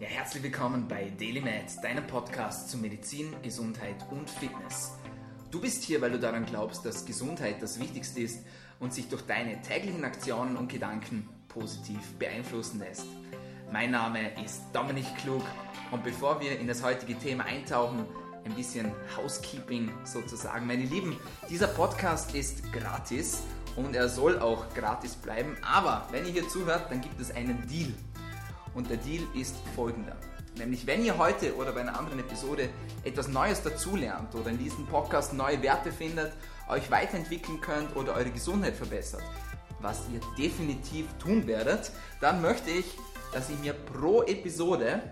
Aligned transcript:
Ja, 0.00 0.08
herzlich 0.08 0.42
willkommen 0.42 0.88
bei 0.88 1.12
DailyMed, 1.20 1.66
deinem 1.80 2.04
Podcast 2.08 2.68
zu 2.68 2.78
Medizin, 2.78 3.32
Gesundheit 3.44 3.94
und 4.10 4.28
Fitness. 4.28 4.90
Du 5.52 5.60
bist 5.60 5.84
hier, 5.84 6.00
weil 6.00 6.10
du 6.10 6.18
daran 6.18 6.44
glaubst, 6.46 6.84
dass 6.84 7.04
Gesundheit 7.06 7.62
das 7.62 7.78
Wichtigste 7.78 8.22
ist 8.22 8.40
und 8.80 8.92
sich 8.92 9.08
durch 9.08 9.22
deine 9.22 9.62
täglichen 9.62 10.04
Aktionen 10.04 10.56
und 10.56 10.68
Gedanken 10.68 11.28
positiv 11.46 12.00
beeinflussen 12.18 12.80
lässt. 12.80 13.06
Mein 13.72 13.92
Name 13.92 14.32
ist 14.44 14.62
Dominik 14.72 15.06
Klug 15.18 15.44
und 15.92 16.02
bevor 16.02 16.40
wir 16.40 16.58
in 16.58 16.66
das 16.66 16.82
heutige 16.82 17.16
Thema 17.16 17.44
eintauchen, 17.44 18.04
ein 18.44 18.54
bisschen 18.54 18.90
Housekeeping 19.16 19.92
sozusagen. 20.02 20.66
Meine 20.66 20.86
Lieben, 20.86 21.16
dieser 21.48 21.68
Podcast 21.68 22.34
ist 22.34 22.72
gratis 22.72 23.44
und 23.76 23.94
er 23.94 24.08
soll 24.08 24.40
auch 24.40 24.74
gratis 24.74 25.14
bleiben, 25.14 25.56
aber 25.62 26.08
wenn 26.10 26.26
ihr 26.26 26.32
hier 26.32 26.48
zuhört, 26.48 26.90
dann 26.90 27.00
gibt 27.00 27.20
es 27.20 27.30
einen 27.30 27.64
Deal. 27.68 27.94
Und 28.74 28.90
der 28.90 28.96
Deal 28.98 29.22
ist 29.34 29.56
folgender. 29.74 30.16
Nämlich, 30.56 30.86
wenn 30.86 31.04
ihr 31.04 31.18
heute 31.18 31.56
oder 31.56 31.72
bei 31.72 31.80
einer 31.80 31.98
anderen 31.98 32.20
Episode 32.20 32.68
etwas 33.02 33.28
Neues 33.28 33.62
dazulernt 33.62 34.34
oder 34.34 34.50
in 34.50 34.58
diesem 34.58 34.86
Podcast 34.86 35.32
neue 35.32 35.60
Werte 35.62 35.90
findet, 35.90 36.32
euch 36.68 36.90
weiterentwickeln 36.90 37.60
könnt 37.60 37.96
oder 37.96 38.14
eure 38.14 38.30
Gesundheit 38.30 38.76
verbessert, 38.76 39.22
was 39.80 40.02
ihr 40.12 40.20
definitiv 40.38 41.06
tun 41.18 41.46
werdet, 41.46 41.90
dann 42.20 42.40
möchte 42.40 42.70
ich, 42.70 42.86
dass 43.32 43.50
ihr 43.50 43.56
mir 43.56 43.72
pro 43.72 44.22
Episode 44.22 45.02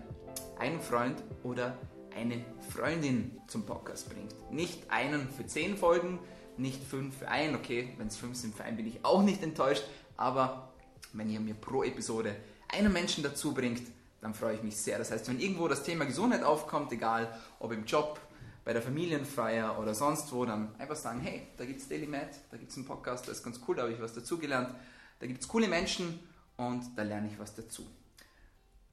einen 0.59 0.81
Freund 0.81 1.23
oder 1.43 1.77
eine 2.17 2.45
Freundin 2.75 3.41
zum 3.49 3.67
Podcast 3.67 4.09
bringt. 4.11 4.35
Nicht 4.53 4.91
einen 4.91 5.29
für 5.29 5.47
zehn 5.47 5.77
Folgen, 5.77 6.21
nicht 6.57 6.83
fünf 6.85 7.19
für 7.19 7.29
einen. 7.29 7.57
Okay, 7.57 7.95
wenn 7.99 8.07
es 8.07 8.17
fünf 8.17 8.37
sind 8.37 8.55
für 8.55 8.65
einen, 8.65 8.77
bin 8.77 8.87
ich 8.87 9.05
auch 9.05 9.23
nicht 9.23 9.43
enttäuscht. 9.43 9.83
Aber 10.17 10.73
wenn 11.13 11.29
ihr 11.29 11.41
mir 11.41 11.55
pro 11.55 11.83
Episode 11.83 12.37
einen 12.73 12.93
Menschen 12.93 13.23
dazu 13.23 13.55
bringt, 13.55 13.83
dann 14.21 14.35
freue 14.35 14.55
ich 14.55 14.63
mich 14.63 14.77
sehr. 14.77 14.99
Das 14.99 15.11
heißt, 15.11 15.29
wenn 15.29 15.41
irgendwo 15.41 15.69
das 15.69 15.83
Thema 15.83 16.05
Gesundheit 16.05 16.43
aufkommt, 16.43 16.93
egal 16.93 17.39
ob 17.59 17.73
im 17.73 17.85
Job, 17.85 18.21
bei 18.65 18.73
der 18.73 18.83
Familienfeier 18.83 19.79
oder 19.79 19.95
sonst 19.95 20.33
wo, 20.33 20.45
dann 20.45 20.75
einfach 20.79 20.97
sagen, 20.97 21.21
hey, 21.21 21.49
da 21.57 21.65
gibt 21.65 21.81
es 21.81 21.89
Daily 21.89 22.07
Med, 22.07 22.29
da 22.51 22.57
gibt 22.57 22.71
es 22.71 22.77
einen 22.77 22.87
Podcast, 22.87 23.27
das 23.27 23.39
ist 23.39 23.45
ganz 23.45 23.61
cool, 23.67 23.77
da 23.77 23.83
habe 23.83 23.93
ich 23.93 24.01
was 24.01 24.15
dazugelernt. 24.15 24.75
Da 25.19 25.27
gibt 25.27 25.41
es 25.41 25.49
coole 25.49 25.69
Menschen 25.69 26.21
und 26.57 26.97
da 26.97 27.03
lerne 27.03 27.29
ich 27.29 27.39
was 27.39 27.55
dazu. 27.55 27.87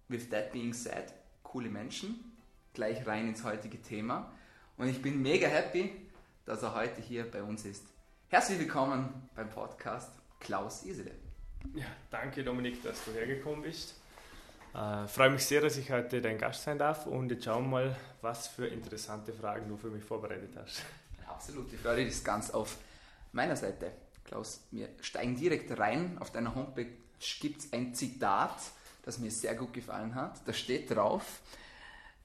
With 0.08 0.30
that 0.30 0.52
being 0.52 0.73
said, 0.73 1.14
coole 1.44 1.70
Menschen, 1.70 2.34
gleich 2.73 3.06
rein 3.06 3.28
ins 3.28 3.44
heutige 3.44 3.81
Thema. 3.81 4.31
Und 4.78 4.88
ich 4.88 5.02
bin 5.02 5.22
mega 5.22 5.48
happy, 5.48 5.92
dass 6.46 6.64
er 6.64 6.73
heute 6.73 7.02
hier 7.02 7.30
bei 7.30 7.44
uns 7.44 7.66
ist. 7.66 7.84
Herzlich 8.30 8.59
willkommen 8.59 9.30
beim 9.36 9.50
Podcast 9.50 10.12
Klaus 10.40 10.84
Isele. 10.84 11.28
Ja, 11.76 11.86
danke 12.10 12.44
Dominik, 12.44 12.82
dass 12.84 13.06
du 13.06 13.12
hergekommen 13.12 13.62
bist. 13.62 13.96
Äh, 14.74 15.08
freue 15.08 15.32
mich 15.32 15.46
sehr, 15.46 15.62
dass 15.62 15.78
ich 15.78 15.92
heute 15.92 16.22
dein 16.22 16.38
Gast 16.38 16.64
sein 16.64 16.78
darf 16.78 17.06
und 17.08 17.32
jetzt 17.32 17.46
schauen 17.46 17.66
wir 17.66 17.70
mal, 17.70 17.96
was 18.22 18.48
für 18.48 18.68
interessante 18.68 19.34
Fragen 19.34 19.68
du 19.68 19.78
für 19.78 19.90
mich 19.90 20.04
vorbereitet 20.04 20.52
hast. 20.56 20.82
Absolut, 21.28 21.72
die 21.72 21.78
Freude 21.78 22.04
ist 22.04 22.24
ganz 22.24 22.52
auf 22.52 22.78
meiner 23.32 23.56
Seite. 23.56 23.92
Klaus, 24.26 24.62
wir 24.72 24.90
steigen 25.02 25.36
direkt 25.36 25.78
rein. 25.78 26.18
Auf 26.20 26.32
deiner 26.32 26.54
Homepage 26.54 26.92
gibt 27.40 27.62
es 27.62 27.74
ein 27.74 27.96
Zitat, 27.96 28.58
das 29.04 29.18
mir 29.18 29.32
sehr 29.32 29.56
gut 29.56 29.74
gefallen 29.74 30.16
hat. 30.16 30.42
Da 30.46 30.54
steht 30.54 30.92
drauf, 30.92 31.42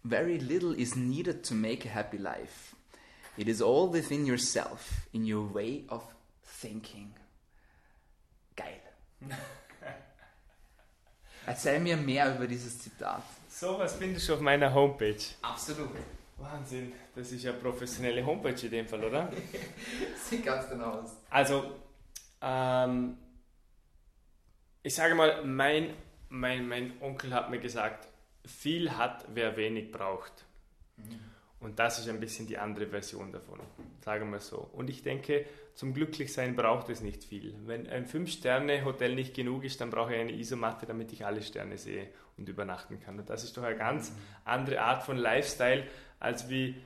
Very 0.07 0.37
little 0.37 0.75
is 0.75 0.97
needed 0.97 1.47
to 1.47 1.55
make 1.55 1.89
a 1.89 1.91
happy 1.91 2.19
life. 2.19 2.77
It 3.39 3.49
is 3.49 3.63
all 3.63 3.91
within 3.91 4.27
yourself, 4.27 5.09
in 5.13 5.25
your 5.25 5.55
way 5.55 5.85
of 5.89 6.03
thinking. 6.61 7.15
Erzähl 11.47 11.81
mir 11.81 11.97
mehr 11.97 12.35
über 12.35 12.47
dieses 12.47 12.79
Zitat. 12.79 13.23
So 13.49 13.79
was 13.79 13.97
findest 13.97 14.29
du 14.29 14.35
auf 14.35 14.41
meiner 14.41 14.73
Homepage. 14.73 15.17
Absolut. 15.43 15.91
Wahnsinn, 16.37 16.93
das 17.15 17.31
ist 17.31 17.45
ja 17.45 17.53
professionelle 17.53 18.25
Homepage 18.25 18.61
in 18.63 18.71
dem 18.71 18.89
Fall, 18.89 19.05
oder? 19.05 19.33
Sieht 20.29 20.45
ganz 20.45 20.69
genau 20.69 21.01
aus. 21.01 21.17
Also, 21.31 21.77
ähm, 22.41 23.17
ich 24.83 24.95
sage 24.95 25.15
mal, 25.15 25.45
mein, 25.45 25.95
mein, 26.29 26.67
mein 26.67 27.01
Onkel 27.01 27.33
hat 27.33 27.51
mir 27.51 27.61
gesagt, 27.61 28.09
viel 28.45 28.97
hat, 28.97 29.25
wer 29.33 29.57
wenig 29.57 29.93
braucht. 29.93 30.45
Mhm. 30.97 31.21
Und 31.65 31.79
das 31.79 31.99
ist 31.99 32.11
ein 32.11 32.21
bisschen 32.21 32.47
die 32.47 32.59
andere 32.59 32.87
Version 32.87 33.33
davon, 33.33 33.59
sagen 34.05 34.31
wir 34.31 34.41
so. 34.41 34.69
Und 34.75 34.91
ich 34.91 35.03
denke, 35.03 35.47
zum 35.75 35.95
Glücklichsein 35.95 36.57
braucht 36.57 36.91
es 36.91 37.01
nicht 37.01 37.25
viel. 37.25 37.55
Wenn 37.65 37.87
ein 37.89 38.05
Fünf-Sterne-Hotel 38.05 39.15
nicht 39.15 39.35
genug 39.35 39.65
ist, 39.65 39.81
dann 39.81 39.89
brauche 39.89 40.15
ich 40.15 40.21
eine 40.21 40.33
Isomatte, 40.33 40.85
damit 40.85 41.11
ich 41.15 41.25
alle 41.25 41.41
Sterne 41.41 41.79
sehe 41.79 42.09
und 42.37 42.51
übernachten 42.51 43.01
kann. 43.01 43.19
Und 43.19 43.31
das 43.31 43.45
ist 43.45 43.57
doch 43.57 43.63
eine 43.63 43.79
ganz 43.79 44.13
andere 44.45 44.83
Art 44.83 45.05
von 45.05 45.17
Lifestyle, 45.17 45.87
als 46.21 46.51
wie 46.51 46.77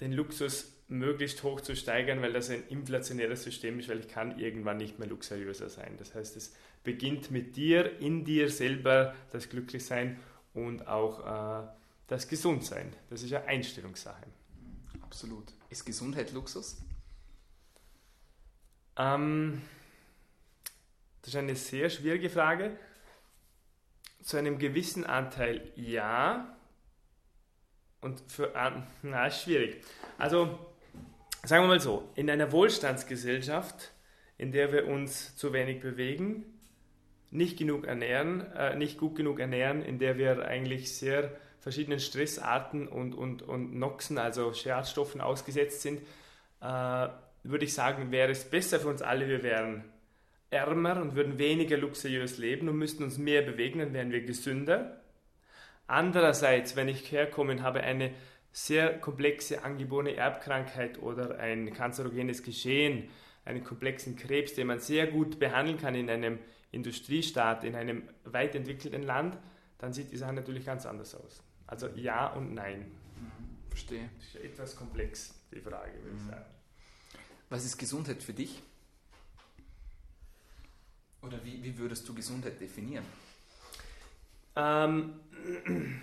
den 0.00 0.12
Luxus 0.12 0.72
möglichst 0.88 1.42
hoch 1.42 1.60
zu 1.60 1.76
steigern, 1.76 2.22
weil 2.22 2.32
das 2.32 2.48
ein 2.48 2.66
inflationäres 2.70 3.42
System 3.42 3.78
ist, 3.80 3.90
weil 3.90 4.00
ich 4.00 4.08
kann 4.08 4.38
irgendwann 4.38 4.78
nicht 4.78 4.98
mehr 4.98 5.08
luxuriöser 5.08 5.68
sein. 5.68 5.96
Das 5.98 6.14
heißt, 6.14 6.36
es 6.38 6.56
beginnt 6.84 7.30
mit 7.30 7.56
dir, 7.56 8.00
in 8.00 8.24
dir 8.24 8.48
selber 8.48 9.14
das 9.30 9.50
Glücklichsein 9.50 10.18
und 10.54 10.88
auch 10.88 11.20
äh, 11.20 11.81
das 12.06 12.28
Gesundsein. 12.28 12.92
Das 13.10 13.22
ist 13.22 13.30
ja 13.30 13.44
Einstellungssache. 13.44 14.26
Absolut. 15.02 15.52
Ist 15.70 15.84
Gesundheit 15.84 16.32
Luxus? 16.32 16.82
Ähm, 18.96 19.62
das 21.22 21.30
ist 21.30 21.36
eine 21.36 21.56
sehr 21.56 21.88
schwierige 21.90 22.30
Frage. 22.30 22.76
Zu 24.22 24.36
einem 24.36 24.58
gewissen 24.58 25.04
Anteil 25.04 25.72
ja. 25.76 26.56
Und 28.00 28.20
für, 28.30 28.52
na, 29.02 29.26
ist 29.26 29.42
schwierig. 29.42 29.84
Also, 30.18 30.58
sagen 31.44 31.64
wir 31.64 31.68
mal 31.68 31.80
so, 31.80 32.10
in 32.14 32.28
einer 32.28 32.50
Wohlstandsgesellschaft, 32.50 33.92
in 34.38 34.50
der 34.50 34.72
wir 34.72 34.88
uns 34.88 35.36
zu 35.36 35.52
wenig 35.52 35.80
bewegen, 35.80 36.58
nicht 37.30 37.58
genug 37.58 37.86
ernähren, 37.86 38.40
äh, 38.52 38.76
nicht 38.76 38.98
gut 38.98 39.14
genug 39.16 39.38
ernähren, 39.38 39.82
in 39.82 39.98
der 39.98 40.18
wir 40.18 40.44
eigentlich 40.44 40.96
sehr 40.96 41.40
verschiedenen 41.62 42.00
Stressarten 42.00 42.88
und, 42.88 43.14
und, 43.14 43.42
und 43.42 43.74
Noxen, 43.74 44.18
also 44.18 44.52
Schadstoffen 44.52 45.20
ausgesetzt 45.20 45.80
sind, 45.80 46.00
äh, 46.60 47.08
würde 47.44 47.64
ich 47.64 47.72
sagen, 47.72 48.10
wäre 48.10 48.32
es 48.32 48.44
besser 48.44 48.80
für 48.80 48.88
uns 48.88 49.00
alle, 49.00 49.28
wir 49.28 49.42
wären 49.44 49.84
ärmer 50.50 51.00
und 51.00 51.14
würden 51.14 51.38
weniger 51.38 51.76
luxuriös 51.76 52.36
leben 52.38 52.68
und 52.68 52.76
müssten 52.76 53.04
uns 53.04 53.16
mehr 53.16 53.42
bewegen, 53.42 53.78
dann 53.78 53.94
wären 53.94 54.10
wir 54.10 54.22
gesünder. 54.22 55.00
Andererseits, 55.86 56.74
wenn 56.74 56.88
ich 56.88 57.10
herkomme 57.12 57.52
und 57.52 57.62
habe 57.62 57.80
eine 57.80 58.12
sehr 58.50 58.98
komplexe 58.98 59.64
angeborene 59.64 60.16
Erbkrankheit 60.16 61.00
oder 61.00 61.38
ein 61.38 61.72
kanzerogenes 61.72 62.42
Geschehen, 62.42 63.08
einen 63.44 63.62
komplexen 63.62 64.16
Krebs, 64.16 64.54
den 64.54 64.66
man 64.66 64.80
sehr 64.80 65.06
gut 65.06 65.38
behandeln 65.38 65.78
kann 65.78 65.94
in 65.94 66.10
einem 66.10 66.38
Industriestaat, 66.72 67.64
in 67.64 67.76
einem 67.76 68.02
weit 68.24 68.54
entwickelten 68.54 69.02
Land, 69.02 69.38
dann 69.78 69.92
sieht 69.92 70.12
die 70.12 70.16
Sache 70.16 70.32
natürlich 70.32 70.64
ganz 70.66 70.86
anders 70.86 71.14
aus. 71.14 71.42
Also 71.72 71.88
ja 71.94 72.26
und 72.26 72.52
nein. 72.52 72.80
Mhm, 72.80 73.70
verstehe. 73.70 74.10
Das 74.18 74.26
ist 74.26 74.36
etwas 74.44 74.76
komplex, 74.76 75.34
die 75.50 75.62
Frage, 75.62 75.94
würde 76.02 76.16
ich 76.18 76.22
mhm. 76.22 76.28
sagen. 76.28 76.44
Was 77.48 77.64
ist 77.64 77.78
Gesundheit 77.78 78.22
für 78.22 78.34
dich? 78.34 78.62
Oder 81.22 81.42
wie, 81.42 81.64
wie 81.64 81.78
würdest 81.78 82.06
du 82.06 82.12
Gesundheit 82.12 82.60
definieren? 82.60 83.06
Ähm, 84.54 85.14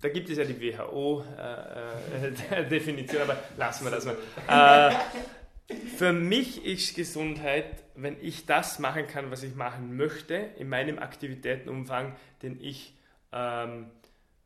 da 0.00 0.08
gibt 0.08 0.30
es 0.30 0.38
ja 0.38 0.44
die 0.44 0.60
WHO-Definition, 0.60 3.20
äh, 3.20 3.22
äh 3.24 3.24
aber 3.28 3.42
lassen 3.56 3.86
wir 3.86 3.90
das 3.90 4.04
mal. 4.04 4.16
Äh, 4.46 4.94
für 5.96 6.12
mich 6.12 6.64
ist 6.64 6.94
Gesundheit, 6.94 7.82
wenn 7.96 8.22
ich 8.22 8.46
das 8.46 8.78
machen 8.78 9.08
kann, 9.08 9.32
was 9.32 9.42
ich 9.42 9.56
machen 9.56 9.96
möchte, 9.96 10.36
in 10.36 10.68
meinem 10.68 11.00
Aktivitätenumfang, 11.00 12.14
den 12.40 12.60
ich 12.60 12.94
ähm, 13.32 13.90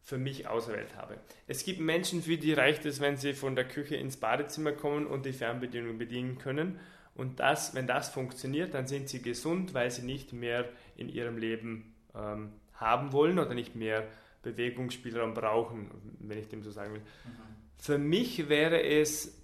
für 0.02 0.18
mich 0.18 0.48
auserwählt 0.48 0.96
habe. 0.96 1.16
Es 1.46 1.64
gibt 1.64 1.80
Menschen, 1.80 2.22
für 2.22 2.36
die 2.36 2.52
reicht 2.52 2.84
es, 2.86 3.00
wenn 3.00 3.16
sie 3.16 3.34
von 3.34 3.54
der 3.54 3.66
Küche 3.66 3.96
ins 3.96 4.16
Badezimmer 4.16 4.72
kommen 4.72 5.06
und 5.06 5.24
die 5.24 5.32
Fernbedienung 5.32 5.98
bedienen 5.98 6.38
können. 6.38 6.80
Und 7.14 7.40
das, 7.40 7.74
wenn 7.74 7.86
das 7.86 8.08
funktioniert, 8.08 8.74
dann 8.74 8.86
sind 8.86 9.08
sie 9.08 9.22
gesund, 9.22 9.74
weil 9.74 9.90
sie 9.90 10.02
nicht 10.02 10.32
mehr 10.32 10.68
in 10.96 11.08
ihrem 11.08 11.36
Leben 11.38 11.94
ähm, 12.14 12.52
haben 12.74 13.12
wollen 13.12 13.38
oder 13.38 13.54
nicht 13.54 13.76
mehr 13.76 14.08
Bewegungsspielraum 14.42 15.34
brauchen, 15.34 15.90
wenn 16.18 16.38
ich 16.38 16.48
dem 16.48 16.62
so 16.62 16.70
sagen 16.70 16.94
will. 16.94 17.00
Mhm. 17.00 17.52
Für 17.78 17.98
mich 17.98 18.48
wäre 18.48 18.82
es 18.82 19.38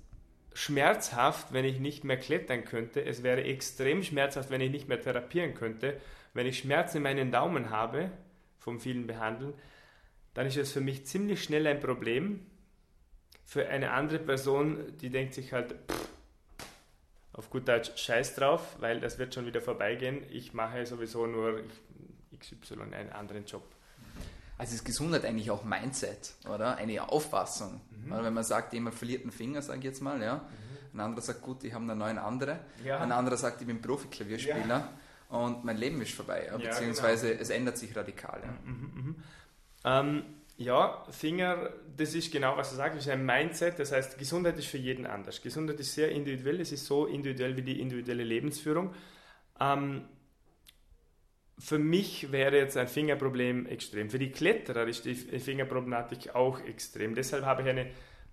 schmerzhaft, 0.54 1.52
wenn 1.52 1.64
ich 1.64 1.78
nicht 1.78 2.02
mehr 2.02 2.16
klettern 2.16 2.64
könnte. 2.64 3.04
Es 3.04 3.22
wäre 3.22 3.44
extrem 3.44 4.02
schmerzhaft, 4.02 4.50
wenn 4.50 4.60
ich 4.60 4.72
nicht 4.72 4.88
mehr 4.88 5.00
therapieren 5.00 5.54
könnte. 5.54 6.00
Wenn 6.34 6.46
ich 6.46 6.58
Schmerzen 6.58 6.96
in 6.96 7.02
meinen 7.04 7.30
Daumen 7.30 7.70
habe, 7.70 8.10
vom 8.58 8.80
vielen 8.80 9.06
Behandeln, 9.06 9.54
dann 10.38 10.46
ist 10.46 10.56
es 10.56 10.70
für 10.70 10.80
mich 10.80 11.04
ziemlich 11.04 11.42
schnell 11.42 11.66
ein 11.66 11.80
Problem. 11.80 12.46
Für 13.44 13.66
eine 13.66 13.90
andere 13.90 14.20
Person, 14.20 14.96
die 14.98 15.10
denkt 15.10 15.34
sich 15.34 15.52
halt, 15.52 15.72
pff, 15.90 16.08
auf 17.32 17.50
gut 17.50 17.66
Deutsch, 17.66 17.90
scheiß 17.96 18.36
drauf, 18.36 18.76
weil 18.78 19.00
das 19.00 19.18
wird 19.18 19.34
schon 19.34 19.46
wieder 19.46 19.60
vorbeigehen. 19.60 20.22
Ich 20.30 20.54
mache 20.54 20.86
sowieso 20.86 21.26
nur 21.26 21.64
XY 22.38 22.82
einen 22.92 23.10
anderen 23.10 23.46
Job. 23.46 23.64
Also 24.58 24.76
ist 24.76 24.84
Gesundheit 24.84 25.24
eigentlich 25.24 25.50
auch 25.50 25.64
Mindset, 25.64 26.34
oder? 26.48 26.76
Eine 26.76 27.08
Auffassung. 27.08 27.80
Mhm. 27.90 28.22
Wenn 28.22 28.34
man 28.34 28.44
sagt, 28.44 28.72
jemand 28.74 28.94
verliert 28.94 29.22
einen 29.22 29.32
Finger, 29.32 29.60
sage 29.60 29.80
ich 29.80 29.86
jetzt 29.86 30.02
mal, 30.02 30.22
ja. 30.22 30.36
Mhm. 30.36 30.98
Ein 30.98 31.00
anderer 31.00 31.22
sagt, 31.22 31.42
gut, 31.42 31.64
ich 31.64 31.72
habe 31.72 31.82
einen 31.82 31.98
neuen 31.98 32.18
andere. 32.18 32.60
Ja. 32.84 33.00
Ein 33.00 33.10
anderer 33.10 33.38
sagt, 33.38 33.60
ich 33.60 33.66
bin 33.66 33.82
Profiklavierspieler 33.82 34.68
ja. 34.68 35.36
und 35.36 35.64
mein 35.64 35.78
Leben 35.78 36.00
ist 36.00 36.12
vorbei. 36.12 36.46
Ja, 36.46 36.56
beziehungsweise 36.58 37.30
genau. 37.30 37.42
es 37.42 37.50
ändert 37.50 37.76
sich 37.76 37.96
radikal. 37.96 38.40
Ja. 38.40 38.70
Mhm, 38.70 38.92
mhm, 38.94 39.24
ähm, 39.84 40.24
ja, 40.56 41.04
Finger, 41.10 41.70
das 41.96 42.14
ist 42.14 42.32
genau, 42.32 42.56
was 42.56 42.70
du 42.70 42.76
sagst, 42.76 42.96
das 42.96 43.06
ist 43.06 43.12
ein 43.12 43.24
Mindset. 43.24 43.78
Das 43.78 43.92
heißt, 43.92 44.18
Gesundheit 44.18 44.58
ist 44.58 44.66
für 44.66 44.78
jeden 44.78 45.06
anders. 45.06 45.40
Gesundheit 45.40 45.78
ist 45.78 45.94
sehr 45.94 46.10
individuell, 46.10 46.60
es 46.60 46.72
ist 46.72 46.84
so 46.84 47.06
individuell 47.06 47.56
wie 47.56 47.62
die 47.62 47.80
individuelle 47.80 48.24
Lebensführung. 48.24 48.92
Ähm, 49.60 50.04
für 51.58 51.78
mich 51.78 52.30
wäre 52.32 52.56
jetzt 52.56 52.76
ein 52.76 52.88
Fingerproblem 52.88 53.66
extrem. 53.66 54.10
Für 54.10 54.18
die 54.18 54.30
Kletterer 54.30 54.86
ist 54.86 55.04
die 55.04 55.14
Fingerproblematik 55.14 56.34
auch 56.34 56.60
extrem. 56.60 57.14
Deshalb 57.14 57.44
habe 57.44 57.62
ich 57.62 57.68
eine, 57.68 57.90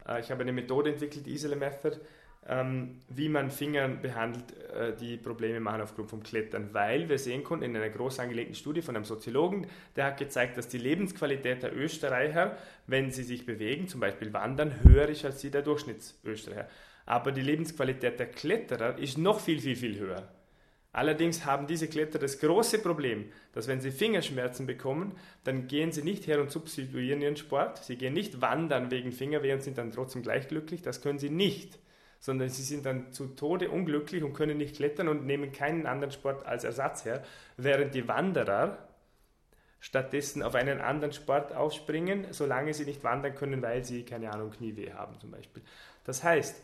äh, 0.08 0.20
ich 0.20 0.32
habe 0.32 0.42
eine 0.42 0.54
Methode 0.54 0.92
entwickelt, 0.92 1.26
die 1.26 1.34
Isole 1.34 1.56
Method, 1.56 2.00
ähm, 2.48 3.00
wie 3.10 3.30
man 3.30 3.50
Finger 3.50 3.88
behandelt, 3.88 4.54
äh, 4.74 4.96
die 4.96 5.18
Probleme 5.18 5.60
machen 5.60 5.82
aufgrund 5.82 6.10
vom 6.10 6.22
Klettern. 6.22 6.70
Weil 6.74 7.10
wir 7.10 7.18
sehen 7.18 7.44
konnten 7.44 7.66
in 7.66 7.76
einer 7.76 7.90
groß 7.90 8.20
angelegten 8.20 8.56
Studie 8.56 8.82
von 8.82 8.96
einem 8.96 9.06
Soziologen, 9.06 9.68
der 9.96 10.06
hat 10.06 10.18
gezeigt, 10.18 10.58
dass 10.58 10.68
die 10.68 10.78
Lebensqualität 10.78 11.64
der 11.64 11.76
Österreicher, 11.76 12.58
wenn 12.88 13.12
sie 13.12 13.24
sich 13.24 13.46
bewegen, 13.46 13.88
zum 13.88 14.00
Beispiel 14.00 14.32
wandern, 14.34 14.84
höher 14.84 15.10
ist 15.10 15.26
als 15.26 15.42
die 15.42 15.50
der 15.50 15.64
Durchschnittsösterreicher. 15.64 16.70
Aber 17.08 17.32
die 17.32 17.42
Lebensqualität 17.42 18.20
der 18.20 18.28
Kletterer 18.28 18.98
ist 18.98 19.18
noch 19.18 19.40
viel, 19.40 19.60
viel, 19.60 19.76
viel 19.76 20.00
höher. 20.00 20.28
Allerdings 20.92 21.46
haben 21.46 21.68
diese 21.68 21.90
Kletterer 21.90 22.22
das 22.22 22.40
große 22.40 22.80
Problem, 22.80 23.26
dass 23.54 23.68
wenn 23.68 23.82
sie 23.82 23.92
Fingerschmerzen 23.92 24.66
bekommen, 24.66 25.18
dann 25.44 25.68
gehen 25.68 25.92
sie 25.92 26.04
nicht 26.04 26.26
her 26.26 26.40
und 26.40 26.52
substituieren 26.52 27.22
ihren 27.22 27.36
Sport. 27.36 27.84
Sie 27.84 27.98
gehen 27.98 28.14
nicht 28.14 28.40
wandern 28.40 28.92
wegen 28.92 29.12
Fingerweh 29.12 29.52
und 29.52 29.62
sind 29.62 29.78
dann 29.78 29.92
trotzdem 29.92 30.22
gleich 30.22 30.48
glücklich. 30.48 30.84
Das 30.84 31.02
können 31.02 31.20
sie 31.20 31.30
nicht. 31.30 31.78
Sondern 32.26 32.50
sie 32.50 32.64
sind 32.64 32.88
dann 32.88 33.14
zu 33.14 33.28
Tode 33.28 33.70
unglücklich 33.70 34.24
und 34.24 34.34
können 34.34 34.58
nicht 34.58 34.78
klettern 34.78 35.10
und 35.10 35.28
nehmen 35.28 35.52
keinen 35.52 35.86
anderen 35.86 36.12
Sport 36.12 36.44
als 36.48 36.64
Ersatz 36.64 37.06
her. 37.06 37.22
Während 37.56 37.94
die 37.94 38.08
Wanderer 38.08 38.80
stattdessen 39.80 40.42
auf 40.42 40.56
einen 40.56 40.82
anderen 40.82 41.14
Sport 41.14 41.54
aufspringen, 41.54 42.26
solange 42.32 42.74
sie 42.74 42.86
nicht 42.86 43.04
wandern 43.04 43.36
können, 43.36 43.62
weil 43.62 43.86
sie, 43.86 44.06
keine 44.06 44.34
Ahnung, 44.34 44.50
Knieweh 44.50 44.94
haben 44.94 45.20
zum 45.20 45.30
Beispiel. 45.30 45.62
Das 46.04 46.24
heißt, 46.24 46.64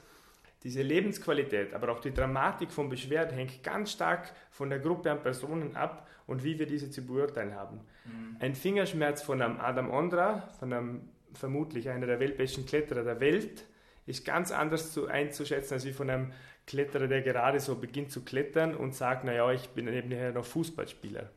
diese 0.64 0.82
Lebensqualität, 0.82 1.76
aber 1.76 1.92
auch 1.92 2.00
die 2.00 2.12
Dramatik 2.12 2.72
von 2.72 2.90
Beschwerden 2.90 3.38
hängt 3.38 3.62
ganz 3.62 3.92
stark 3.92 4.34
von 4.50 4.72
der 4.72 4.80
Gruppe 4.80 5.12
an 5.12 5.22
Personen 5.22 5.76
ab 5.76 6.08
und 6.26 6.44
wie 6.44 6.58
wir 6.58 6.66
diese 6.66 6.90
zu 6.90 7.06
beurteilen 7.06 7.54
haben. 7.54 7.82
Mhm. 8.06 8.38
Ein 8.40 8.56
Fingerschmerz 8.56 9.22
von 9.22 9.40
einem 9.44 9.60
Adam 9.60 9.92
Ondra, 9.92 10.50
von 10.58 10.74
einem 10.74 11.10
vermutlich 11.34 11.88
einer 11.88 12.08
der 12.08 12.20
weltbesten 12.20 12.66
Kletterer 12.66 13.04
der 13.04 13.20
Welt, 13.20 13.66
ist 14.06 14.26
ganz 14.26 14.52
anders 14.52 14.92
zu, 14.92 15.08
einzuschätzen 15.08 15.76
als 15.76 15.86
wie 15.86 15.94
von 15.94 16.10
einem 16.10 16.34
Kletterer, 16.68 17.08
der 17.08 17.22
gerade 17.22 17.60
so 17.60 17.76
beginnt 17.76 18.12
zu 18.12 18.24
klettern 18.24 18.76
und 18.76 18.96
sagt, 18.96 19.24
naja, 19.24 19.52
ich 19.52 19.70
bin 19.70 19.86
nebenher 19.86 20.32
noch 20.32 20.46
Fußballspieler. 20.46 21.30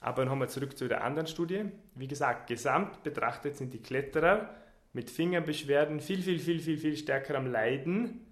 Aber 0.00 0.24
nochmal 0.24 0.48
zurück 0.48 0.76
zu 0.76 0.88
der 0.88 1.02
anderen 1.02 1.26
Studie. 1.26 1.64
Wie 1.94 2.08
gesagt, 2.08 2.46
gesamt 2.46 3.02
betrachtet 3.02 3.56
sind 3.56 3.72
die 3.72 3.82
Kletterer 3.82 4.54
mit 4.92 5.10
Fingerbeschwerden 5.10 6.00
viel, 6.00 6.22
viel, 6.22 6.38
viel, 6.38 6.60
viel, 6.60 6.78
viel 6.78 6.96
stärker 6.96 7.36
am 7.36 7.50
Leiden 7.50 8.24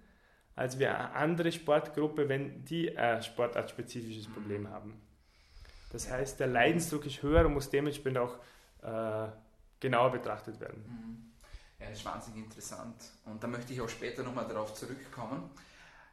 als 0.55 0.77
wir 0.77 0.95
eine 0.95 1.13
andere 1.13 1.51
Sportgruppe, 1.51 2.29
wenn 2.29 2.63
die 2.65 2.95
ein 2.95 3.21
sportartspezifisches 3.21 4.27
Problem 4.27 4.69
haben. 4.69 5.01
Das 5.91 6.09
heißt, 6.09 6.39
der 6.39 6.47
Leidensdruck 6.47 7.05
ist 7.05 7.21
höher 7.21 7.45
und 7.45 7.53
muss 7.53 7.69
dementsprechend 7.69 8.19
auch 8.19 8.37
äh, 8.81 9.31
genauer 9.79 10.11
betrachtet 10.11 10.59
werden. 10.59 11.32
Das 11.89 11.99
ist 11.99 12.05
wahnsinnig 12.05 12.45
interessant. 12.45 12.95
Und 13.25 13.43
da 13.43 13.47
möchte 13.47 13.73
ich 13.73 13.81
auch 13.81 13.89
später 13.89 14.23
nochmal 14.23 14.47
darauf 14.47 14.73
zurückkommen. 14.73 15.49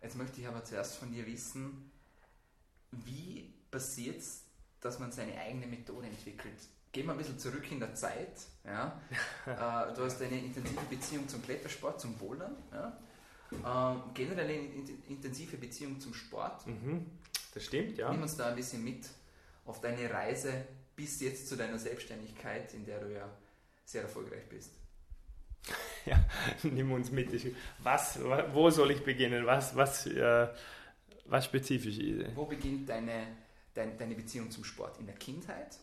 Jetzt 0.03 0.17
möchte 0.17 0.41
ich 0.41 0.49
aber 0.49 0.65
zuerst 0.65 0.97
von 0.97 1.13
dir 1.13 1.27
wissen, 1.27 1.91
wie 2.91 3.53
passiert 3.71 4.19
es, 4.19 4.45
dass 4.81 4.99
man 4.99 5.13
seine 5.13 5.39
eigene 5.39 5.67
Methode 5.67 6.07
entwickelt? 6.07 6.59
Gehen 6.93 7.07
wir 7.07 7.13
ein 7.13 7.19
bisschen 7.19 7.39
zurück 7.39 7.71
in 7.71 7.81
der 7.81 7.95
Zeit. 7.95 8.47
Ja? 8.65 9.01
Äh, 9.47 9.95
du 9.95 10.05
hast 10.05 10.21
eine 10.23 10.39
intensive 10.39 10.85
Beziehung 10.89 11.29
zum 11.29 11.43
Klettersport, 11.43 12.01
zum 12.01 12.15
Bouldern. 12.17 12.57
Ja? 12.73 12.99
Ähm, 13.53 14.03
generell 14.15 14.49
eine 14.49 14.59
intensive 15.09 15.57
Beziehung 15.57 16.01
zum 16.01 16.15
Sport. 16.15 16.67
Mhm. 16.67 17.07
Das 17.55 17.65
stimmt, 17.65 17.99
ja. 17.99 18.11
Nimm 18.11 18.23
uns 18.23 18.37
da 18.37 18.49
ein 18.49 18.57
bisschen 18.57 18.85
mit 18.85 19.09
auf 19.65 19.81
deine 19.81 20.11
Reise 20.13 20.67
bis 20.95 21.21
jetzt 21.21 21.49
zu 21.49 21.57
deiner 21.57 21.79
Selbstständigkeit, 21.79 22.73
in 22.75 22.85
der 22.85 23.01
du 23.01 23.13
ja 23.13 23.29
sehr 23.85 24.03
erfolgreich 24.03 24.49
bist. 24.49 24.73
Ja, 26.07 26.19
nimm 26.63 26.93
uns 26.93 27.11
mit. 27.11 27.29
Was, 27.81 28.19
wo 28.53 28.71
soll 28.71 28.91
ich 28.93 29.05
beginnen? 29.05 29.45
Was, 29.45 29.77
was, 29.77 30.07
äh, 30.07 30.49
was 31.27 31.45
spezifisch? 31.45 31.99
Wo 32.35 32.47
beginnt 32.47 32.89
deine, 32.89 33.27
deine, 33.75 33.93
deine 33.97 34.15
Beziehung 34.15 34.51
zum 34.51 34.65
Sport? 34.65 34.99
In 34.99 35.07
der 35.07 35.17
Kindheit? 35.17 35.79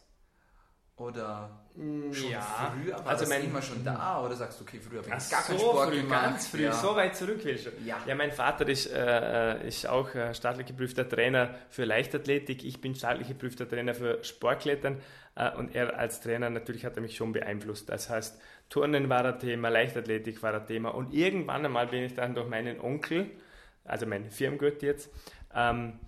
Oder 0.98 1.52
mm, 1.76 2.12
schon 2.12 2.32
ja. 2.32 2.42
früher? 2.42 2.94
War 2.98 3.08
also 3.08 3.28
mein, 3.28 3.44
immer 3.44 3.62
schon 3.62 3.86
da? 3.86 4.20
Oder 4.26 4.36
sagst 4.36 4.60
du, 4.60 4.64
okay, 4.64 4.80
früher 4.80 5.04
habe 5.04 5.10
ich 5.10 5.30
gar 5.30 5.44
so 5.44 5.48
keinen 5.48 5.60
Sport 5.60 5.90
früh, 5.90 6.02
gemacht? 6.02 6.24
Ganz 6.24 6.48
früh, 6.48 6.64
ja. 6.64 6.74
so 6.74 6.96
weit 6.96 7.16
zurück 7.16 7.40
willst 7.44 7.68
du? 7.68 7.70
Ja. 7.86 7.98
ja, 8.08 8.16
mein 8.16 8.32
Vater 8.32 8.68
ist, 8.68 8.92
äh, 8.92 9.68
ist 9.68 9.88
auch 9.88 10.14
äh, 10.16 10.34
staatlich 10.34 10.66
geprüfter 10.66 11.08
Trainer 11.08 11.54
für 11.70 11.86
Leichtathletik. 11.86 12.66
Ich 12.66 12.82
bin 12.82 12.96
staatlich 12.96 13.28
geprüfter 13.28 13.70
Trainer 13.70 13.94
für 13.94 14.24
Sportklettern. 14.24 15.00
Äh, 15.36 15.56
und 15.56 15.76
er 15.76 16.00
als 16.00 16.20
Trainer, 16.20 16.50
natürlich 16.50 16.84
hat 16.84 16.96
er 16.96 17.04
mich 17.04 17.16
schon 17.16 17.32
beeinflusst. 17.32 17.90
Das 17.90 18.10
heißt, 18.10 18.42
Turnen 18.70 19.08
war 19.08 19.24
ein 19.24 19.38
Thema, 19.38 19.70
Leichtathletik 19.70 20.42
war 20.42 20.56
ein 20.56 20.66
Thema. 20.66 20.90
Und 20.96 21.14
irgendwann 21.14 21.64
einmal 21.64 21.86
bin 21.86 22.04
ich 22.04 22.16
dann 22.16 22.34
durch 22.34 22.50
meinen 22.50 22.82
Onkel, 22.82 23.30
also 23.86 24.08
meinen 24.08 24.32
Firmengott 24.32 24.82
jetzt, 24.82 25.12
ähm, 25.54 26.00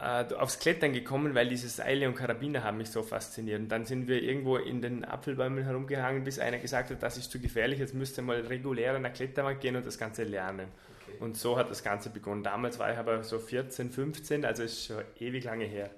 äh, 0.00 0.32
aufs 0.34 0.58
Klettern 0.58 0.92
gekommen, 0.92 1.34
weil 1.34 1.48
diese 1.48 1.68
Seile 1.68 2.08
und 2.08 2.14
Karabiner 2.14 2.64
haben 2.64 2.78
mich 2.78 2.90
so 2.90 3.02
fasziniert. 3.02 3.60
Und 3.60 3.68
dann 3.68 3.84
sind 3.84 4.08
wir 4.08 4.22
irgendwo 4.22 4.56
in 4.56 4.80
den 4.80 5.04
Apfelbäumen 5.04 5.62
herumgehangen, 5.62 6.24
bis 6.24 6.38
einer 6.38 6.58
gesagt 6.58 6.90
hat, 6.90 7.02
das 7.02 7.18
ist 7.18 7.30
zu 7.30 7.38
gefährlich, 7.38 7.78
jetzt 7.78 7.94
müsst 7.94 8.18
ihr 8.18 8.22
mal 8.22 8.40
regulär 8.40 8.94
an 8.94 9.02
der 9.02 9.12
Kletterwand 9.12 9.60
gehen 9.60 9.76
und 9.76 9.86
das 9.86 9.98
Ganze 9.98 10.24
lernen. 10.24 10.68
Okay. 11.06 11.18
Und 11.20 11.36
so 11.36 11.58
hat 11.58 11.70
das 11.70 11.82
Ganze 11.82 12.08
begonnen. 12.08 12.42
Damals 12.42 12.78
war 12.78 12.90
ich 12.90 12.98
aber 12.98 13.22
so 13.22 13.38
14, 13.38 13.90
15, 13.90 14.44
also 14.44 14.62
ist 14.62 14.86
schon 14.86 15.02
ewig 15.18 15.44
lange 15.44 15.66
her. 15.66 15.90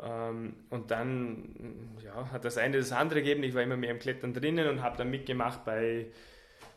Ähm, 0.00 0.54
und 0.70 0.92
dann 0.92 1.98
ja, 2.04 2.30
hat 2.30 2.44
das 2.44 2.56
eine 2.56 2.78
das 2.78 2.92
andere 2.92 3.22
gegeben. 3.22 3.42
Ich 3.42 3.54
war 3.54 3.62
immer 3.62 3.76
mehr 3.76 3.90
im 3.90 3.98
Klettern 3.98 4.32
drinnen 4.32 4.68
und 4.68 4.82
habe 4.82 4.96
dann 4.96 5.10
mitgemacht 5.10 5.64
bei 5.64 6.06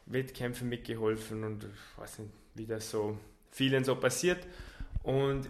Wettkämpfen 0.07 0.67
mitgeholfen 0.67 1.43
und 1.43 1.65
ich 1.65 2.01
weiß 2.01 2.19
nicht, 2.19 2.31
wie 2.55 2.65
das 2.65 2.89
so 2.89 3.17
vielen 3.51 3.83
so 3.83 3.95
passiert. 3.95 4.39
Und 5.03 5.49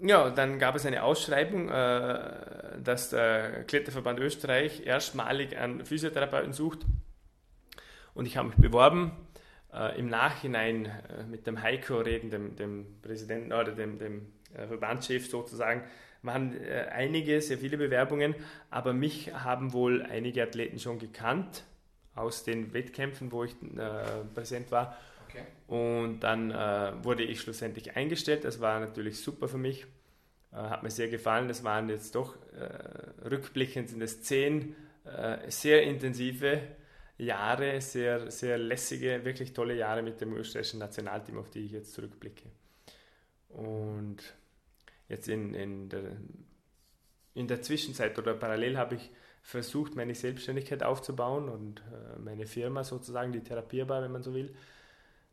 ja, 0.00 0.30
dann 0.30 0.58
gab 0.58 0.74
es 0.74 0.86
eine 0.86 1.02
Ausschreibung, 1.02 1.68
äh, 1.68 2.80
dass 2.82 3.10
der 3.10 3.64
Kletterverband 3.64 4.18
Österreich 4.18 4.84
erstmalig 4.84 5.56
einen 5.56 5.84
Physiotherapeuten 5.84 6.52
sucht. 6.52 6.80
Und 8.14 8.26
ich 8.26 8.36
habe 8.36 8.48
mich 8.48 8.58
beworben. 8.58 9.12
Äh, 9.72 9.98
Im 9.98 10.08
Nachhinein 10.08 10.86
äh, 10.86 11.24
mit 11.28 11.46
dem 11.46 11.62
Heiko 11.62 11.98
reden, 11.98 12.30
dem, 12.30 12.56
dem 12.56 13.00
Präsidenten 13.02 13.52
oder 13.52 13.72
dem, 13.72 13.98
dem 13.98 14.32
Verbandschef 14.68 15.28
sozusagen, 15.28 15.82
waren 16.22 16.56
einige, 16.92 17.40
sehr 17.40 17.58
viele 17.58 17.76
Bewerbungen, 17.76 18.36
aber 18.70 18.92
mich 18.92 19.34
haben 19.34 19.72
wohl 19.72 20.02
einige 20.02 20.44
Athleten 20.44 20.78
schon 20.78 21.00
gekannt 21.00 21.64
aus 22.14 22.44
den 22.44 22.72
Wettkämpfen, 22.72 23.32
wo 23.32 23.44
ich 23.44 23.52
äh, 23.52 24.24
präsent 24.34 24.70
war. 24.70 24.96
Okay. 25.34 25.44
Und 25.66 26.20
dann 26.20 26.50
äh, 26.50 26.92
wurde 27.02 27.24
ich 27.24 27.40
schlussendlich 27.40 27.96
eingestellt. 27.96 28.44
Das 28.44 28.60
war 28.60 28.80
natürlich 28.80 29.18
super 29.20 29.48
für 29.48 29.58
mich. 29.58 29.86
Äh, 30.52 30.56
hat 30.56 30.82
mir 30.82 30.90
sehr 30.90 31.08
gefallen. 31.08 31.48
Das 31.48 31.64
waren 31.64 31.88
jetzt 31.88 32.14
doch 32.14 32.36
äh, 32.52 33.28
rückblickend 33.28 33.88
sind 33.88 34.02
es 34.02 34.22
zehn 34.22 34.76
äh, 35.04 35.50
sehr 35.50 35.82
intensive 35.82 36.60
Jahre, 37.18 37.80
sehr, 37.80 38.30
sehr 38.30 38.58
lässige, 38.58 39.24
wirklich 39.24 39.52
tolle 39.52 39.74
Jahre 39.74 40.02
mit 40.02 40.20
dem 40.20 40.34
österreichischen 40.34 40.80
Nationalteam, 40.80 41.38
auf 41.38 41.50
die 41.50 41.66
ich 41.66 41.72
jetzt 41.72 41.92
zurückblicke. 41.92 42.44
Und 43.48 44.16
jetzt 45.08 45.28
in, 45.28 45.54
in, 45.54 45.88
der, 45.88 46.16
in 47.34 47.46
der 47.46 47.62
Zwischenzeit 47.62 48.18
oder 48.18 48.34
parallel 48.34 48.76
habe 48.76 48.96
ich 48.96 49.10
versucht, 49.42 49.94
meine 49.94 50.14
Selbstständigkeit 50.14 50.82
aufzubauen 50.82 51.48
und 51.48 51.80
äh, 51.80 52.18
meine 52.18 52.46
Firma 52.46 52.82
sozusagen, 52.82 53.30
die 53.30 53.42
Therapierbar, 53.42 54.02
wenn 54.02 54.12
man 54.12 54.22
so 54.22 54.34
will. 54.34 54.54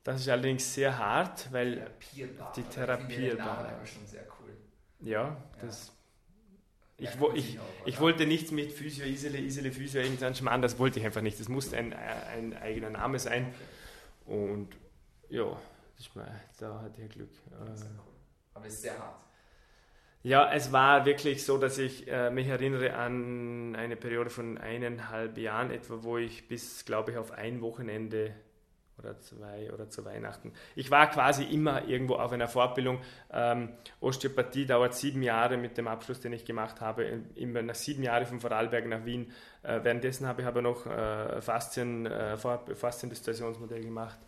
Das 0.04 0.22
ist 0.22 0.30
allerdings 0.30 0.74
sehr 0.74 0.98
hart, 0.98 1.52
weil 1.52 1.76
Therapierbar. 1.76 2.54
die 2.56 2.64
Therapierbar. 2.64 3.82
Ich 3.84 3.92
schon 3.92 4.08
sehr 4.08 4.26
cool. 4.40 4.58
Ja, 5.02 5.38
das. 5.62 5.92
Ich, 6.98 7.10
ich, 7.34 7.60
ich, 7.86 8.00
wollte 8.00 8.28
nichts 8.28 8.52
mit 8.52 8.72
Physio, 8.72 9.06
Isele, 9.06 9.40
Isele, 9.40 9.72
Physio, 9.72 10.02
irgendein 10.02 10.36
Schmarrn, 10.36 10.62
das 10.62 10.78
wollte 10.78 11.00
ich 11.00 11.06
einfach 11.06 11.22
nicht. 11.22 11.40
Das 11.40 11.50
musste 11.50 11.76
ein, 11.76 11.94
ein 11.94 12.56
eigener 12.56 12.92
Name 12.92 13.18
sein. 13.18 13.52
Und 14.28 14.70
ja, 15.30 15.60
das 15.98 16.14
mal, 16.14 16.42
da 16.60 16.82
hatte 16.82 17.02
ich 17.02 17.10
Glück. 17.10 17.32
Aber 18.54 18.66
es 18.66 18.74
ist 18.74 18.82
sehr 18.84 19.00
hart. 19.00 19.20
Ja, 20.24 20.52
es 20.54 20.72
war 20.72 21.06
wirklich 21.06 21.44
so, 21.44 21.58
dass 21.58 21.80
ich 21.80 22.08
äh, 22.08 22.30
mich 22.30 22.48
erinnere 22.48 22.94
an 22.94 23.76
eine 23.76 23.96
Periode 23.96 24.30
von 24.30 24.60
eineinhalb 24.60 25.36
Jahren 25.40 25.72
etwa, 25.72 26.04
wo 26.04 26.20
ich 26.20 26.48
bis, 26.48 26.86
glaube 26.86 27.12
ich, 27.12 27.18
auf 27.18 27.32
ein 27.32 27.62
Wochenende 27.62 28.36
oder 29.02 29.20
zwei 29.20 29.72
oder 29.74 29.90
zu 29.90 30.06
Weihnachten. 30.06 30.54
Ich 30.76 30.92
war 30.92 31.10
quasi 31.10 31.44
immer 31.44 31.88
irgendwo 31.88 32.16
auf 32.16 32.32
einer 32.32 32.48
Fortbildung. 32.48 33.00
Ähm, 33.32 33.70
Osteopathie 34.00 34.66
dauert 34.66 34.96
sieben 34.96 35.24
Jahre 35.24 35.58
mit 35.58 35.78
dem 35.78 35.88
Abschluss, 35.88 36.20
den 36.20 36.34
ich 36.34 36.46
gemacht 36.46 36.82
habe, 36.82 37.22
immer 37.36 37.62
nach 37.62 37.76
sieben 37.76 38.04
Jahren 38.04 38.26
von 38.26 38.40
Vorarlberg 38.40 38.88
nach 38.88 39.06
Wien. 39.06 39.32
Äh, 39.64 39.84
währenddessen 39.84 40.28
habe 40.28 40.42
ich 40.42 40.48
aber 40.48 40.62
noch 40.62 40.86
äh, 40.86 41.42
Faszien, 41.42 42.06
äh, 42.06 42.38
gemacht. 43.82 44.20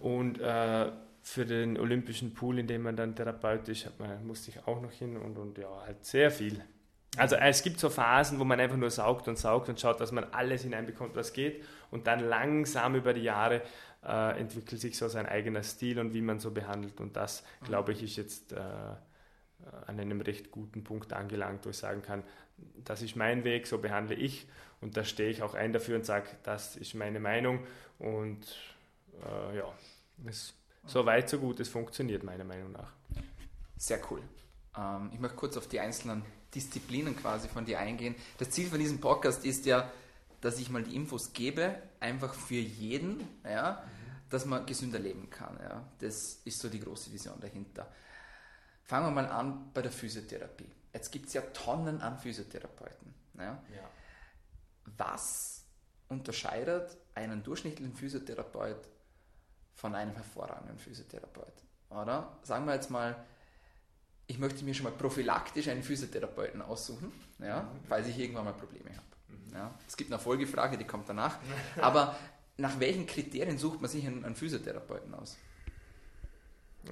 Und 0.00 0.40
äh, 0.40 0.90
für 1.22 1.46
den 1.46 1.78
olympischen 1.78 2.34
Pool, 2.34 2.58
in 2.58 2.66
dem 2.66 2.82
man 2.82 2.96
dann 2.96 3.16
therapeutisch 3.16 3.86
hat, 3.86 3.98
man, 3.98 4.26
musste 4.26 4.50
ich 4.50 4.66
auch 4.66 4.80
noch 4.82 4.92
hin 4.92 5.16
und, 5.16 5.38
und 5.38 5.56
ja, 5.56 5.68
halt 5.86 6.04
sehr 6.04 6.30
viel. 6.30 6.62
Also 7.16 7.36
es 7.36 7.62
gibt 7.62 7.78
so 7.78 7.90
Phasen, 7.90 8.38
wo 8.40 8.44
man 8.44 8.58
einfach 8.58 8.76
nur 8.76 8.90
saugt 8.90 9.28
und 9.28 9.38
saugt 9.38 9.68
und 9.68 9.80
schaut, 9.80 10.00
dass 10.00 10.10
man 10.10 10.24
alles 10.32 10.62
hineinbekommt, 10.62 11.14
was 11.14 11.32
geht. 11.32 11.64
Und 11.90 12.06
dann 12.06 12.20
langsam 12.20 12.96
über 12.96 13.14
die 13.14 13.22
Jahre 13.22 13.62
äh, 14.04 14.38
entwickelt 14.38 14.80
sich 14.80 14.96
so 14.96 15.08
sein 15.08 15.26
eigener 15.26 15.62
Stil 15.62 15.98
und 15.98 16.12
wie 16.12 16.22
man 16.22 16.40
so 16.40 16.50
behandelt. 16.50 17.00
Und 17.00 17.16
das, 17.16 17.44
glaube 17.64 17.92
ich, 17.92 18.02
ist 18.02 18.16
jetzt 18.16 18.52
äh, 18.52 18.58
an 19.86 20.00
einem 20.00 20.20
recht 20.20 20.50
guten 20.50 20.82
Punkt 20.82 21.12
angelangt, 21.12 21.64
wo 21.64 21.70
ich 21.70 21.76
sagen 21.76 22.02
kann, 22.02 22.24
das 22.84 23.02
ist 23.02 23.16
mein 23.16 23.44
Weg, 23.44 23.66
so 23.66 23.78
behandle 23.78 24.16
ich. 24.16 24.46
Und 24.80 24.96
da 24.96 25.04
stehe 25.04 25.30
ich 25.30 25.42
auch 25.42 25.54
ein 25.54 25.72
dafür 25.72 25.96
und 25.96 26.04
sage, 26.04 26.28
das 26.42 26.76
ist 26.76 26.94
meine 26.94 27.20
Meinung. 27.20 27.60
Und 27.98 28.44
äh, 29.24 29.58
ja, 29.58 29.72
es 30.26 30.54
so 30.86 31.06
weit, 31.06 31.28
so 31.28 31.38
gut, 31.38 31.60
es 31.60 31.68
funktioniert 31.68 32.22
meiner 32.22 32.44
Meinung 32.44 32.72
nach. 32.72 32.92
Sehr 33.76 34.00
cool. 34.10 34.20
Ähm, 34.76 35.10
ich 35.12 35.20
möchte 35.20 35.36
kurz 35.36 35.56
auf 35.56 35.68
die 35.68 35.80
einzelnen 35.80 36.24
Disziplinen 36.54 37.16
quasi 37.16 37.48
von 37.48 37.64
dir 37.64 37.78
eingehen. 37.78 38.14
Das 38.38 38.50
Ziel 38.50 38.68
von 38.68 38.78
diesem 38.78 39.00
Podcast 39.00 39.44
ist 39.44 39.66
ja, 39.66 39.90
dass 40.40 40.58
ich 40.58 40.70
mal 40.70 40.82
die 40.82 40.94
Infos 40.94 41.32
gebe, 41.32 41.74
einfach 42.00 42.34
für 42.34 42.54
jeden, 42.54 43.26
ja, 43.44 43.82
dass 44.30 44.44
man 44.44 44.66
gesünder 44.66 44.98
leben 44.98 45.30
kann. 45.30 45.58
Ja. 45.60 45.84
Das 45.98 46.40
ist 46.44 46.58
so 46.58 46.68
die 46.68 46.80
große 46.80 47.12
Vision 47.12 47.40
dahinter. 47.40 47.90
Fangen 48.82 49.06
wir 49.06 49.22
mal 49.22 49.26
an 49.26 49.70
bei 49.72 49.82
der 49.82 49.92
Physiotherapie. 49.92 50.70
Jetzt 50.92 51.10
gibt 51.10 51.26
es 51.26 51.34
ja 51.34 51.40
Tonnen 51.40 52.00
an 52.00 52.18
Physiotherapeuten. 52.18 53.14
Ja. 53.38 53.62
ja. 53.74 53.90
Was 54.98 55.64
unterscheidet 56.08 56.96
einen 57.14 57.42
durchschnittlichen 57.42 57.94
Physiotherapeut 57.94 58.88
von 59.74 59.94
einem 59.94 60.14
hervorragenden 60.14 60.78
Physiotherapeut. 60.78 61.62
Oder? 61.90 62.38
Sagen 62.42 62.66
wir 62.66 62.74
jetzt 62.74 62.90
mal, 62.90 63.16
ich 64.26 64.38
möchte 64.38 64.64
mir 64.64 64.74
schon 64.74 64.84
mal 64.84 64.92
prophylaktisch 64.92 65.68
einen 65.68 65.82
Physiotherapeuten 65.82 66.62
aussuchen, 66.62 67.12
ja, 67.38 67.62
mhm. 67.62 67.66
falls 67.88 68.08
ich 68.08 68.18
irgendwann 68.18 68.44
mal 68.44 68.54
Probleme 68.54 68.90
habe. 68.90 69.06
Mhm. 69.28 69.54
Ja. 69.54 69.74
Es 69.86 69.96
gibt 69.96 70.12
eine 70.12 70.20
Folgefrage, 70.20 70.78
die 70.78 70.84
kommt 70.84 71.08
danach. 71.08 71.38
Aber 71.80 72.16
nach 72.56 72.78
welchen 72.80 73.06
Kriterien 73.06 73.58
sucht 73.58 73.80
man 73.80 73.90
sich 73.90 74.06
einen, 74.06 74.24
einen 74.24 74.34
Physiotherapeuten 74.34 75.14
aus? 75.14 75.36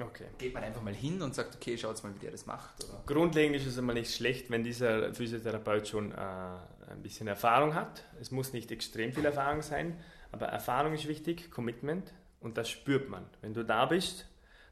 Okay. 0.00 0.24
Geht 0.38 0.54
man 0.54 0.64
einfach 0.64 0.82
mal 0.82 0.94
hin 0.94 1.20
und 1.20 1.34
sagt, 1.34 1.56
okay, 1.56 1.76
schau 1.76 1.90
jetzt 1.90 2.02
mal, 2.02 2.14
wie 2.14 2.18
der 2.18 2.30
das 2.30 2.46
macht? 2.46 2.82
Oder? 2.84 3.02
Grundlegend 3.06 3.56
ist 3.56 3.66
es 3.66 3.78
einmal 3.78 3.94
nicht 3.94 4.14
schlecht, 4.14 4.50
wenn 4.50 4.64
dieser 4.64 5.12
Physiotherapeut 5.14 5.86
schon 5.86 6.12
äh, 6.12 6.16
ein 6.16 7.02
bisschen 7.02 7.28
Erfahrung 7.28 7.74
hat. 7.74 8.04
Es 8.20 8.30
muss 8.30 8.52
nicht 8.52 8.70
extrem 8.70 9.12
viel 9.12 9.24
Erfahrung 9.24 9.60
sein, 9.60 9.98
aber 10.30 10.46
Erfahrung 10.46 10.94
ist 10.94 11.06
wichtig, 11.08 11.50
Commitment. 11.50 12.12
Und 12.40 12.56
das 12.56 12.70
spürt 12.70 13.08
man. 13.08 13.24
Wenn 13.40 13.54
du 13.54 13.64
da 13.64 13.86
bist, 13.86 14.26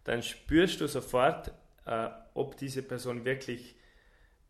dann 0.04 0.22
spürst 0.22 0.80
du 0.80 0.88
sofort, 0.88 1.52
äh, 1.86 2.08
ob 2.34 2.56
diese 2.56 2.82
Person 2.82 3.24
wirklich 3.24 3.76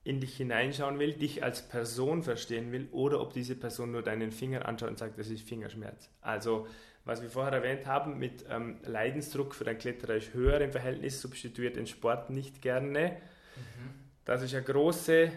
in 0.03 0.21
dich 0.21 0.37
hineinschauen 0.37 0.99
will, 0.99 1.13
dich 1.13 1.43
als 1.43 1.69
Person 1.69 2.23
verstehen 2.23 2.73
will 2.73 2.89
oder 2.91 3.21
ob 3.21 3.33
diese 3.33 3.55
Person 3.55 3.93
nur 3.93 4.03
deinen 4.03 4.33
Finger 4.33 4.67
anschaut 4.67 4.89
und 4.89 4.99
sagt, 4.99 5.19
das 5.19 5.29
ist 5.29 5.47
Fingerschmerz. 5.47 6.11
Also, 6.23 6.67
was 7.05 7.23
wir 7.23 7.31
vorher 7.31 7.53
erwähnt 7.53 7.87
haben, 7.87 8.19
mit 8.19 8.45
ähm, 8.49 8.79
Leidensdruck 8.85 9.55
für 9.55 9.65
den 9.65 9.79
Kletterer 9.79 10.17
ist 10.17 10.33
höher 10.33 10.61
im 10.61 10.73
Verhältnis, 10.73 11.21
substituiert 11.21 11.77
den 11.77 11.87
Sport 11.87 12.31
nicht 12.31 12.63
gerne. 12.63 13.17
Mhm. 13.57 13.91
Das 14.25 14.43
ist 14.43 14.55
eine 14.55 14.63
große 14.65 15.33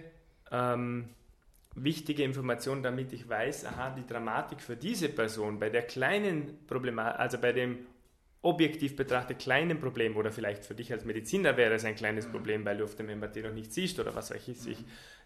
ähm, 0.52 1.10
wichtige 1.76 2.24
Information, 2.24 2.84
damit 2.84 3.12
ich 3.14 3.28
weiß, 3.28 3.66
aha, 3.66 3.96
die 3.98 4.06
Dramatik 4.06 4.62
für 4.62 4.76
diese 4.76 5.10
Person 5.10 5.60
bei 5.60 5.70
der 5.70 5.84
kleinen 5.84 6.66
Problematik, 6.68 7.20
also 7.20 7.38
bei 7.38 7.52
dem 7.52 7.80
objektiv 8.44 8.98
betrachtet 8.98 9.40
kleinen 9.40 9.80
Problem 9.80 10.18
oder 10.18 10.32
vielleicht 10.32 10.66
für 10.66 10.76
dich 10.76 10.92
als 10.92 11.06
Mediziner 11.06 11.56
wäre 11.56 11.74
es 11.74 11.86
ein 11.86 11.96
kleines. 11.96 12.28
Problem, 12.28 12.66
weil 12.66 12.78
du 12.78 12.84
auf 12.84 12.96
dem 12.96 13.08
MRT 13.08 13.38
noch 13.38 13.54
nicht 13.54 13.74
siehst 13.74 14.00
oder 14.00 14.16
was 14.16 14.32
weiß 14.32 14.48
ich, 14.68 14.78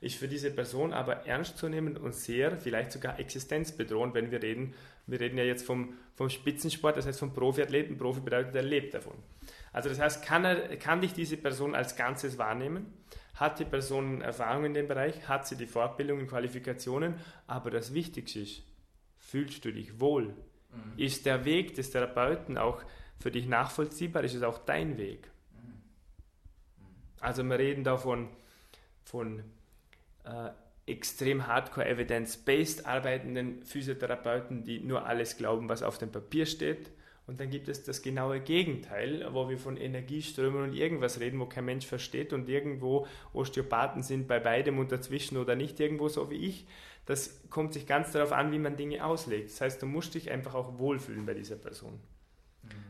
ist 0.01 0.15
für 0.15 0.27
diese 0.27 0.51
Person 0.51 0.93
aber 0.93 1.25
ernst 1.25 1.57
zu 1.57 1.67
nehmen 1.67 1.97
und 1.97 2.13
sehr, 2.13 2.57
vielleicht 2.57 2.91
sogar 2.91 3.19
existenzbedrohend, 3.19 4.13
wenn 4.13 4.29
wir 4.29 4.41
reden, 4.41 4.75
wir 5.07 5.19
reden 5.19 5.37
ja 5.37 5.43
jetzt 5.43 5.65
vom, 5.65 5.93
vom 6.13 6.29
Spitzensport, 6.29 6.95
das 6.95 7.07
heißt 7.07 7.19
vom 7.19 7.33
Profiathleten, 7.33 7.97
Profi 7.97 8.19
bedeutet, 8.19 8.53
er 8.55 8.61
lebt 8.61 8.93
davon. 8.93 9.15
Also 9.73 9.89
das 9.89 9.99
heißt, 9.99 10.23
kann, 10.23 10.45
er, 10.45 10.77
kann 10.77 11.01
dich 11.01 11.13
diese 11.13 11.37
Person 11.37 11.73
als 11.73 11.95
Ganzes 11.95 12.37
wahrnehmen? 12.37 12.93
Hat 13.33 13.59
die 13.59 13.65
Person 13.65 14.21
Erfahrung 14.21 14.65
in 14.65 14.73
dem 14.73 14.87
Bereich? 14.87 15.27
Hat 15.27 15.47
sie 15.47 15.55
die 15.55 15.67
Fortbildung 15.67 16.19
und 16.19 16.27
Qualifikationen? 16.27 17.15
Aber 17.47 17.71
das 17.71 17.93
Wichtigste 17.93 18.41
ist, 18.41 18.63
fühlst 19.17 19.65
du 19.65 19.71
dich 19.71 19.99
wohl? 19.99 20.25
Mhm. 20.25 20.97
Ist 20.97 21.25
der 21.25 21.45
Weg 21.45 21.75
des 21.75 21.91
Therapeuten 21.91 22.57
auch 22.57 22.83
für 23.19 23.31
dich 23.31 23.47
nachvollziehbar? 23.47 24.23
Ist 24.23 24.35
es 24.35 24.43
auch 24.43 24.59
dein 24.59 24.97
Weg? 24.97 25.29
Also 27.19 27.43
wir 27.43 27.57
reden 27.57 27.83
da 27.83 27.97
von, 27.97 28.29
von 29.03 29.43
äh, 30.23 30.49
extrem 30.85 31.47
hardcore 31.47 31.87
evidence-based 31.87 32.85
arbeitenden 32.85 33.63
Physiotherapeuten, 33.63 34.63
die 34.63 34.79
nur 34.79 35.05
alles 35.05 35.37
glauben, 35.37 35.67
was 35.67 35.83
auf 35.83 35.97
dem 35.97 36.11
Papier 36.11 36.45
steht 36.45 36.91
und 37.27 37.41
dann 37.41 37.49
gibt 37.49 37.67
es 37.67 37.83
das 37.83 38.01
genaue 38.01 38.39
Gegenteil, 38.39 39.27
wo 39.33 39.49
wir 39.49 39.57
von 39.57 39.75
Energieströmen 39.75 40.63
und 40.63 40.73
irgendwas 40.73 41.19
reden, 41.19 41.41
wo 41.41 41.45
kein 41.45 41.65
Mensch 41.65 41.85
versteht 41.85 42.31
und 42.31 42.47
irgendwo 42.47 43.05
Osteopathen 43.33 44.01
sind 44.01 44.29
bei 44.29 44.39
beidem 44.39 44.79
und 44.79 44.93
dazwischen 44.93 45.37
oder 45.37 45.55
nicht 45.55 45.77
irgendwo 45.81 46.07
so 46.07 46.31
wie 46.31 46.35
ich. 46.35 46.65
Das 47.05 47.41
kommt 47.49 47.73
sich 47.73 47.85
ganz 47.85 48.13
darauf 48.13 48.31
an, 48.31 48.53
wie 48.53 48.59
man 48.59 48.77
Dinge 48.77 49.05
auslegt. 49.05 49.49
Das 49.49 49.59
heißt, 49.59 49.81
du 49.81 49.85
musst 49.85 50.15
dich 50.15 50.31
einfach 50.31 50.55
auch 50.55 50.79
wohlfühlen 50.79 51.25
bei 51.25 51.33
dieser 51.33 51.57
Person. 51.57 51.99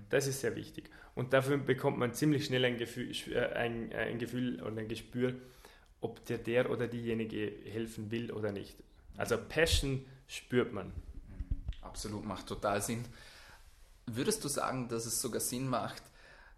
Das 0.10 0.28
ist 0.28 0.42
sehr 0.42 0.56
wichtig. 0.56 0.90
Und 1.16 1.34
dafür 1.34 1.58
bekommt 1.58 1.98
man 1.98 2.14
ziemlich 2.14 2.46
schnell 2.46 2.64
ein 2.66 2.78
Gefühl, 2.78 3.12
äh, 3.32 3.54
ein, 3.54 3.92
ein 3.94 4.20
Gefühl 4.20 4.62
und 4.62 4.78
ein 4.78 4.88
Gespür, 4.88 5.34
ob 6.00 6.24
dir 6.26 6.38
der 6.38 6.70
oder 6.70 6.88
diejenige 6.88 7.52
helfen 7.66 8.12
will 8.12 8.32
oder 8.32 8.52
nicht. 8.52 8.76
Also 9.18 9.38
Passion 9.38 10.06
spürt 10.28 10.74
man. 10.74 10.92
Absolut, 11.82 12.26
macht 12.26 12.48
total 12.48 12.82
Sinn. 12.82 13.04
Würdest 14.06 14.44
du 14.44 14.48
sagen, 14.48 14.88
dass 14.90 15.06
es 15.06 15.20
sogar 15.22 15.42
Sinn 15.42 15.68
macht, 15.68 16.04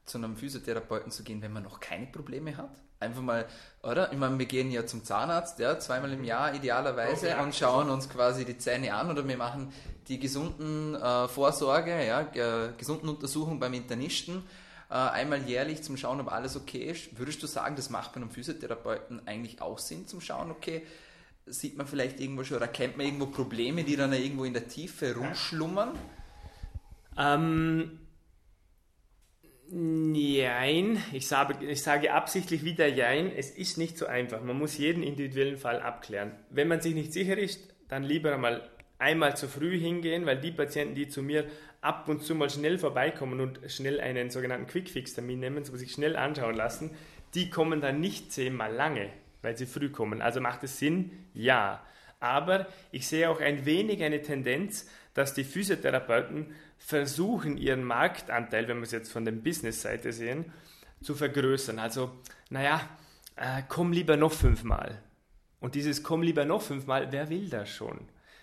zu 0.09 0.17
einem 0.17 0.35
Physiotherapeuten 0.35 1.11
zu 1.11 1.23
gehen, 1.23 1.41
wenn 1.41 1.53
man 1.53 1.63
noch 1.63 1.79
keine 1.79 2.07
Probleme 2.07 2.57
hat? 2.57 2.71
Einfach 2.99 3.21
mal, 3.21 3.45
oder? 3.81 4.11
Ich 4.11 4.17
meine, 4.17 4.37
wir 4.37 4.45
gehen 4.45 4.71
ja 4.71 4.85
zum 4.85 5.05
Zahnarzt, 5.05 5.59
ja, 5.59 5.79
zweimal 5.79 6.11
im 6.11 6.25
Jahr 6.25 6.53
idealerweise 6.53 7.37
und 7.37 7.55
schauen 7.55 7.89
uns 7.89 8.09
quasi 8.09 8.43
die 8.43 8.57
Zähne 8.57 8.93
an 8.93 9.09
oder 9.09 9.25
wir 9.25 9.37
machen 9.37 9.71
die 10.09 10.19
gesunden 10.19 10.95
äh, 10.95 11.27
Vorsorge, 11.29 12.05
ja, 12.05 12.21
äh, 12.21 12.73
gesunden 12.77 13.07
Untersuchung 13.07 13.59
beim 13.59 13.73
Internisten 13.73 14.43
äh, 14.89 14.95
einmal 14.95 15.43
jährlich 15.43 15.83
zum 15.83 15.95
Schauen, 15.97 16.19
ob 16.19 16.31
alles 16.31 16.57
okay 16.57 16.91
ist. 16.91 17.17
Würdest 17.17 17.41
du 17.43 17.47
sagen, 17.47 17.75
das 17.75 17.89
macht 17.89 18.13
bei 18.13 18.17
einem 18.17 18.31
Physiotherapeuten 18.31 19.25
eigentlich 19.27 19.61
auch 19.61 19.77
Sinn 19.77 20.07
zum 20.07 20.19
Schauen, 20.19 20.51
okay, 20.51 20.85
sieht 21.45 21.77
man 21.77 21.87
vielleicht 21.87 22.19
irgendwo 22.19 22.43
schon 22.43 22.57
oder 22.57 22.67
kennt 22.67 22.97
man 22.97 23.05
irgendwo 23.05 23.27
Probleme, 23.27 23.83
die 23.83 23.95
dann 23.95 24.13
irgendwo 24.13 24.43
in 24.43 24.53
der 24.53 24.67
Tiefe 24.67 25.15
rumschlummern? 25.15 25.97
Ähm, 27.17 27.99
Nein, 29.71 31.03
ich 31.13 31.27
sage, 31.27 31.63
ich 31.63 31.83
sage 31.83 32.11
absichtlich 32.11 32.63
wieder 32.63 32.87
Jein. 32.87 33.31
Es 33.35 33.51
ist 33.51 33.77
nicht 33.77 33.97
so 33.97 34.07
einfach. 34.07 34.41
Man 34.41 34.57
muss 34.57 34.77
jeden 34.77 35.03
individuellen 35.03 35.57
Fall 35.57 35.79
abklären. 35.79 36.31
Wenn 36.49 36.67
man 36.67 36.81
sich 36.81 36.95
nicht 36.95 37.13
sicher 37.13 37.37
ist, 37.37 37.73
dann 37.87 38.03
lieber 38.03 38.33
einmal 38.33 38.67
einmal 38.97 39.37
zu 39.37 39.47
früh 39.47 39.79
hingehen, 39.79 40.25
weil 40.25 40.39
die 40.39 40.51
Patienten, 40.51 40.95
die 40.95 41.07
zu 41.07 41.21
mir 41.21 41.45
ab 41.81 42.09
und 42.09 42.21
zu 42.23 42.35
mal 42.35 42.49
schnell 42.49 42.77
vorbeikommen 42.77 43.39
und 43.39 43.59
schnell 43.67 43.99
einen 44.01 44.29
sogenannten 44.29 44.67
Quick-Fix-Termin 44.67 45.39
nehmen, 45.39 45.63
so 45.63 45.77
sich 45.77 45.91
schnell 45.91 46.15
anschauen 46.15 46.55
lassen, 46.55 46.91
die 47.33 47.49
kommen 47.49 47.79
dann 47.79 48.01
nicht 48.01 48.31
zehnmal 48.31 48.73
lange, 48.73 49.09
weil 49.41 49.55
sie 49.55 49.65
früh 49.65 49.89
kommen. 49.89 50.21
Also 50.21 50.41
macht 50.41 50.63
es 50.63 50.79
Sinn? 50.79 51.11
Ja. 51.33 51.85
Aber 52.19 52.67
ich 52.91 53.07
sehe 53.07 53.29
auch 53.29 53.39
ein 53.39 53.65
wenig 53.65 54.03
eine 54.03 54.21
Tendenz, 54.21 54.89
dass 55.13 55.33
die 55.33 55.45
Physiotherapeuten 55.45 56.53
versuchen, 56.79 57.57
ihren 57.57 57.83
Marktanteil, 57.83 58.67
wenn 58.67 58.77
wir 58.77 58.83
es 58.83 58.91
jetzt 58.91 59.11
von 59.11 59.25
der 59.25 59.33
Business-Seite 59.33 60.11
sehen, 60.11 60.51
zu 61.03 61.13
vergrößern. 61.13 61.77
Also, 61.77 62.11
naja, 62.49 62.81
äh, 63.35 63.61
komm 63.67 63.93
lieber 63.93 64.17
noch 64.17 64.33
fünfmal. 64.33 65.01
Und 65.59 65.75
dieses 65.75 66.03
komm 66.03 66.23
lieber 66.23 66.45
noch 66.45 66.61
fünfmal, 66.61 67.11
wer 67.11 67.29
will 67.29 67.49
das 67.49 67.69
schon? 67.69 67.99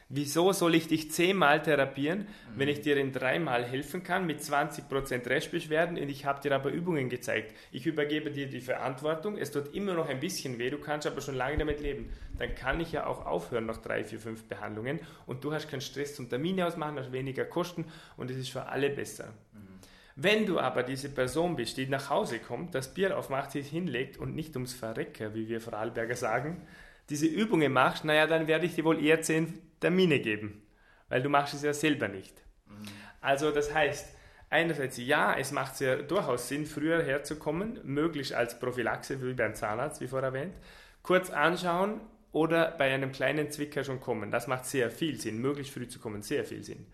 Wieso 0.08 0.52
soll 0.52 0.76
ich 0.76 0.86
dich 0.86 1.10
zehnmal 1.10 1.60
therapieren, 1.60 2.20
mhm. 2.20 2.26
wenn 2.54 2.68
ich 2.68 2.80
dir 2.80 2.96
in 2.96 3.12
dreimal 3.12 3.64
helfen 3.64 4.04
kann 4.04 4.25
mit 4.25 4.40
20% 4.40 5.28
Restbeschwerden 5.28 5.98
und 5.98 6.08
ich 6.08 6.25
habe 6.25 6.40
dir 6.40 6.54
aber 6.54 6.70
Übungen 6.70 7.08
gezeigt. 7.08 7.56
Ich 7.72 7.86
übergebe 7.86 8.30
dir 8.30 8.46
die 8.46 8.60
Verantwortung, 8.60 9.36
es 9.36 9.50
tut 9.50 9.75
immer 9.75 9.94
noch 9.94 10.08
ein 10.08 10.20
bisschen 10.20 10.58
weh, 10.58 10.70
du 10.70 10.78
kannst 10.78 11.08
aber 11.08 11.20
schon 11.20 11.34
lange 11.34 11.58
damit 11.58 11.80
leben. 11.80 12.12
Dann 12.38 12.54
kann 12.54 12.78
ich 12.78 12.92
ja 12.92 13.06
auch 13.06 13.26
aufhören 13.26 13.66
nach 13.66 13.78
drei, 13.78 14.04
vier, 14.04 14.20
fünf 14.20 14.44
Behandlungen 14.44 15.00
und 15.26 15.42
du 15.42 15.52
hast 15.52 15.68
keinen 15.68 15.80
Stress 15.80 16.14
zum 16.14 16.28
Termine 16.28 16.66
ausmachen, 16.66 16.96
hast 17.00 17.10
weniger 17.10 17.44
Kosten 17.44 17.84
und 18.16 18.30
es 18.30 18.36
ist 18.36 18.50
für 18.50 18.66
alle 18.66 18.90
besser. 18.90 19.34
Mhm. 19.54 19.80
Wenn 20.14 20.46
du 20.46 20.60
aber 20.60 20.84
diese 20.84 21.08
Person 21.08 21.56
bist, 21.56 21.78
die 21.78 21.88
nach 21.88 22.10
Hause 22.10 22.38
kommt, 22.38 22.76
das 22.76 22.94
Bier 22.94 23.18
aufmacht, 23.18 23.50
sich 23.50 23.68
hinlegt 23.68 24.18
und 24.18 24.36
nicht 24.36 24.54
ums 24.54 24.72
Verrecker, 24.72 25.34
wie 25.34 25.48
wir 25.48 25.60
Vorarlberger 25.60 26.14
sagen, 26.14 26.62
diese 27.08 27.26
Übungen 27.26 27.72
machst, 27.72 28.04
naja, 28.04 28.26
dann 28.26 28.48
werde 28.48 28.66
ich 28.66 28.75
dir 28.75 28.84
wohl 28.84 29.02
eher 29.02 29.22
zehn 29.22 29.60
Termine 29.80 30.20
geben, 30.20 30.62
weil 31.08 31.22
du 31.22 31.28
machst 31.28 31.54
es 31.54 31.62
ja 31.62 31.72
selber 31.72 32.08
nicht. 32.08 32.34
Mhm. 32.66 32.86
Also 33.20 33.50
das 33.50 33.72
heißt, 33.72 34.14
einerseits 34.50 34.96
ja, 34.96 35.36
es 35.36 35.52
macht 35.52 35.76
sehr 35.76 36.02
durchaus 36.02 36.48
Sinn, 36.48 36.66
früher 36.66 37.02
herzukommen, 37.02 37.80
möglichst 37.84 38.32
als 38.32 38.58
Prophylaxe 38.58 39.22
wie 39.22 39.34
beim 39.34 39.54
Zahnarzt, 39.54 40.00
wie 40.00 40.08
vorher 40.08 40.28
erwähnt, 40.28 40.54
kurz 41.02 41.30
anschauen 41.30 42.00
oder 42.32 42.72
bei 42.72 42.92
einem 42.92 43.12
kleinen 43.12 43.50
Zwicker 43.50 43.84
schon 43.84 44.00
kommen. 44.00 44.30
Das 44.30 44.46
macht 44.46 44.66
sehr 44.66 44.90
viel 44.90 45.20
Sinn, 45.20 45.40
möglichst 45.40 45.72
früh 45.72 45.88
zu 45.88 45.98
kommen, 45.98 46.22
sehr 46.22 46.44
viel 46.44 46.62
Sinn. 46.62 46.86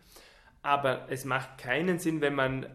Aber 0.63 1.07
es 1.11 1.25
macht 1.25 1.59
keinen 1.59 1.99
Sinn, 1.99 2.21
wenn 2.21 2.35
man 2.35 2.67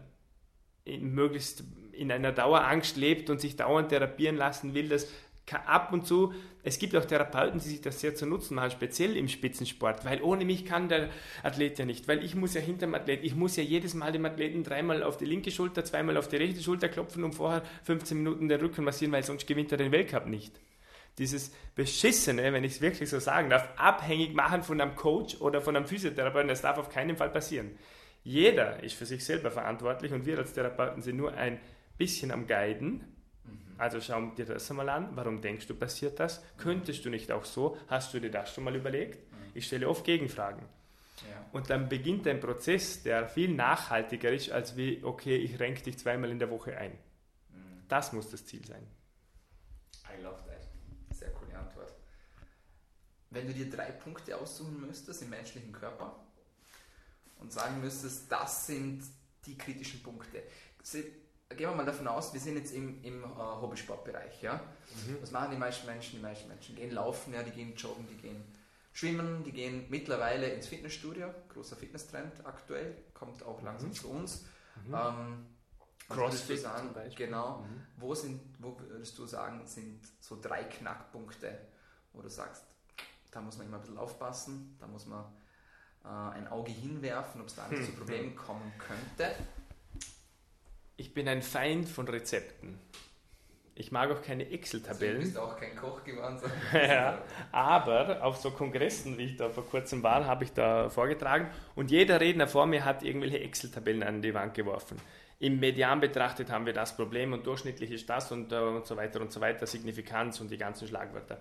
möglichst 0.84 1.64
in 1.92 2.12
einer 2.12 2.32
Dauerangst 2.32 2.96
lebt 2.96 3.30
und 3.30 3.40
sich 3.40 3.56
dauernd 3.56 3.88
therapieren 3.88 4.36
lassen 4.36 4.74
will, 4.74 4.88
dass 4.88 5.08
ab 5.52 5.92
und 5.92 6.06
zu, 6.06 6.32
es 6.62 6.78
gibt 6.78 6.94
auch 6.96 7.04
Therapeuten, 7.04 7.60
die 7.60 7.68
sich 7.68 7.80
das 7.80 8.00
sehr 8.00 8.14
zu 8.14 8.26
nutzen 8.26 8.54
machen, 8.54 8.70
speziell 8.70 9.16
im 9.16 9.28
Spitzensport, 9.28 10.04
weil 10.04 10.22
ohne 10.22 10.44
mich 10.44 10.64
kann 10.64 10.88
der 10.88 11.08
Athlet 11.42 11.78
ja 11.78 11.84
nicht, 11.84 12.08
weil 12.08 12.22
ich 12.22 12.34
muss 12.34 12.54
ja 12.54 12.60
hinter 12.60 12.86
dem 12.86 12.94
Athlet, 12.94 13.24
ich 13.24 13.34
muss 13.34 13.56
ja 13.56 13.62
jedes 13.62 13.94
Mal 13.94 14.12
dem 14.12 14.24
Athleten 14.24 14.64
dreimal 14.64 15.02
auf 15.02 15.16
die 15.16 15.24
linke 15.24 15.50
Schulter, 15.50 15.84
zweimal 15.84 16.16
auf 16.16 16.28
die 16.28 16.36
rechte 16.36 16.62
Schulter 16.62 16.88
klopfen 16.88 17.24
und 17.24 17.34
vorher 17.34 17.62
15 17.84 18.18
Minuten 18.18 18.48
den 18.48 18.60
Rücken 18.60 18.84
massieren, 18.84 19.12
weil 19.12 19.22
sonst 19.22 19.46
gewinnt 19.46 19.72
er 19.72 19.78
den 19.78 19.92
Weltcup 19.92 20.26
nicht. 20.26 20.60
Dieses 21.18 21.52
Beschissene, 21.74 22.52
wenn 22.52 22.64
ich 22.64 22.72
es 22.72 22.80
wirklich 22.80 23.08
so 23.08 23.18
sagen 23.18 23.50
darf, 23.50 23.68
abhängig 23.76 24.34
machen 24.34 24.62
von 24.62 24.80
einem 24.80 24.94
Coach 24.94 25.40
oder 25.40 25.60
von 25.60 25.74
einem 25.74 25.86
Physiotherapeuten, 25.86 26.48
das 26.48 26.62
darf 26.62 26.78
auf 26.78 26.90
keinen 26.90 27.16
Fall 27.16 27.30
passieren. 27.30 27.70
Jeder 28.22 28.82
ist 28.82 28.94
für 28.94 29.06
sich 29.06 29.24
selber 29.24 29.50
verantwortlich 29.50 30.12
und 30.12 30.26
wir 30.26 30.38
als 30.38 30.52
Therapeuten 30.52 31.02
sind 31.02 31.16
nur 31.16 31.34
ein 31.34 31.58
bisschen 31.96 32.30
am 32.30 32.46
Guiden, 32.46 33.04
also 33.78 34.00
schau 34.00 34.26
dir 34.32 34.44
das 34.44 34.70
einmal 34.70 34.88
an. 34.88 35.10
Warum 35.14 35.40
denkst 35.40 35.68
du, 35.68 35.74
passiert 35.74 36.18
das? 36.18 36.42
Könntest 36.56 37.04
du 37.04 37.10
nicht 37.10 37.30
auch 37.30 37.44
so? 37.44 37.78
Hast 37.86 38.12
du 38.12 38.20
dir 38.20 38.30
das 38.30 38.52
schon 38.52 38.64
mal 38.64 38.74
überlegt? 38.74 39.26
Ich 39.54 39.66
stelle 39.66 39.88
oft 39.88 40.04
Gegenfragen. 40.04 40.62
Ja. 41.28 41.44
Und 41.52 41.70
dann 41.70 41.88
beginnt 41.88 42.26
ein 42.26 42.40
Prozess, 42.40 43.02
der 43.02 43.28
viel 43.28 43.54
nachhaltiger 43.54 44.30
ist, 44.30 44.50
als 44.50 44.76
wie, 44.76 45.02
okay, 45.02 45.36
ich 45.36 45.58
renke 45.58 45.82
dich 45.82 45.98
zweimal 45.98 46.30
in 46.30 46.38
der 46.38 46.50
Woche 46.50 46.76
ein. 46.76 46.92
Mhm. 46.92 47.82
Das 47.88 48.12
muss 48.12 48.30
das 48.30 48.44
Ziel 48.46 48.64
sein. 48.64 48.86
I 50.06 50.22
love 50.22 50.42
that. 50.46 50.68
Sehr 51.16 51.30
coole 51.30 51.56
Antwort. 51.56 51.92
Wenn 53.30 53.46
du 53.46 53.52
dir 53.52 53.70
drei 53.70 53.90
Punkte 53.92 54.36
aussuchen 54.36 54.80
müsstest 54.86 55.22
im 55.22 55.30
menschlichen 55.30 55.72
Körper 55.72 56.16
und 57.38 57.52
sagen 57.52 57.80
müsstest, 57.80 58.30
das 58.30 58.66
sind 58.66 59.02
die 59.46 59.56
kritischen 59.56 60.02
Punkte 60.02 60.42
gehen 61.56 61.70
wir 61.70 61.76
mal 61.76 61.86
davon 61.86 62.06
aus, 62.06 62.32
wir 62.32 62.40
sind 62.40 62.56
jetzt 62.56 62.72
im, 62.72 63.02
im 63.02 63.24
uh, 63.24 63.60
Hobbysportbereich. 63.60 64.42
Ja? 64.42 64.54
Mhm. 65.06 65.18
Was 65.20 65.30
machen 65.30 65.50
die 65.52 65.56
meisten 65.56 65.86
Menschen? 65.86 66.16
Die 66.16 66.22
meisten 66.22 66.48
Menschen 66.48 66.76
gehen 66.76 66.90
laufen, 66.90 67.32
ja, 67.32 67.42
die 67.42 67.50
gehen 67.50 67.74
joggen, 67.74 68.06
die 68.06 68.16
gehen 68.16 68.44
schwimmen, 68.92 69.44
die 69.44 69.52
gehen 69.52 69.86
mittlerweile 69.88 70.48
ins 70.48 70.66
Fitnessstudio. 70.66 71.32
Großer 71.48 71.76
Fitnesstrend 71.76 72.44
aktuell, 72.44 72.96
kommt 73.14 73.42
auch 73.42 73.62
langsam 73.62 73.90
mhm. 73.90 73.94
zu 73.94 74.10
uns. 74.10 74.44
Mhm. 74.86 74.94
Ähm, 74.94 75.46
Crossfit 76.08 76.60
sagen, 76.60 76.94
genau. 77.16 77.58
Mhm. 77.58 77.82
Wo, 77.96 78.14
sind, 78.14 78.40
wo 78.58 78.78
würdest 78.78 79.18
du 79.18 79.26
sagen, 79.26 79.66
sind 79.66 80.00
so 80.20 80.38
drei 80.40 80.64
Knackpunkte, 80.64 81.58
wo 82.12 82.22
du 82.22 82.28
sagst, 82.28 82.64
da 83.30 83.40
muss 83.40 83.58
man 83.58 83.66
immer 83.66 83.76
ein 83.76 83.82
bisschen 83.82 83.98
aufpassen, 83.98 84.76
da 84.80 84.86
muss 84.86 85.06
man 85.06 85.24
äh, 86.04 86.08
ein 86.08 86.48
Auge 86.48 86.72
hinwerfen, 86.72 87.40
ob 87.40 87.48
es 87.48 87.54
da 87.54 87.68
nicht 87.68 87.84
zu 87.86 87.92
Problemen 87.92 88.34
kommen 88.36 88.72
könnte? 88.78 89.34
Ich 90.98 91.14
bin 91.14 91.28
ein 91.28 91.42
Feind 91.42 91.88
von 91.88 92.06
Rezepten. 92.06 92.78
Ich 93.76 93.92
mag 93.92 94.10
auch 94.10 94.20
keine 94.20 94.50
Excel-Tabellen. 94.50 95.18
Also 95.18 95.28
du 95.28 95.34
bist 95.34 95.38
auch 95.38 95.56
kein 95.56 95.76
Koch 95.76 96.02
geworden. 96.02 96.40
ja, 96.72 97.22
aber 97.52 98.24
auf 98.24 98.36
so 98.36 98.50
Kongressen, 98.50 99.16
wie 99.16 99.26
ich 99.26 99.36
da 99.36 99.48
vor 99.48 99.64
kurzem 99.64 100.02
war, 100.02 100.26
habe 100.26 100.42
ich 100.42 100.52
da 100.52 100.90
vorgetragen 100.90 101.48
und 101.76 101.92
jeder 101.92 102.20
Redner 102.20 102.48
vor 102.48 102.66
mir 102.66 102.84
hat 102.84 103.04
irgendwelche 103.04 103.38
Excel-Tabellen 103.38 104.02
an 104.02 104.20
die 104.20 104.34
Wand 104.34 104.54
geworfen. 104.54 105.00
Im 105.38 105.60
Median 105.60 106.00
betrachtet 106.00 106.50
haben 106.50 106.66
wir 106.66 106.72
das 106.72 106.96
Problem 106.96 107.32
und 107.32 107.46
durchschnittlich 107.46 107.92
ist 107.92 108.10
das 108.10 108.32
und, 108.32 108.52
uh, 108.52 108.56
und 108.56 108.86
so 108.86 108.96
weiter 108.96 109.20
und 109.20 109.30
so 109.30 109.40
weiter, 109.40 109.68
Signifikanz 109.68 110.40
und 110.40 110.50
die 110.50 110.58
ganzen 110.58 110.88
Schlagwörter. 110.88 111.38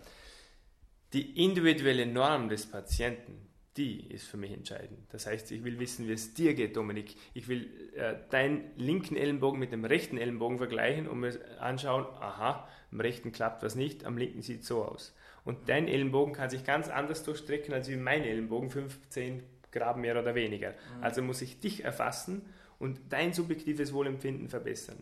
Die 1.13 1.43
individuelle 1.43 2.05
Norm 2.05 2.49
des 2.49 2.69
Patienten, 2.69 3.46
die 3.77 4.11
ist 4.11 4.27
für 4.27 4.37
mich 4.37 4.51
entscheidend. 4.51 4.99
Das 5.11 5.27
heißt, 5.27 5.51
ich 5.51 5.63
will 5.63 5.79
wissen, 5.79 6.07
wie 6.07 6.13
es 6.13 6.33
dir 6.33 6.53
geht, 6.55 6.75
Dominik. 6.75 7.15
Ich 7.33 7.47
will 7.47 7.69
äh, 7.95 8.15
deinen 8.29 8.71
linken 8.75 9.15
Ellenbogen 9.15 9.59
mit 9.59 9.71
dem 9.71 9.85
rechten 9.85 10.17
Ellenbogen 10.17 10.57
vergleichen 10.57 11.07
und 11.07 11.19
mir 11.19 11.39
anschauen, 11.59 12.05
aha, 12.19 12.67
am 12.91 12.99
rechten 12.99 13.31
klappt 13.31 13.63
was 13.63 13.75
nicht, 13.75 14.05
am 14.05 14.17
linken 14.17 14.41
sieht 14.41 14.63
so 14.63 14.83
aus. 14.83 15.15
Und 15.45 15.69
dein 15.69 15.87
Ellenbogen 15.87 16.33
kann 16.33 16.49
sich 16.49 16.63
ganz 16.63 16.89
anders 16.89 17.23
durchstrecken 17.23 17.73
als 17.73 17.87
wie 17.89 17.95
mein 17.95 18.23
Ellenbogen, 18.23 18.69
15 18.69 19.43
Grad 19.71 19.97
mehr 19.97 20.19
oder 20.19 20.35
weniger. 20.35 20.71
Mhm. 20.71 21.03
Also 21.03 21.21
muss 21.21 21.41
ich 21.41 21.59
dich 21.59 21.83
erfassen 21.83 22.41
und 22.79 22.99
dein 23.09 23.33
subjektives 23.33 23.93
Wohlempfinden 23.93 24.49
verbessern. 24.49 24.97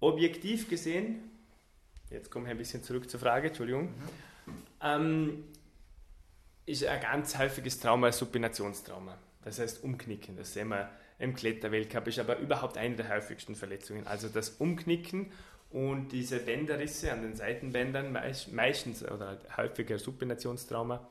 Objektiv 0.00 0.68
gesehen, 0.68 1.30
jetzt 2.10 2.30
komme 2.30 2.46
ich 2.46 2.50
ein 2.50 2.58
bisschen 2.58 2.82
zurück 2.82 3.08
zur 3.10 3.20
Frage, 3.20 3.48
Entschuldigung, 3.48 3.84
mhm. 3.84 3.90
ähm, 4.82 5.44
ist 6.66 6.84
ein 6.84 7.00
ganz 7.00 7.38
häufiges 7.38 7.78
Trauma 7.78 8.08
ein 8.08 8.12
Supinationstrauma. 8.12 9.16
Das 9.44 9.60
heißt 9.60 9.84
Umknicken. 9.84 10.36
Das 10.36 10.52
sehen 10.52 10.68
wir 10.68 10.90
im 11.18 11.34
Kletterweltcup, 11.34 12.08
ist 12.08 12.18
aber 12.18 12.38
überhaupt 12.38 12.76
eine 12.76 12.96
der 12.96 13.08
häufigsten 13.08 13.54
Verletzungen. 13.54 14.06
Also 14.06 14.28
das 14.28 14.50
Umknicken 14.50 15.32
und 15.70 16.08
diese 16.10 16.38
Bänderrisse 16.38 17.12
an 17.12 17.22
den 17.22 17.34
Seitenbändern, 17.34 18.12
meistens 18.52 19.02
oder 19.04 19.38
häufiger 19.56 19.98
Supinationstrauma, 19.98 21.08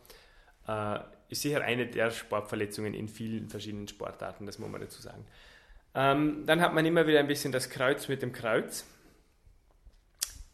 äh, 0.67 0.99
ist 1.29 1.41
sicher 1.41 1.61
eine 1.61 1.87
der 1.87 2.11
Sportverletzungen 2.11 2.93
in 2.93 3.07
vielen 3.07 3.49
verschiedenen 3.49 3.87
Sportarten, 3.87 4.45
das 4.45 4.59
muss 4.59 4.69
man 4.69 4.81
dazu 4.81 5.01
sagen. 5.01 5.25
Ähm, 5.95 6.43
dann 6.45 6.61
hat 6.61 6.73
man 6.73 6.85
immer 6.85 7.07
wieder 7.07 7.19
ein 7.19 7.27
bisschen 7.27 7.51
das 7.51 7.69
Kreuz 7.69 8.07
mit 8.07 8.21
dem 8.21 8.31
Kreuz. 8.31 8.85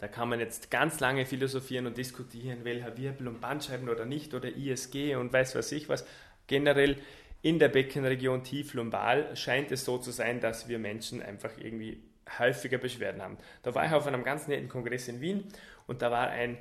Da 0.01 0.07
kann 0.07 0.29
man 0.29 0.39
jetzt 0.39 0.71
ganz 0.71 0.99
lange 0.99 1.27
philosophieren 1.27 1.85
und 1.85 1.95
diskutieren, 1.95 2.65
welcher 2.65 2.97
Wirbel 2.97 3.27
und 3.27 3.39
Bandscheiben 3.39 3.87
oder 3.87 4.03
nicht 4.03 4.33
oder 4.33 4.49
ISG 4.49 5.15
und 5.15 5.31
weiß 5.31 5.53
was 5.53 5.71
ich 5.71 5.89
was. 5.89 6.05
Generell 6.47 6.97
in 7.43 7.59
der 7.59 7.69
Beckenregion 7.69 8.43
tief 8.43 8.73
lumbal 8.73 9.35
scheint 9.37 9.71
es 9.71 9.85
so 9.85 9.99
zu 9.99 10.09
sein, 10.09 10.39
dass 10.39 10.67
wir 10.67 10.79
Menschen 10.79 11.21
einfach 11.21 11.51
irgendwie 11.59 12.01
häufiger 12.39 12.79
Beschwerden 12.79 13.21
haben. 13.21 13.37
Da 13.61 13.75
war 13.75 13.85
ich 13.85 13.91
auf 13.91 14.07
einem 14.07 14.23
ganz 14.23 14.47
netten 14.47 14.69
Kongress 14.69 15.07
in 15.07 15.21
Wien 15.21 15.43
und 15.85 16.01
da 16.01 16.09
war 16.09 16.29
ein, 16.29 16.57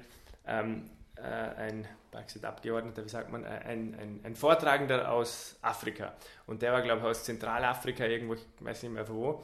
ähm, 0.47 0.91
äh, 1.17 1.23
ein 1.23 1.89
Brexit-Abgeordneter, 2.11 3.07
wie 3.07 3.09
sagt 3.09 3.33
man, 3.33 3.45
äh, 3.45 3.49
ein, 3.49 3.95
ein, 3.99 4.21
ein, 4.23 4.37
Vortragender 4.37 5.11
aus 5.11 5.57
Afrika. 5.63 6.13
Und 6.47 6.61
der 6.61 6.75
war, 6.75 6.83
glaube 6.83 7.01
ich, 7.01 7.07
aus 7.07 7.25
Zentralafrika, 7.25 8.05
irgendwo, 8.05 8.35
ich 8.35 8.47
weiß 8.59 8.83
nicht 8.83 8.93
mehr 8.93 9.09
wo. 9.09 9.43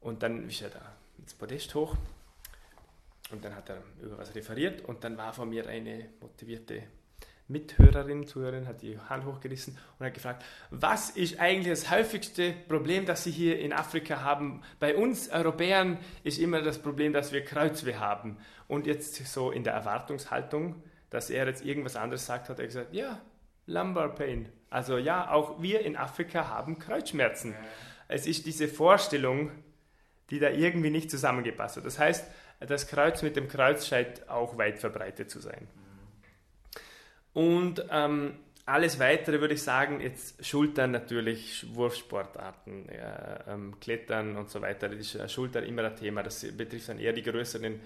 Und 0.00 0.22
dann 0.22 0.48
ist 0.48 0.62
er 0.62 0.70
da 0.70 0.82
ins 1.18 1.34
Podest 1.34 1.74
hoch 1.74 1.96
und 3.30 3.44
dann 3.44 3.54
hat 3.54 3.70
er 3.70 3.82
über 4.02 4.18
was 4.18 4.34
referiert 4.34 4.84
und 4.84 5.04
dann 5.04 5.16
war 5.16 5.32
vor 5.32 5.46
mir 5.46 5.66
eine 5.66 6.10
motivierte 6.20 6.82
Mithörerin, 7.46 8.26
Zuhörerin, 8.26 8.66
hat 8.66 8.80
die 8.80 8.98
Hand 8.98 9.26
hochgerissen 9.26 9.76
und 9.98 10.06
hat 10.06 10.14
gefragt, 10.14 10.44
was 10.70 11.10
ist 11.10 11.38
eigentlich 11.38 11.68
das 11.68 11.90
häufigste 11.90 12.54
Problem, 12.68 13.04
das 13.04 13.24
Sie 13.24 13.30
hier 13.30 13.58
in 13.58 13.72
Afrika 13.72 14.22
haben? 14.22 14.62
Bei 14.80 14.96
uns 14.96 15.28
Europäern 15.28 15.98
ist 16.22 16.38
immer 16.38 16.62
das 16.62 16.78
Problem, 16.78 17.12
dass 17.12 17.32
wir 17.32 17.44
Kreuzweh 17.44 17.96
haben. 17.96 18.38
Und 18.66 18.86
jetzt 18.86 19.14
so 19.26 19.50
in 19.50 19.62
der 19.62 19.74
Erwartungshaltung, 19.74 20.82
dass 21.10 21.28
er 21.28 21.46
jetzt 21.46 21.64
irgendwas 21.64 21.96
anderes 21.96 22.24
sagt, 22.24 22.48
hat 22.48 22.58
er 22.58 22.66
gesagt, 22.66 22.94
ja, 22.94 23.20
Lumbar 23.66 24.14
Pain. 24.14 24.48
Also 24.70 24.98
ja, 24.98 25.30
auch 25.30 25.62
wir 25.62 25.80
in 25.80 25.96
Afrika 25.96 26.48
haben 26.48 26.78
Kreuzschmerzen. 26.78 27.54
Es 28.08 28.26
ist 28.26 28.46
diese 28.46 28.68
Vorstellung, 28.68 29.50
die 30.30 30.38
da 30.38 30.50
irgendwie 30.50 30.90
nicht 30.90 31.10
zusammengepasst 31.10 31.76
hat. 31.76 31.86
Das 31.86 31.98
heißt, 31.98 32.26
das 32.66 32.86
Kreuz 32.86 33.22
mit 33.22 33.36
dem 33.36 33.48
Kreuz 33.48 33.86
scheint 33.86 34.28
auch 34.28 34.56
weit 34.58 34.78
verbreitet 34.78 35.30
zu 35.30 35.40
sein. 35.40 35.68
Und 37.32 37.84
ähm, 37.90 38.38
alles 38.66 38.98
weitere 38.98 39.40
würde 39.40 39.54
ich 39.54 39.62
sagen, 39.62 40.00
jetzt 40.00 40.44
Schultern 40.44 40.92
natürlich, 40.92 41.66
Wurfsportarten, 41.74 42.88
ja, 42.94 43.44
ähm, 43.48 43.78
Klettern 43.80 44.36
und 44.36 44.48
so 44.48 44.62
weiter, 44.62 44.88
das 44.88 45.14
ist 45.14 45.32
Schultern 45.32 45.64
immer 45.64 45.84
ein 45.84 45.96
Thema, 45.96 46.22
das 46.22 46.40
betrifft 46.56 46.88
dann 46.88 46.98
eher 46.98 47.12
die 47.12 47.22
größeren, 47.22 47.80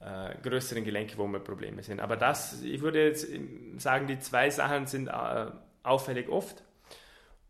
äh, 0.00 0.34
größeren 0.42 0.84
Gelenke, 0.84 1.16
wo 1.18 1.26
wir 1.28 1.38
Probleme 1.38 1.82
sind. 1.82 2.00
Aber 2.00 2.16
das, 2.16 2.62
ich 2.62 2.80
würde 2.80 3.04
jetzt 3.04 3.28
sagen, 3.76 4.06
die 4.06 4.18
zwei 4.18 4.50
Sachen 4.50 4.86
sind 4.86 5.08
äh, 5.08 5.46
auffällig 5.82 6.28
oft. 6.28 6.64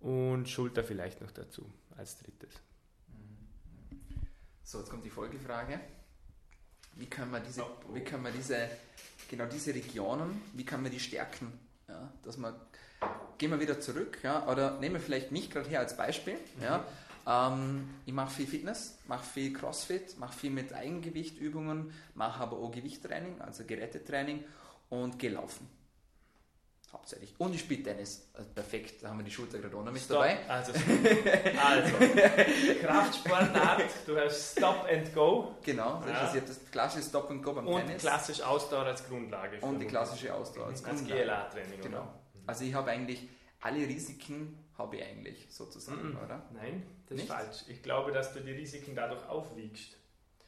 Und 0.00 0.48
Schulter 0.48 0.84
vielleicht 0.84 1.20
noch 1.20 1.32
dazu 1.32 1.68
als 1.96 2.18
drittes. 2.18 2.62
So, 4.62 4.78
jetzt 4.78 4.90
kommt 4.90 5.04
die 5.04 5.10
Folgefrage. 5.10 5.80
Wie 6.98 7.06
können 7.06 7.30
wir 7.30 7.40
diese, 7.40 7.64
wie 7.94 8.00
können 8.00 8.24
wir 8.24 8.32
diese, 8.32 8.68
genau 9.30 9.46
diese 9.46 9.72
Regionen, 9.72 10.42
wie 10.54 10.64
können 10.64 10.84
wir 10.84 10.90
die 10.90 11.00
stärken? 11.00 11.52
Ja, 11.88 12.12
dass 12.24 12.36
man, 12.36 12.54
gehen 13.38 13.50
wir 13.50 13.60
wieder 13.60 13.80
zurück, 13.80 14.18
ja, 14.22 14.46
oder 14.48 14.78
nehmen 14.80 14.96
wir 14.96 15.00
vielleicht 15.00 15.32
mich 15.32 15.48
gerade 15.50 15.68
her 15.68 15.80
als 15.80 15.96
Beispiel. 15.96 16.34
Mhm. 16.34 16.62
Ja, 16.62 16.84
ähm, 17.26 17.88
ich 18.04 18.12
mache 18.12 18.34
viel 18.34 18.46
Fitness, 18.46 18.98
mache 19.06 19.24
viel 19.24 19.52
Crossfit, 19.52 20.18
mache 20.18 20.36
viel 20.36 20.50
mit 20.50 20.72
Eigengewichtübungen, 20.72 21.92
mache 22.14 22.40
aber 22.42 22.58
auch 22.58 22.72
Gewichttraining, 22.72 23.40
also 23.40 23.64
Gerätetraining 23.64 24.44
und 24.90 25.18
gehe 25.18 25.30
laufen. 25.30 25.68
Hauptsächlich. 26.92 27.34
Und 27.36 27.54
ich 27.54 27.60
spiele 27.60 27.82
Tennis. 27.82 28.28
Also 28.32 28.50
perfekt, 28.50 29.02
da 29.02 29.10
haben 29.10 29.18
wir 29.18 29.24
die 29.24 29.30
Schulter 29.30 29.58
gerade 29.58 29.76
auch 29.76 29.84
noch 29.84 29.92
mit 29.92 30.00
Stop. 30.00 30.18
dabei. 30.18 30.38
Also, 30.48 30.72
also 31.62 31.94
Kraftsportart, 32.80 33.84
du 34.06 34.18
hast 34.18 34.52
Stop 34.56 34.86
and 34.90 35.14
Go. 35.14 35.54
Genau, 35.62 36.02
das 36.06 36.34
ja. 36.34 36.40
ist 36.40 36.48
das 36.48 36.70
klassische 36.70 37.08
Stop 37.08 37.30
and 37.30 37.42
Go 37.42 37.52
beim 37.52 37.66
und 37.66 37.80
Tennis. 37.80 38.02
Und 38.02 38.10
klassisch 38.10 38.40
Ausdauer 38.40 38.86
als 38.86 39.06
Grundlage. 39.06 39.58
Und 39.60 39.80
die 39.80 39.86
klassische 39.86 40.32
Ausdauer 40.32 40.68
als, 40.68 40.84
als 40.84 41.04
GLA-Training. 41.04 41.80
Genau. 41.82 41.98
Oder? 41.98 42.14
Also 42.46 42.64
ich 42.64 42.72
habe 42.72 42.90
eigentlich 42.90 43.28
alle 43.60 43.86
Risiken 43.86 44.56
habe 44.78 44.96
ich 44.96 45.04
eigentlich 45.04 45.46
sozusagen, 45.50 46.16
-mm. 46.16 46.24
oder? 46.24 46.42
Nein, 46.54 46.84
das 47.08 47.16
Nicht? 47.16 47.28
ist 47.28 47.34
falsch. 47.34 47.56
Ich 47.66 47.82
glaube, 47.82 48.12
dass 48.12 48.32
du 48.32 48.40
die 48.40 48.52
Risiken 48.52 48.94
dadurch 48.94 49.28
aufwiegst. 49.28 49.96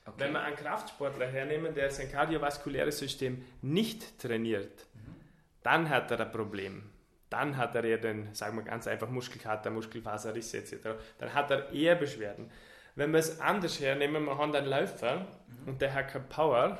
Okay. 0.06 0.14
Wenn 0.18 0.32
wir 0.32 0.40
einen 0.40 0.56
Kraftsportler 0.56 1.26
hernehmen, 1.26 1.74
der 1.74 1.90
sein 1.90 2.10
kardiovaskuläres 2.10 2.98
System 2.98 3.44
nicht 3.60 4.18
trainiert, 4.18 4.86
mhm. 4.94 5.14
Dann 5.62 5.88
hat 5.88 6.10
er 6.10 6.20
ein 6.20 6.32
Problem. 6.32 6.82
Dann 7.28 7.56
hat 7.56 7.74
er 7.74 7.84
eher 7.84 7.98
den, 7.98 8.34
sagen 8.34 8.56
wir 8.56 8.64
ganz 8.64 8.86
einfach, 8.86 9.08
Muskelkater, 9.08 9.70
Muskelfaserrisse 9.70 10.58
etc. 10.58 10.88
Dann 11.18 11.32
hat 11.32 11.50
er 11.50 11.72
eher 11.72 11.94
Beschwerden. 11.94 12.50
Wenn 12.96 13.12
wir 13.12 13.20
es 13.20 13.40
anders 13.40 13.80
hernehmen, 13.80 14.24
wir 14.24 14.36
haben 14.36 14.54
einen 14.54 14.66
Läufer 14.66 15.26
mhm. 15.46 15.68
und 15.68 15.80
der 15.80 15.94
hat 15.94 16.08
keine 16.08 16.24
Power, 16.24 16.78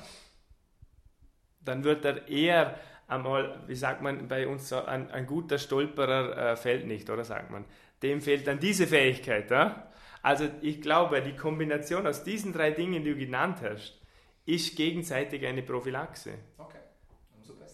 dann 1.64 1.84
wird 1.84 2.04
er 2.04 2.26
eher 2.26 2.78
einmal, 3.06 3.60
wie 3.66 3.74
sagt 3.74 4.02
man 4.02 4.28
bei 4.28 4.46
uns 4.46 4.68
so, 4.68 4.84
ein, 4.84 5.10
ein 5.10 5.26
guter 5.26 5.58
Stolperer 5.58 6.52
äh, 6.52 6.56
fällt 6.56 6.86
nicht, 6.86 7.08
oder 7.10 7.24
sagt 7.24 7.50
man? 7.50 7.64
Dem 8.02 8.20
fehlt 8.20 8.46
dann 8.46 8.58
diese 8.58 8.86
Fähigkeit. 8.86 9.50
Ja? 9.50 9.90
Also 10.22 10.48
ich 10.62 10.80
glaube, 10.80 11.22
die 11.22 11.36
Kombination 11.36 12.06
aus 12.06 12.24
diesen 12.24 12.52
drei 12.52 12.70
Dingen, 12.70 13.04
die 13.04 13.12
du 13.12 13.18
genannt 13.18 13.58
hast, 13.62 14.00
ist 14.46 14.76
gegenseitig 14.76 15.46
eine 15.46 15.62
Prophylaxe. 15.62 16.34
Okay. 16.58 16.79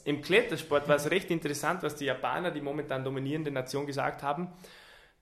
Im 0.06 0.22
Klettersport 0.22 0.86
war 0.86 0.94
es 0.94 1.10
recht 1.10 1.32
interessant, 1.32 1.82
was 1.82 1.96
die 1.96 2.04
Japaner, 2.04 2.52
die 2.52 2.60
momentan 2.60 3.02
dominierende 3.02 3.50
Nation, 3.50 3.86
gesagt 3.86 4.22
haben. 4.22 4.52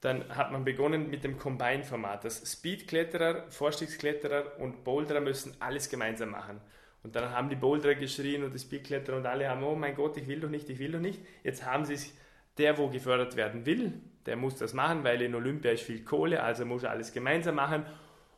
Dann 0.03 0.29
hat 0.29 0.53
man 0.53 0.63
begonnen 0.63 1.09
mit 1.09 1.25
dem 1.25 1.39
Combine-Format. 1.39 2.27
Das 2.27 2.43
Speed-Kletterer, 2.53 3.47
Vorstiegskletterer 3.49 4.61
und 4.61 4.85
Boulderer 4.85 5.23
müssen 5.23 5.57
alles 5.59 5.89
gemeinsam 5.89 6.33
machen. 6.33 6.61
Und 7.03 7.17
dann 7.17 7.31
haben 7.31 7.49
die 7.49 7.57
Boulderer 7.57 7.95
geschrien 7.95 8.45
und 8.45 8.53
die 8.53 8.59
Speedkletterer 8.59 9.17
und 9.17 9.25
alle 9.25 9.49
haben, 9.49 9.63
oh 9.63 9.75
mein 9.75 9.95
Gott, 9.95 10.19
ich 10.19 10.29
will 10.29 10.41
doch 10.41 10.51
nicht, 10.51 10.69
ich 10.69 10.79
will 10.79 10.93
doch 10.93 11.01
nicht. 11.01 11.19
Jetzt 11.43 11.65
haben 11.65 11.87
sie 11.87 11.95
es, 11.95 12.13
der, 12.59 12.77
wo 12.77 12.89
gefördert 12.89 13.37
werden 13.37 13.65
will, 13.65 13.95
der 14.27 14.37
muss 14.37 14.57
das 14.57 14.75
machen, 14.75 15.03
weil 15.03 15.23
in 15.23 15.35
Olympia 15.35 15.71
ist 15.71 15.85
viel 15.85 16.05
Kohle, 16.05 16.43
also 16.43 16.67
muss 16.67 16.83
er 16.83 16.91
alles 16.91 17.11
gemeinsam 17.11 17.55
machen. 17.55 17.87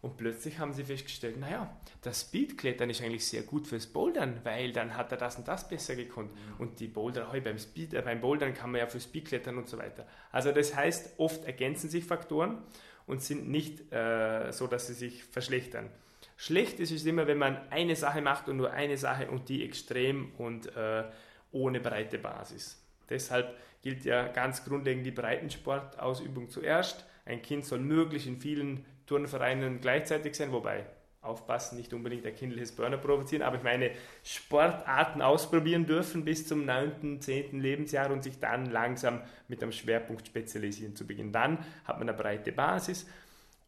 Und 0.06 0.16
plötzlich 0.16 0.60
haben 0.60 0.72
sie 0.72 0.84
festgestellt, 0.84 1.36
naja, 1.36 1.76
das 2.00 2.20
Speedklettern 2.20 2.88
ist 2.90 3.02
eigentlich 3.02 3.26
sehr 3.26 3.42
gut 3.42 3.66
fürs 3.66 3.88
Bouldern, 3.88 4.38
weil 4.44 4.70
dann 4.70 4.96
hat 4.96 5.10
er 5.10 5.18
das 5.18 5.34
und 5.34 5.48
das 5.48 5.68
besser 5.68 5.96
gekonnt. 5.96 6.32
Mhm. 6.32 6.60
Und 6.60 6.78
die 6.78 6.86
Boulder, 6.86 7.32
hey, 7.32 7.40
beim, 7.40 7.58
Speed, 7.58 7.92
äh, 7.92 8.02
beim 8.02 8.20
Bouldern 8.20 8.54
kann 8.54 8.70
man 8.70 8.82
ja 8.82 8.86
für 8.86 9.00
Speedklettern 9.00 9.58
und 9.58 9.68
so 9.68 9.78
weiter. 9.78 10.06
Also 10.30 10.52
das 10.52 10.76
heißt, 10.76 11.18
oft 11.18 11.44
ergänzen 11.44 11.90
sich 11.90 12.04
Faktoren 12.04 12.62
und 13.08 13.20
sind 13.20 13.48
nicht 13.48 13.92
äh, 13.92 14.52
so, 14.52 14.68
dass 14.68 14.86
sie 14.86 14.94
sich 14.94 15.24
verschlechtern. 15.24 15.90
Schlecht 16.36 16.78
ist 16.78 16.92
es 16.92 17.04
immer, 17.04 17.26
wenn 17.26 17.38
man 17.38 17.58
eine 17.70 17.96
Sache 17.96 18.22
macht 18.22 18.48
und 18.48 18.58
nur 18.58 18.70
eine 18.70 18.98
Sache 18.98 19.28
und 19.28 19.48
die 19.48 19.64
extrem 19.64 20.30
und 20.38 20.68
äh, 20.76 21.02
ohne 21.50 21.80
breite 21.80 22.18
Basis. 22.18 22.80
Deshalb 23.10 23.56
gilt 23.82 24.04
ja 24.04 24.28
ganz 24.28 24.64
grundlegend 24.64 25.04
die 25.04 25.10
Breitensportausübung 25.10 26.48
zuerst. 26.48 27.04
Ein 27.24 27.42
Kind 27.42 27.64
soll 27.64 27.80
möglichst 27.80 28.28
in 28.28 28.40
vielen 28.40 28.84
Turnvereinen 29.06 29.80
gleichzeitig 29.80 30.34
sein, 30.34 30.52
wobei 30.52 30.84
aufpassen, 31.26 31.76
nicht 31.76 31.92
unbedingt 31.92 32.24
ein 32.26 32.34
kindliches 32.34 32.72
Burner 32.72 32.96
provozieren, 32.96 33.42
aber 33.42 33.56
ich 33.56 33.62
meine, 33.62 33.90
Sportarten 34.22 35.20
ausprobieren 35.22 35.86
dürfen 35.86 36.24
bis 36.24 36.46
zum 36.46 36.64
9., 36.64 37.20
10. 37.20 37.60
Lebensjahr 37.60 38.10
und 38.10 38.22
sich 38.22 38.38
dann 38.38 38.66
langsam 38.66 39.22
mit 39.48 39.62
einem 39.62 39.72
Schwerpunkt 39.72 40.26
spezialisieren 40.26 40.94
zu 40.96 41.06
beginnen. 41.06 41.32
Dann 41.32 41.58
hat 41.84 41.98
man 41.98 42.08
eine 42.08 42.16
breite 42.16 42.52
Basis 42.52 43.06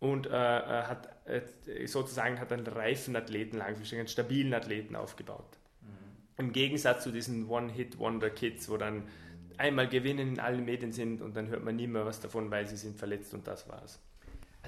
und 0.00 0.26
äh, 0.26 0.30
äh, 0.30 0.82
hat 0.84 1.08
äh, 1.26 1.86
sozusagen 1.86 2.38
hat 2.40 2.52
einen 2.52 2.66
reifen 2.66 3.16
Athleten 3.16 3.58
langfristig, 3.58 3.98
einen 3.98 4.08
stabilen 4.08 4.54
Athleten 4.54 4.96
aufgebaut. 4.96 5.58
Mhm. 5.82 6.44
Im 6.44 6.52
Gegensatz 6.52 7.02
zu 7.02 7.10
diesen 7.10 7.48
One-Hit-Wonder-Kids, 7.48 8.68
wo 8.70 8.76
dann 8.76 9.02
einmal 9.56 9.88
gewinnen 9.88 10.28
in 10.28 10.40
allen 10.40 10.64
Medien 10.64 10.92
sind 10.92 11.20
und 11.20 11.36
dann 11.36 11.48
hört 11.48 11.64
man 11.64 11.74
nie 11.74 11.88
mehr 11.88 12.06
was 12.06 12.20
davon, 12.20 12.50
weil 12.50 12.66
sie 12.68 12.76
sind 12.76 12.96
verletzt 12.96 13.34
und 13.34 13.46
das 13.48 13.68
war's. 13.68 14.00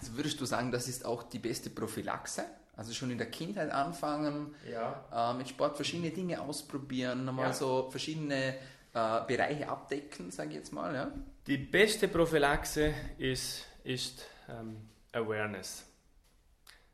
Also 0.01 0.17
würdest 0.17 0.41
du 0.41 0.47
sagen, 0.47 0.73
das 0.73 0.89
ist 0.89 1.05
auch 1.05 1.23
die 1.23 1.39
beste 1.39 1.69
Prophylaxe? 1.69 2.45
Also 2.75 2.95
schon 2.95 3.11
in 3.11 3.19
der 3.19 3.31
Kindheit 3.31 3.71
anfangen, 3.71 4.55
ja. 4.71 5.05
äh, 5.13 5.37
mit 5.37 5.51
Sport 5.51 5.77
verschiedene 5.77 6.11
Dinge 6.11 6.41
ausprobieren, 6.41 7.27
nochmal 7.27 7.49
ja. 7.49 7.53
so 7.53 7.91
verschiedene 7.91 8.55
äh, 8.95 9.21
Bereiche 9.27 9.69
abdecken, 9.69 10.31
sage 10.31 10.51
ich 10.51 10.57
jetzt 10.57 10.73
mal. 10.73 10.95
Ja? 10.95 11.13
Die 11.47 11.59
beste 11.59 12.09
Prophylaxe 12.09 12.95
ist, 13.19 13.67
ist 13.85 14.25
ähm, 14.49 14.79
Awareness. 15.13 15.85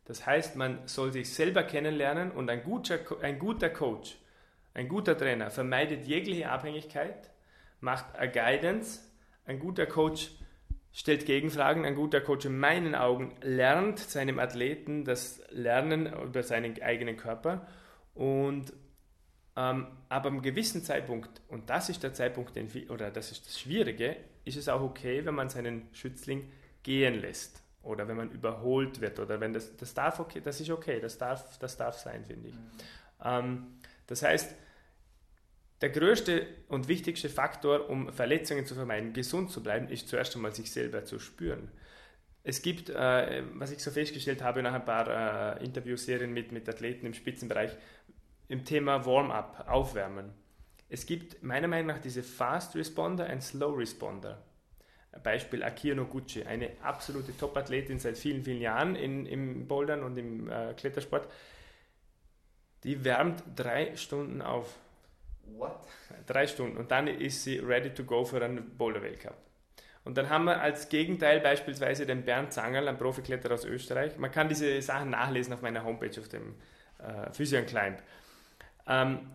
Das 0.07 0.27
heißt, 0.27 0.57
man 0.57 0.89
soll 0.89 1.13
sich 1.13 1.33
selber 1.33 1.63
kennenlernen 1.63 2.33
und 2.33 2.51
ein 2.51 2.65
guter, 2.65 2.99
ein 3.23 3.39
guter 3.39 3.71
Coach, 3.71 4.17
ein 4.75 4.89
guter 4.89 5.17
Trainer 5.17 5.51
vermeidet 5.51 6.07
jegliche 6.07 6.51
Abhängigkeit, 6.51 7.31
macht 7.81 8.05
a 8.19 8.27
Guidance. 8.27 9.01
Ein 9.47 9.61
guter 9.61 9.87
Coach 9.87 10.33
stellt 10.97 11.27
Gegenfragen. 11.27 11.85
Ein 11.85 11.95
guter 11.95 12.23
Coach 12.23 12.47
in 12.47 12.59
meinen 12.59 12.95
Augen 12.95 13.37
lernt 13.43 13.99
seinem 13.99 14.39
Athleten 14.39 15.05
das 15.05 15.43
Lernen 15.51 16.07
über 16.07 16.43
seinen 16.43 16.81
eigenen 16.83 17.19
Körper 17.19 17.67
und 18.15 18.73
ähm, 19.59 19.89
aber 20.09 20.29
am 20.29 20.41
gewissen 20.41 20.83
Zeitpunkt, 20.83 21.43
und 21.49 21.69
das 21.69 21.91
ist 21.91 22.03
der 22.03 22.15
Zeitpunkt, 22.15 22.57
den, 22.57 22.71
oder 22.89 23.11
das 23.11 23.31
ist 23.31 23.47
das 23.47 23.61
Schwierige, 23.61 24.17
ist 24.45 24.57
es 24.57 24.69
auch 24.69 24.81
okay, 24.81 25.25
wenn 25.27 25.35
man 25.35 25.51
seinen 25.51 25.89
Schützling 25.93 26.51
gehen 26.83 27.21
lässt 27.21 27.63
oder 27.83 28.09
wenn 28.09 28.17
man 28.17 28.31
überholt 28.31 29.01
wird 29.03 29.19
oder 29.19 29.39
wenn 29.39 29.53
das, 29.53 29.77
das 29.77 29.93
darf 29.93 30.19
okay, 30.19 30.41
das 30.43 30.61
ist 30.61 30.71
okay, 30.71 30.99
das 30.99 31.19
darf, 31.19 31.59
das 31.59 31.77
darf 31.77 31.99
sein, 31.99 32.25
finde 32.25 32.49
ich. 32.49 32.55
Mhm. 32.55 32.71
Ähm, 33.23 33.67
das 34.07 34.23
heißt, 34.23 34.55
der 35.81 35.91
größte 35.91 36.47
und 36.69 36.89
wichtigste 36.89 37.29
Faktor, 37.29 37.91
um 37.91 38.13
Verletzungen 38.13 38.67
zu 38.67 38.75
vermeiden, 38.75 39.13
gesund 39.13 39.51
zu 39.51 39.63
bleiben, 39.63 39.89
ist 39.89 40.09
zuerst 40.09 40.35
einmal 40.35 40.55
sich 40.55 40.71
selber 40.71 41.05
zu 41.05 41.19
spüren. 41.19 41.71
Es 42.43 42.63
gibt, 42.63 42.91
äh, 42.91 43.43
was 43.55 43.73
ich 43.73 43.83
so 43.83 43.91
festgestellt 43.91 44.43
habe 44.43 44.63
nach 44.63 44.73
ein 44.73 44.85
paar 44.85 45.59
äh, 45.59 45.65
Interviewserien 45.65 46.33
mit, 46.33 46.53
mit 46.53 46.69
Athleten 46.69 47.05
im 47.05 47.15
Spitzenbereich, 47.15 47.73
im 48.49 48.65
Thema 48.65 49.05
Warm-up, 49.05 49.67
Aufwärmen. 49.69 50.33
Es 50.89 51.07
gibt 51.07 51.43
meiner 51.43 51.67
Meinung 51.67 51.89
nach 51.89 51.99
diese 51.99 52.23
Fast 52.23 52.77
Responder 52.77 53.29
und 53.31 53.43
Slow 53.43 53.77
Responder. 53.77 54.45
Beispiel 55.23 55.63
Akio 55.63 55.95
Noguchi, 55.95 56.45
eine 56.45 56.71
absolute 56.83 57.37
Top-Athletin 57.37 57.99
seit 57.99 58.19
vielen, 58.19 58.43
vielen 58.43 58.61
Jahren 58.61 58.95
in, 58.95 59.27
im 59.27 59.67
Bouldern 59.67 60.03
und 60.03 60.17
im 60.17 60.49
äh, 60.49 60.75
Klettersport. 60.75 61.29
Die 62.85 63.05
wärmt 63.05 63.43
drei 63.57 63.97
Stunden 63.97 64.43
auf. 64.43 64.79
What? 65.57 65.87
Drei 66.27 66.47
Stunden. 66.47 66.77
Und 66.77 66.91
dann 66.91 67.07
ist 67.09 67.45
sie 67.45 67.59
ready 67.59 67.91
to 67.91 68.05
go 68.05 68.25
für 68.25 68.45
einen 68.45 68.77
Boulder-Weltcup. 68.77 69.37
Und 70.05 70.17
dann 70.17 70.31
haben 70.31 70.45
wir 70.45 70.61
als 70.61 70.89
Gegenteil 70.89 71.41
beispielsweise 71.41 72.07
den 72.07 72.25
Bernd 72.25 72.53
Zangerl, 72.53 72.87
ein 72.87 72.97
Profikletterer 72.97 73.55
aus 73.55 73.65
Österreich. 73.65 74.17
Man 74.19 74.31
kann 74.31 74.49
diese 74.49 74.81
Sachen 74.81 75.11
nachlesen 75.11 75.53
auf 75.53 75.63
meiner 75.63 75.83
Homepage, 75.83 76.21
auf 76.21 76.29
dem 76.29 76.55
äh, 76.99 77.33
Physio 77.33 77.63
Climb. 77.65 77.99
Ähm, 78.87 79.31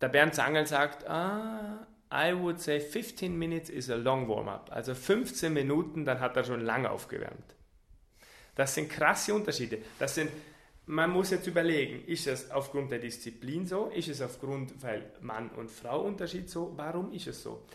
der 0.00 0.08
Bernd 0.08 0.34
Zangerl 0.34 0.66
sagt, 0.66 1.06
ah, 1.08 1.86
I 2.10 2.32
would 2.34 2.58
say 2.58 2.80
15 2.80 3.38
minutes 3.38 3.68
is 3.68 3.90
a 3.90 3.96
long 3.96 4.28
warm-up. 4.28 4.70
Also 4.72 4.94
15 4.94 5.52
Minuten, 5.52 6.06
dann 6.06 6.20
hat 6.20 6.36
er 6.36 6.44
schon 6.44 6.62
lange 6.62 6.90
aufgewärmt. 6.90 7.54
Das 8.54 8.74
sind 8.74 8.88
krasse 8.88 9.34
Unterschiede. 9.34 9.78
Das 9.98 10.14
sind, 10.14 10.30
man 10.88 11.10
muss 11.10 11.30
jetzt 11.30 11.46
überlegen, 11.46 12.02
ist 12.06 12.26
es 12.26 12.50
aufgrund 12.50 12.90
der 12.90 12.98
Disziplin 12.98 13.66
so? 13.66 13.86
Ist 13.94 14.08
es 14.08 14.22
aufgrund, 14.22 14.82
weil 14.82 15.12
Mann 15.20 15.50
und 15.50 15.70
Frau 15.70 16.00
Unterschied 16.00 16.48
so? 16.48 16.72
Warum 16.76 17.12
ist 17.12 17.26
es 17.26 17.42
so? 17.42 17.66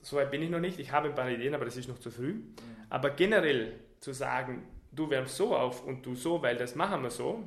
So 0.00 0.16
weit 0.16 0.30
bin 0.30 0.42
ich 0.42 0.48
noch 0.48 0.58
nicht. 0.58 0.78
Ich 0.80 0.90
habe 0.92 1.10
ein 1.10 1.14
paar 1.14 1.28
Ideen, 1.28 1.54
aber 1.54 1.66
das 1.66 1.76
ist 1.76 1.88
noch 1.88 1.98
zu 1.98 2.10
früh. 2.10 2.32
Mhm. 2.32 2.54
Aber 2.88 3.10
generell 3.10 3.78
zu 4.00 4.14
sagen, 4.14 4.66
du 4.90 5.10
wärmst 5.10 5.36
so 5.36 5.54
auf 5.54 5.84
und 5.84 6.06
du 6.06 6.14
so, 6.14 6.42
weil 6.42 6.56
das 6.56 6.74
machen 6.74 7.02
wir 7.02 7.10
so 7.10 7.46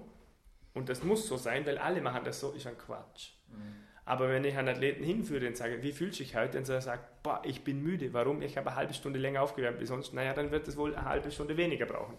und 0.76 0.88
das 0.88 1.04
muss 1.04 1.28
so 1.28 1.36
sein, 1.36 1.66
weil 1.66 1.80
alle 1.80 2.00
machen 2.00 2.24
das 2.24 2.40
so, 2.40 2.52
ist 2.52 2.68
ein 2.68 2.78
Quatsch. 2.78 3.32
Mhm. 3.50 3.86
Aber 4.06 4.30
wenn 4.30 4.44
ich 4.44 4.56
einen 4.56 4.70
Athleten 4.70 5.04
hinführe 5.04 5.48
und 5.48 5.58
sage, 5.58 5.82
wie 5.82 5.94
fühlst 5.94 6.20
du 6.20 6.24
dich 6.24 6.36
heute? 6.36 6.60
Und 6.60 6.70
er 6.70 6.80
sagt, 6.80 7.24
boah, 7.24 7.42
ich 7.44 7.64
bin 7.64 7.82
müde. 7.82 8.14
Warum? 8.14 8.44
Ich 8.44 8.56
habe 8.56 8.70
eine 8.70 8.76
halbe 8.76 8.94
Stunde 8.94 9.18
länger 9.18 9.42
aufgewärmt 9.42 9.80
wie 9.80 9.88
sonst. 9.88 10.14
Naja, 10.14 10.34
dann 10.34 10.52
wird 10.52 10.68
es 10.68 10.78
wohl 10.78 10.96
eine 10.96 11.06
halbe 11.06 11.32
Stunde 11.32 11.58
weniger 11.58 11.88
brauchen. 11.88 12.16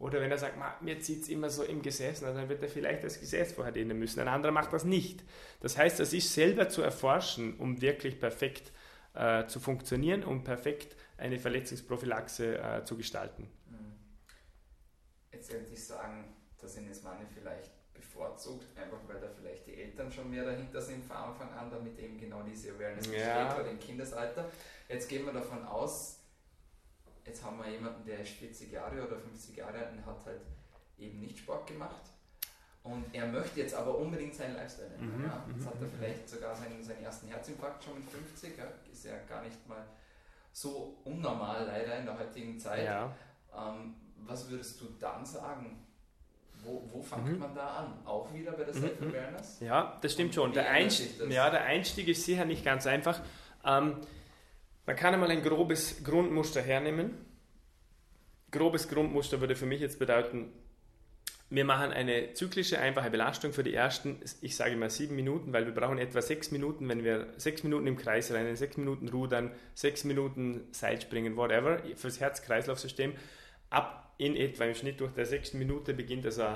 Oder 0.00 0.18
wenn 0.22 0.30
er 0.30 0.38
sagt, 0.38 0.56
mir 0.80 0.98
zieht 0.98 1.22
es 1.22 1.28
immer 1.28 1.50
so 1.50 1.62
im 1.62 1.82
Gesäß, 1.82 2.20
dann 2.20 2.48
wird 2.48 2.62
er 2.62 2.70
vielleicht 2.70 3.04
das 3.04 3.20
Gesäß 3.20 3.52
vorher 3.52 3.70
dehnen 3.70 3.98
müssen. 3.98 4.18
Ein 4.20 4.28
anderer 4.28 4.50
macht 4.50 4.72
das 4.72 4.84
nicht. 4.84 5.22
Das 5.60 5.76
heißt, 5.76 6.00
das 6.00 6.14
ist 6.14 6.32
selber 6.32 6.70
zu 6.70 6.80
erforschen, 6.80 7.58
um 7.58 7.82
wirklich 7.82 8.18
perfekt 8.18 8.72
äh, 9.12 9.46
zu 9.46 9.60
funktionieren, 9.60 10.24
um 10.24 10.42
perfekt 10.42 10.96
eine 11.18 11.38
Verletzungsprophylaxe 11.38 12.58
äh, 12.58 12.84
zu 12.84 12.96
gestalten. 12.96 13.50
Mhm. 13.68 13.92
Jetzt 15.32 15.50
könnte 15.50 15.70
ich 15.70 15.84
sagen, 15.84 16.34
dass 16.58 16.78
ihn 16.78 16.88
das 16.88 17.02
Manne 17.02 17.26
vielleicht 17.34 17.70
bevorzugt, 17.92 18.68
einfach 18.78 19.00
weil 19.06 19.20
da 19.20 19.28
vielleicht 19.28 19.66
die 19.66 19.82
Eltern 19.82 20.10
schon 20.10 20.30
mehr 20.30 20.46
dahinter 20.46 20.80
sind 20.80 21.04
von 21.04 21.16
Anfang 21.16 21.52
an, 21.52 21.70
damit 21.70 21.98
eben 21.98 22.16
genau 22.16 22.42
diese 22.42 22.72
Awareness 22.72 23.06
besteht, 23.06 23.26
ja. 23.26 23.54
oder 23.54 23.70
im 23.70 23.78
Kindesalter. 23.78 24.50
Jetzt 24.88 25.10
gehen 25.10 25.26
wir 25.26 25.32
davon 25.34 25.62
aus, 25.66 26.19
jetzt 27.30 27.44
haben 27.44 27.58
wir 27.58 27.70
jemanden, 27.70 28.04
der 28.04 28.20
ist 28.20 28.32
40 28.32 28.72
Jahre 28.72 29.06
oder 29.06 29.16
50 29.16 29.56
Jahre 29.56 29.78
alt 29.78 29.92
und 29.92 30.04
hat 30.04 30.26
halt 30.26 30.40
eben 30.98 31.20
nicht 31.20 31.38
Sport 31.38 31.66
gemacht. 31.66 32.02
Und 32.82 33.04
er 33.12 33.26
möchte 33.26 33.60
jetzt 33.60 33.74
aber 33.74 33.96
unbedingt 33.98 34.34
seinen 34.34 34.54
Lifestyle 34.54 34.94
ändern. 34.94 35.18
Mhm, 35.18 35.24
ja. 35.24 35.44
Jetzt 35.54 35.66
hat 35.66 35.74
er 35.74 35.86
mhm. 35.86 35.92
vielleicht 35.98 36.28
sogar 36.28 36.56
seinen, 36.56 36.82
seinen 36.82 37.04
ersten 37.04 37.28
Herzinfarkt 37.28 37.84
schon 37.84 37.94
mit 37.94 38.10
50. 38.10 38.56
Ja. 38.56 38.64
Ist 38.90 39.04
ja 39.04 39.18
gar 39.28 39.42
nicht 39.42 39.68
mal 39.68 39.84
so 40.52 40.98
unnormal 41.04 41.66
leider 41.66 41.98
in 41.98 42.06
der 42.06 42.18
heutigen 42.18 42.58
Zeit. 42.58 42.84
Ja. 42.84 43.14
Ähm, 43.54 43.94
was 44.16 44.48
würdest 44.50 44.80
du 44.80 44.86
dann 44.98 45.24
sagen? 45.24 45.86
Wo, 46.64 46.88
wo 46.90 47.02
fängt 47.02 47.26
mhm. 47.26 47.38
man 47.38 47.54
da 47.54 47.66
an? 47.66 48.06
Auch 48.06 48.32
wieder 48.32 48.52
bei 48.52 48.64
der 48.64 48.74
mhm, 48.74 48.80
Self-Awareness? 48.80 49.60
Ja, 49.60 49.98
das 50.00 50.12
stimmt 50.12 50.34
schon. 50.34 50.52
Der 50.52 50.68
Einstieg, 50.70 51.30
ja, 51.30 51.50
der 51.50 51.62
Einstieg 51.62 52.08
ist 52.08 52.24
sicher 52.24 52.44
nicht 52.44 52.64
ganz 52.64 52.86
einfach. 52.86 53.20
Ähm, 53.64 53.96
man 54.90 54.96
kann 54.96 55.14
einmal 55.14 55.30
ein 55.30 55.44
grobes 55.44 56.02
Grundmuster 56.02 56.60
hernehmen. 56.60 57.12
Grobes 58.50 58.88
Grundmuster 58.88 59.40
würde 59.40 59.54
für 59.54 59.64
mich 59.64 59.80
jetzt 59.80 60.00
bedeuten, 60.00 60.50
wir 61.48 61.64
machen 61.64 61.92
eine 61.92 62.34
zyklische, 62.34 62.80
einfache 62.80 63.08
Belastung 63.08 63.52
für 63.52 63.62
die 63.62 63.72
ersten, 63.72 64.18
ich 64.40 64.56
sage 64.56 64.74
mal 64.74 64.90
sieben 64.90 65.14
Minuten, 65.14 65.52
weil 65.52 65.64
wir 65.64 65.72
brauchen 65.72 65.98
etwa 65.98 66.20
sechs 66.20 66.50
Minuten, 66.50 66.88
wenn 66.88 67.04
wir 67.04 67.28
sechs 67.36 67.62
Minuten 67.62 67.86
im 67.86 67.96
Kreis 67.96 68.32
rennen, 68.32 68.56
sechs 68.56 68.76
Minuten 68.78 69.08
rudern, 69.08 69.52
sechs 69.74 70.02
Minuten 70.02 70.66
Seilspringen, 70.72 71.36
whatever, 71.36 71.80
fürs 71.94 72.18
Herz-Kreislauf-System. 72.18 73.12
Ab 73.70 74.12
in 74.18 74.34
etwa 74.34 74.64
im 74.64 74.74
Schnitt 74.74 74.98
durch 74.98 75.12
der 75.12 75.24
sechsten 75.24 75.60
Minute 75.60 75.94
beginnt 75.94 76.26
also 76.26 76.46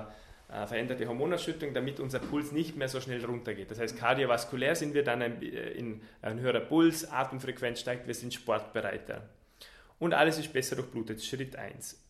äh, 0.55 0.67
veränderte 0.69 1.09
Hormonausschüttung, 1.09 1.75
damit 1.75 1.99
unser 1.99 2.21
Puls 2.21 2.53
nicht 2.53 2.77
mehr 2.77 2.89
so 2.89 3.01
schnell 3.01 3.25
runtergeht. 3.25 3.71
Das 3.73 3.81
heißt, 3.81 3.99
kardiovaskulär 3.99 4.77
sind 4.77 4.95
wir 4.95 5.03
dann 5.03 5.21
ein, 5.21 5.43
äh, 5.43 5.71
in, 5.73 6.03
ein 6.23 6.39
höherer 6.39 6.61
Puls, 6.61 7.11
Atemfrequenz 7.11 7.81
steigt, 7.81 8.07
wir 8.07 8.15
sind 8.15 8.33
sportbereiter. 8.33 9.29
Und 9.99 10.15
alles 10.15 10.39
ist 10.39 10.53
besser 10.53 10.77
durchblutet, 10.77 11.25
Schritt 11.25 11.57
1. 11.57 12.01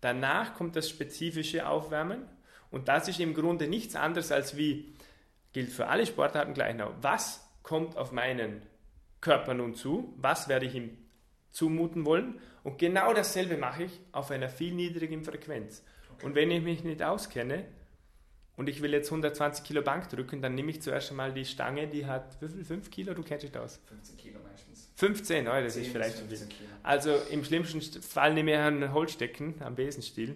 Danach 0.00 0.54
kommt 0.54 0.76
das 0.76 0.88
spezifische 0.88 1.68
Aufwärmen 1.68 2.22
und 2.70 2.88
das 2.88 3.08
ist 3.08 3.20
im 3.20 3.34
Grunde 3.34 3.68
nichts 3.68 3.96
anderes 3.96 4.32
als 4.32 4.56
wie, 4.56 4.94
gilt 5.52 5.70
für 5.70 5.88
alle 5.88 6.06
Sportarten 6.06 6.54
gleich 6.54 6.74
noch, 6.74 6.94
was 7.02 7.46
kommt 7.62 7.96
auf 7.96 8.12
meinen 8.12 8.62
Körper 9.20 9.52
nun 9.52 9.74
zu, 9.74 10.14
was 10.16 10.48
werde 10.48 10.66
ich 10.66 10.74
ihm 10.74 10.96
zumuten 11.50 12.06
wollen 12.06 12.40
und 12.62 12.78
genau 12.78 13.12
dasselbe 13.12 13.56
mache 13.56 13.84
ich 13.84 14.00
auf 14.12 14.30
einer 14.30 14.48
viel 14.48 14.72
niedrigen 14.72 15.24
Frequenz. 15.24 15.82
Und 16.22 16.34
wenn 16.34 16.50
ich 16.50 16.62
mich 16.62 16.84
nicht 16.84 17.02
auskenne 17.02 17.64
und 18.56 18.68
ich 18.68 18.82
will 18.82 18.92
jetzt 18.92 19.08
120 19.08 19.64
Kilo 19.64 19.82
Bank 19.82 20.08
drücken, 20.08 20.42
dann 20.42 20.54
nehme 20.54 20.70
ich 20.70 20.82
zuerst 20.82 21.10
einmal 21.10 21.32
die 21.32 21.44
Stange, 21.44 21.86
die 21.86 22.06
hat, 22.06 22.40
wie 22.40 22.48
viel? 22.48 22.64
5 22.64 22.90
Kilo? 22.90 23.14
Du 23.14 23.22
kennst 23.22 23.44
dich 23.44 23.56
aus? 23.56 23.80
15 23.86 24.16
Kilo 24.16 24.40
meistens. 24.42 24.90
15, 24.96 25.46
oh, 25.46 25.50
das 25.50 25.76
ist 25.76 25.88
vielleicht 25.88 26.18
schon 26.18 26.28
viel. 26.28 26.48
Also 26.82 27.14
im 27.30 27.44
schlimmsten 27.44 28.02
Fall 28.02 28.34
nehme 28.34 28.52
ich 28.52 28.58
einen 28.58 28.92
Holzstecken 28.92 29.54
am 29.60 29.76
Besenstiel 29.76 30.34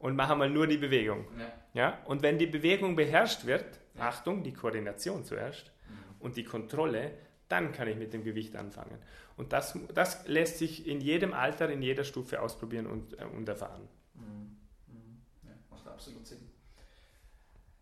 und 0.00 0.16
mache 0.16 0.34
mal 0.34 0.50
nur 0.50 0.66
die 0.66 0.76
Bewegung. 0.78 1.24
Ja. 1.38 1.52
ja? 1.74 1.98
Und 2.06 2.22
wenn 2.22 2.36
die 2.36 2.46
Bewegung 2.46 2.96
beherrscht 2.96 3.46
wird, 3.46 3.64
ja. 3.94 4.08
Achtung, 4.08 4.42
die 4.42 4.52
Koordination 4.52 5.24
zuerst 5.24 5.70
mhm. 5.88 5.94
und 6.18 6.36
die 6.36 6.44
Kontrolle, 6.44 7.12
dann 7.48 7.70
kann 7.70 7.86
ich 7.86 7.96
mit 7.96 8.12
dem 8.12 8.24
Gewicht 8.24 8.56
anfangen. 8.56 8.98
Und 9.36 9.52
das, 9.52 9.78
das 9.94 10.26
lässt 10.26 10.58
sich 10.58 10.86
in 10.86 11.00
jedem 11.00 11.32
Alter, 11.32 11.70
in 11.70 11.82
jeder 11.82 12.04
Stufe 12.04 12.40
ausprobieren 12.40 12.86
und, 12.86 13.18
äh, 13.20 13.24
und 13.24 13.48
erfahren. 13.48 13.88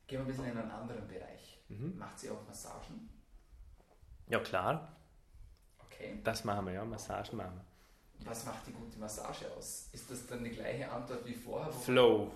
Gehen 0.07 0.19
wir 0.19 0.21
ein 0.21 0.27
bisschen 0.27 0.47
in 0.47 0.59
einen 0.59 0.71
anderen 0.71 1.07
Bereich. 1.07 1.61
Mhm. 1.69 1.97
Macht 1.97 2.19
sie 2.19 2.31
auch 2.31 2.45
Massagen? 2.47 3.09
Ja, 4.29 4.41
klar. 4.41 4.97
Okay. 5.79 6.19
Das 6.25 6.45
machen 6.45 6.67
wir, 6.67 6.73
ja. 6.75 6.85
Massagen 6.85 7.37
machen 7.37 7.55
wir. 7.57 8.29
Was 8.29 8.45
macht 8.45 8.67
die 8.67 8.73
gute 8.73 8.99
Massage 8.99 9.51
aus? 9.57 9.89
Ist 9.93 10.11
das 10.11 10.27
dann 10.27 10.45
die 10.45 10.51
gleiche 10.51 10.91
Antwort 10.91 11.25
wie 11.25 11.35
vorher? 11.35 11.73
Flow. 11.73 12.31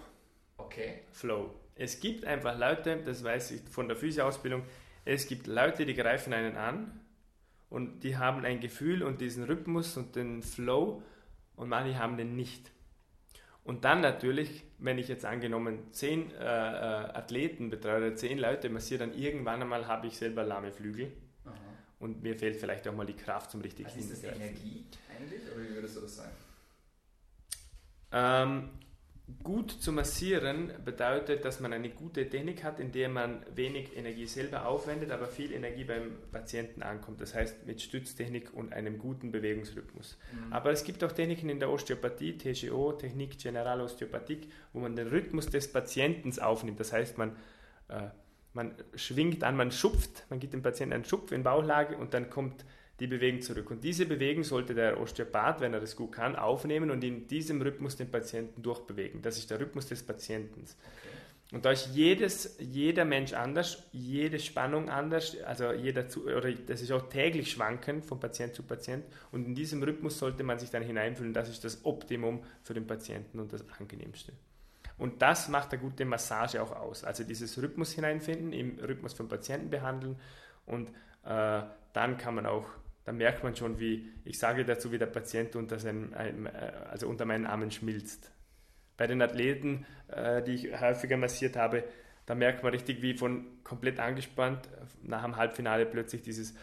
Okay. 0.57 1.03
Flow. 1.13 1.55
Es 1.75 2.01
gibt 2.01 2.25
einfach 2.25 2.57
Leute, 2.57 3.03
das 3.03 3.25
weiß 3.25 3.51
ich 3.51 3.63
von 3.69 3.89
der 3.89 3.97
Physioausbildung, 3.97 4.63
es 5.05 5.27
gibt 5.27 5.47
Leute, 5.47 5.85
die 5.85 5.95
greifen 5.95 6.33
einen 6.33 6.57
an 6.57 7.01
und 7.69 8.01
die 8.01 8.17
haben 8.17 8.45
ein 8.45 8.61
Gefühl 8.61 9.03
und 9.03 9.21
diesen 9.21 9.45
Rhythmus 9.45 9.97
und 9.97 10.17
den 10.17 10.43
Flow 10.43 11.03
und 11.57 11.69
manche 11.69 11.99
haben 11.99 12.17
den 12.17 12.37
nicht. 12.37 12.71
Und 13.65 13.87
dann 13.87 14.03
natürlich, 14.03 14.63
wenn 14.79 14.99
ich 14.99 15.09
jetzt 15.09 15.25
angenommen 15.25 15.91
zehn 15.91 16.31
äh, 16.33 16.45
äh, 16.45 16.45
Athleten 16.45 17.71
betreue 17.71 17.97
oder 17.97 18.15
zehn 18.15 18.39
Leute 18.39 18.69
massiere, 18.69 19.07
dann 19.07 19.19
irgendwann 19.19 19.63
einmal 19.63 19.87
habe 19.87 20.07
ich 20.07 20.17
selber 20.19 20.45
lahme 20.45 20.71
Flügel. 20.71 21.11
Aha. 21.47 21.55
Und 21.99 22.23
mir 22.23 22.37
fehlt 22.37 22.57
vielleicht 22.57 22.87
auch 22.87 22.95
mal 22.95 23.07
die 23.07 23.17
Kraft 23.17 23.51
zum 23.51 23.63
richtigen 23.63 23.89
also 23.89 23.99
Ist 23.99 24.23
das 24.23 24.35
Energie 24.35 24.85
eigentlich 25.09 25.41
oder 25.51 25.65
wie 25.65 25.75
würdest 25.75 25.97
du 25.97 26.01
das 26.03 26.17
sagen? 26.17 26.33
Ähm, 28.13 28.69
Gut 29.43 29.71
zu 29.71 29.91
massieren 29.91 30.71
bedeutet, 30.85 31.47
dass 31.47 31.59
man 31.59 31.73
eine 31.73 31.89
gute 31.89 32.29
Technik 32.29 32.63
hat, 32.63 32.79
in 32.79 32.93
der 32.93 33.09
man 33.09 33.41
wenig 33.55 33.97
Energie 33.97 34.27
selber 34.27 34.67
aufwendet, 34.67 35.11
aber 35.11 35.29
viel 35.29 35.53
Energie 35.53 35.85
beim 35.85 36.19
Patienten 36.31 36.83
ankommt. 36.83 37.23
Das 37.23 37.35
heißt 37.35 37.67
mit 37.67 37.81
Stütztechnik 37.81 38.53
und 38.53 38.75
einem 38.75 38.99
guten 38.99 39.33
Bewegungsrhythmus. 39.33 40.19
Mhm. 40.31 40.53
Aber 40.53 40.73
es 40.73 40.85
gibt 40.85 41.03
auch 41.03 41.13
Techniken 41.13 41.49
in 41.49 41.59
der 41.59 41.71
Osteopathie, 41.71 42.37
TGO, 42.37 42.93
Technik 42.93 43.39
Generalosteopathik, 43.39 44.51
wo 44.75 44.81
man 44.81 44.95
den 44.95 45.09
Rhythmus 45.09 45.47
des 45.47 45.73
Patienten 45.73 46.39
aufnimmt. 46.39 46.79
Das 46.79 46.93
heißt, 46.93 47.17
man, 47.17 47.31
äh, 47.89 48.09
man 48.53 48.75
schwingt 48.95 49.43
an, 49.43 49.57
man 49.57 49.73
schupft, 49.73 50.27
man 50.29 50.39
gibt 50.39 50.53
dem 50.53 50.63
Patienten 50.63 50.93
einen 50.93 51.07
Schupf 51.07 51.33
in 51.33 51.43
Bauchlage 51.43 51.97
und 51.97 52.13
dann 52.13 52.29
kommt 52.29 52.67
die 53.01 53.07
Bewegung 53.07 53.41
zurück. 53.41 53.71
Und 53.71 53.83
diese 53.83 54.07
Bewegung 54.07 54.45
sollte 54.45 54.75
der 54.75 55.01
Osteopath, 55.01 55.61
wenn 55.61 55.75
er 55.75 55.81
das 55.81 55.97
gut 55.97 56.13
kann, 56.13 56.37
aufnehmen 56.37 56.91
und 56.91 57.03
in 57.03 57.27
diesem 57.27 57.61
Rhythmus 57.61 57.97
den 57.97 58.11
Patienten 58.11 58.63
durchbewegen. 58.63 59.21
Das 59.23 59.37
ist 59.37 59.51
der 59.51 59.61
Rhythmus 59.61 59.87
des 59.87 60.03
Patienten. 60.03 60.65
Und 61.53 61.65
da 61.65 61.73
ist 61.73 61.91
jedes, 61.95 62.57
jeder 62.59 63.05
Mensch 63.05 63.33
anders, 63.33 63.85
jede 63.93 64.39
Spannung 64.39 64.89
anders, 64.89 65.37
also 65.43 65.73
jeder, 65.73 66.05
oder 66.25 66.53
das 66.53 66.81
ist 66.83 66.91
auch 66.91 67.09
täglich 67.09 67.51
schwankend 67.51 68.07
von 68.07 68.19
Patient 68.19 68.55
zu 68.55 68.63
Patient. 68.63 69.05
Und 69.31 69.47
in 69.47 69.55
diesem 69.55 69.83
Rhythmus 69.83 70.19
sollte 70.19 70.43
man 70.43 70.59
sich 70.59 70.71
dann 70.71 70.83
hineinfühlen. 70.83 71.35
Das 71.35 71.49
ist 71.49 71.65
das 71.65 71.85
Optimum 71.85 72.43
für 72.63 72.75
den 72.75 72.87
Patienten 72.87 73.41
und 73.41 73.53
das 73.53 73.65
Angenehmste. 73.79 74.33
Und 74.97 75.23
das 75.23 75.49
macht 75.49 75.73
eine 75.73 75.83
gute 75.83 76.05
Massage 76.05 76.63
auch 76.63 76.73
aus. 76.73 77.05
Also 77.05 77.25
dieses 77.25 77.61
Rhythmus 77.61 77.93
hineinfinden, 77.93 78.53
im 78.53 78.79
Rhythmus 78.79 79.13
vom 79.13 79.29
Patienten 79.29 79.71
behandeln 79.71 80.17
und 80.67 80.89
äh, 81.25 81.63
dann 81.93 82.19
kann 82.19 82.35
man 82.35 82.47
auch 82.47 82.67
da 83.05 83.13
merkt 83.13 83.45
man 83.45 83.55
schon, 83.55 83.79
wie, 83.79 84.11
ich 84.25 84.39
sage 84.39 84.65
dazu, 84.65 84.91
wie 84.91 84.99
der 84.99 85.07
Patient 85.07 85.55
unter, 85.57 85.79
seinem, 85.79 86.15
also 86.91 87.07
unter 87.09 87.27
meinen 87.27 87.47
Armen 87.47 87.71
schmilzt. 87.71 88.33
Bei 88.97 89.07
den 89.07 89.21
Athleten, 89.21 89.87
äh, 90.09 90.43
die 90.43 90.55
ich 90.55 90.81
häufiger 90.81 91.17
massiert 91.17 91.57
habe, 91.57 91.85
da 92.27 92.35
merkt 92.35 92.63
man 92.63 92.73
richtig, 92.73 93.03
wie 93.03 93.15
von 93.15 93.63
komplett 93.63 93.99
angespannt 94.01 94.69
nach 95.03 95.23
dem 95.23 95.37
Halbfinale 95.37 95.85
plötzlich 95.85 96.23
dieses 96.23 96.55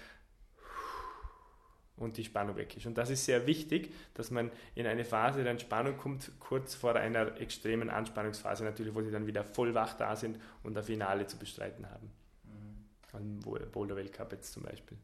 und 1.98 2.18
die 2.18 2.24
Spannung 2.24 2.56
weg 2.56 2.76
ist. 2.76 2.88
Und 2.88 2.98
das 2.98 3.12
ist 3.12 3.26
sehr 3.26 3.46
wichtig, 3.46 3.94
dass 4.16 4.32
man 4.32 4.50
in 4.74 4.88
eine 4.88 5.06
Phase 5.06 5.44
der 5.44 5.52
Entspannung 5.52 5.98
kommt, 5.98 6.32
kurz 6.40 6.74
vor 6.74 6.96
einer 6.96 7.40
extremen 7.40 7.92
Anspannungsphase 7.92 8.64
natürlich, 8.64 8.96
wo 8.96 9.04
sie 9.04 9.12
dann 9.12 9.28
wieder 9.28 9.44
voll 9.44 9.76
wach 9.76 9.94
da 9.94 10.16
sind 10.16 10.40
und 10.64 10.76
ein 10.76 10.84
Finale 10.84 11.28
zu 11.28 11.38
bestreiten 11.38 11.88
haben. 11.92 12.12
Mhm. 13.14 13.70
Boulder 13.72 13.96
Weltcup 13.96 14.32
jetzt 14.32 14.54
zum 14.54 14.64
Beispiel 14.64 14.98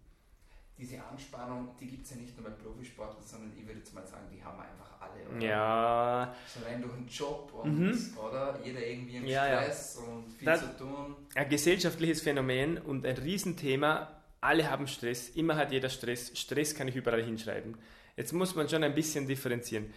diese 0.77 1.03
Anspannung, 1.03 1.69
die 1.79 1.87
gibt 1.87 2.05
es 2.05 2.11
ja 2.11 2.17
nicht 2.17 2.37
nur 2.37 2.49
bei 2.49 2.55
Profisportlern, 2.55 3.23
sondern 3.23 3.51
ich 3.57 3.65
würde 3.65 3.79
jetzt 3.79 3.93
mal 3.93 4.05
sagen, 4.05 4.25
die 4.31 4.43
haben 4.43 4.59
einfach 4.59 5.01
alle. 5.01 5.37
Oder? 5.37 5.45
Ja. 5.45 6.35
So 6.47 6.65
rein 6.65 6.81
durch 6.81 6.93
einen 6.93 7.07
Job 7.07 7.51
und, 7.63 7.79
mhm. 7.79 8.17
oder? 8.17 8.59
Jeder 8.63 8.85
irgendwie 8.85 9.17
im 9.17 9.25
ja, 9.25 9.45
Stress 9.45 9.99
ja. 9.99 10.11
und 10.11 10.31
viel 10.33 10.45
das, 10.45 10.59
zu 10.61 10.77
tun. 10.77 11.15
Ein 11.33 11.49
gesellschaftliches 11.49 12.21
Phänomen 12.21 12.77
und 12.77 13.05
ein 13.05 13.17
Riesenthema. 13.17 14.21
Alle 14.39 14.69
haben 14.69 14.87
Stress, 14.87 15.29
immer 15.29 15.55
hat 15.55 15.71
jeder 15.71 15.89
Stress. 15.89 16.31
Stress 16.37 16.75
kann 16.75 16.87
ich 16.87 16.95
überall 16.95 17.23
hinschreiben. 17.23 17.75
Jetzt 18.15 18.33
muss 18.33 18.55
man 18.55 18.69
schon 18.69 18.83
ein 18.83 18.93
bisschen 18.93 19.27
differenzieren. 19.27 19.91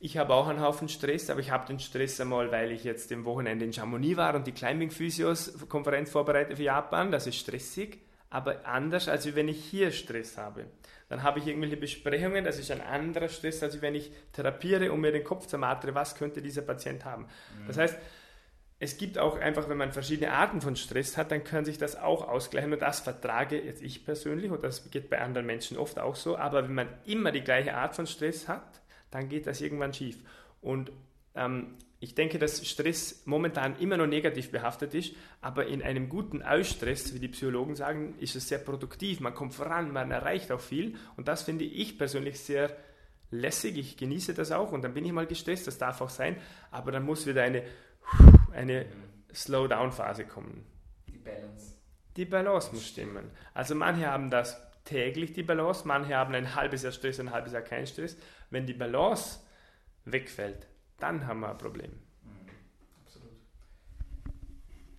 Ich 0.00 0.18
habe 0.18 0.34
auch 0.34 0.48
einen 0.48 0.60
Haufen 0.60 0.88
Stress, 0.88 1.30
aber 1.30 1.40
ich 1.40 1.52
habe 1.52 1.66
den 1.66 1.78
Stress 1.78 2.20
einmal, 2.20 2.50
weil 2.50 2.72
ich 2.72 2.82
jetzt 2.82 3.12
im 3.12 3.24
Wochenende 3.24 3.64
in 3.64 3.72
Chamonix 3.72 4.16
war 4.16 4.34
und 4.34 4.46
die 4.46 4.52
Climbing 4.52 4.90
Physios 4.90 5.56
Konferenz 5.68 6.10
vorbereite 6.10 6.56
für 6.56 6.64
Japan. 6.64 7.12
Das 7.12 7.28
ist 7.28 7.36
stressig 7.36 8.00
aber 8.30 8.66
anders, 8.66 9.08
als 9.08 9.34
wenn 9.34 9.48
ich 9.48 9.64
hier 9.64 9.92
Stress 9.92 10.36
habe. 10.36 10.66
Dann 11.08 11.22
habe 11.22 11.38
ich 11.38 11.46
irgendwelche 11.46 11.76
Besprechungen, 11.76 12.44
das 12.44 12.58
ist 12.58 12.70
ein 12.70 12.80
anderer 12.80 13.28
Stress, 13.28 13.62
als 13.62 13.80
wenn 13.80 13.94
ich 13.94 14.10
therapiere 14.32 14.90
und 14.90 15.00
mir 15.00 15.12
den 15.12 15.24
Kopf 15.24 15.46
zermartere, 15.46 15.94
was 15.94 16.16
könnte 16.16 16.42
dieser 16.42 16.62
Patient 16.62 17.04
haben. 17.04 17.24
Mhm. 17.24 17.66
Das 17.66 17.78
heißt, 17.78 17.98
es 18.80 18.98
gibt 18.98 19.18
auch 19.18 19.38
einfach, 19.38 19.68
wenn 19.68 19.76
man 19.76 19.92
verschiedene 19.92 20.32
Arten 20.32 20.60
von 20.60 20.76
Stress 20.76 21.16
hat, 21.16 21.30
dann 21.30 21.44
kann 21.44 21.64
sich 21.64 21.78
das 21.78 21.96
auch 21.96 22.26
ausgleichen 22.26 22.72
und 22.72 22.82
das 22.82 23.00
vertrage 23.00 23.60
jetzt 23.60 23.82
ich 23.82 24.04
persönlich 24.04 24.50
und 24.50 24.62
das 24.64 24.90
geht 24.90 25.08
bei 25.10 25.20
anderen 25.20 25.46
Menschen 25.46 25.78
oft 25.78 25.98
auch 25.98 26.16
so, 26.16 26.36
aber 26.36 26.64
wenn 26.64 26.74
man 26.74 26.88
immer 27.04 27.32
die 27.32 27.42
gleiche 27.42 27.74
Art 27.74 27.94
von 27.94 28.06
Stress 28.06 28.48
hat, 28.48 28.82
dann 29.10 29.28
geht 29.28 29.46
das 29.46 29.60
irgendwann 29.60 29.94
schief. 29.94 30.18
Und 30.60 30.90
ähm, 31.36 31.76
ich 32.04 32.14
denke, 32.14 32.38
dass 32.38 32.66
Stress 32.68 33.22
momentan 33.24 33.78
immer 33.78 33.96
noch 33.96 34.06
negativ 34.06 34.50
behaftet 34.50 34.92
ist, 34.92 35.14
aber 35.40 35.66
in 35.66 35.82
einem 35.82 36.10
guten 36.10 36.42
Ausstress, 36.42 37.14
wie 37.14 37.18
die 37.18 37.28
Psychologen 37.28 37.76
sagen, 37.76 38.14
ist 38.18 38.36
es 38.36 38.46
sehr 38.46 38.58
produktiv. 38.58 39.20
Man 39.20 39.34
kommt 39.34 39.54
voran, 39.54 39.90
man 39.90 40.10
erreicht 40.10 40.52
auch 40.52 40.60
viel 40.60 40.96
und 41.16 41.28
das 41.28 41.44
finde 41.44 41.64
ich 41.64 41.96
persönlich 41.96 42.38
sehr 42.38 42.76
lässig. 43.30 43.78
Ich 43.78 43.96
genieße 43.96 44.34
das 44.34 44.52
auch 44.52 44.70
und 44.70 44.82
dann 44.82 44.92
bin 44.92 45.06
ich 45.06 45.12
mal 45.12 45.26
gestresst, 45.26 45.66
das 45.66 45.78
darf 45.78 46.02
auch 46.02 46.10
sein, 46.10 46.36
aber 46.70 46.92
dann 46.92 47.04
muss 47.04 47.26
wieder 47.26 47.42
eine, 47.42 47.62
eine 48.52 48.84
Slow-Down-Phase 49.32 50.26
kommen. 50.26 50.66
Die 51.08 51.16
Balance. 51.16 51.78
Die 52.16 52.26
Balance 52.26 52.70
muss 52.70 52.86
stimmen. 52.86 53.30
Also 53.54 53.74
manche 53.74 54.10
haben 54.10 54.28
das 54.28 54.60
täglich, 54.84 55.32
die 55.32 55.42
Balance, 55.42 55.88
manche 55.88 56.14
haben 56.14 56.34
ein 56.34 56.54
halbes 56.54 56.82
Jahr 56.82 56.92
Stress, 56.92 57.18
ein 57.18 57.30
halbes 57.30 57.54
Jahr 57.54 57.62
kein 57.62 57.86
Stress. 57.86 58.18
Wenn 58.50 58.66
die 58.66 58.74
Balance 58.74 59.40
wegfällt, 60.04 60.66
dann 61.04 61.26
haben 61.26 61.40
wir 61.40 61.50
ein 61.50 61.58
Problem. 61.58 61.90
Mhm, 61.90 62.48
absolut. 63.04 63.30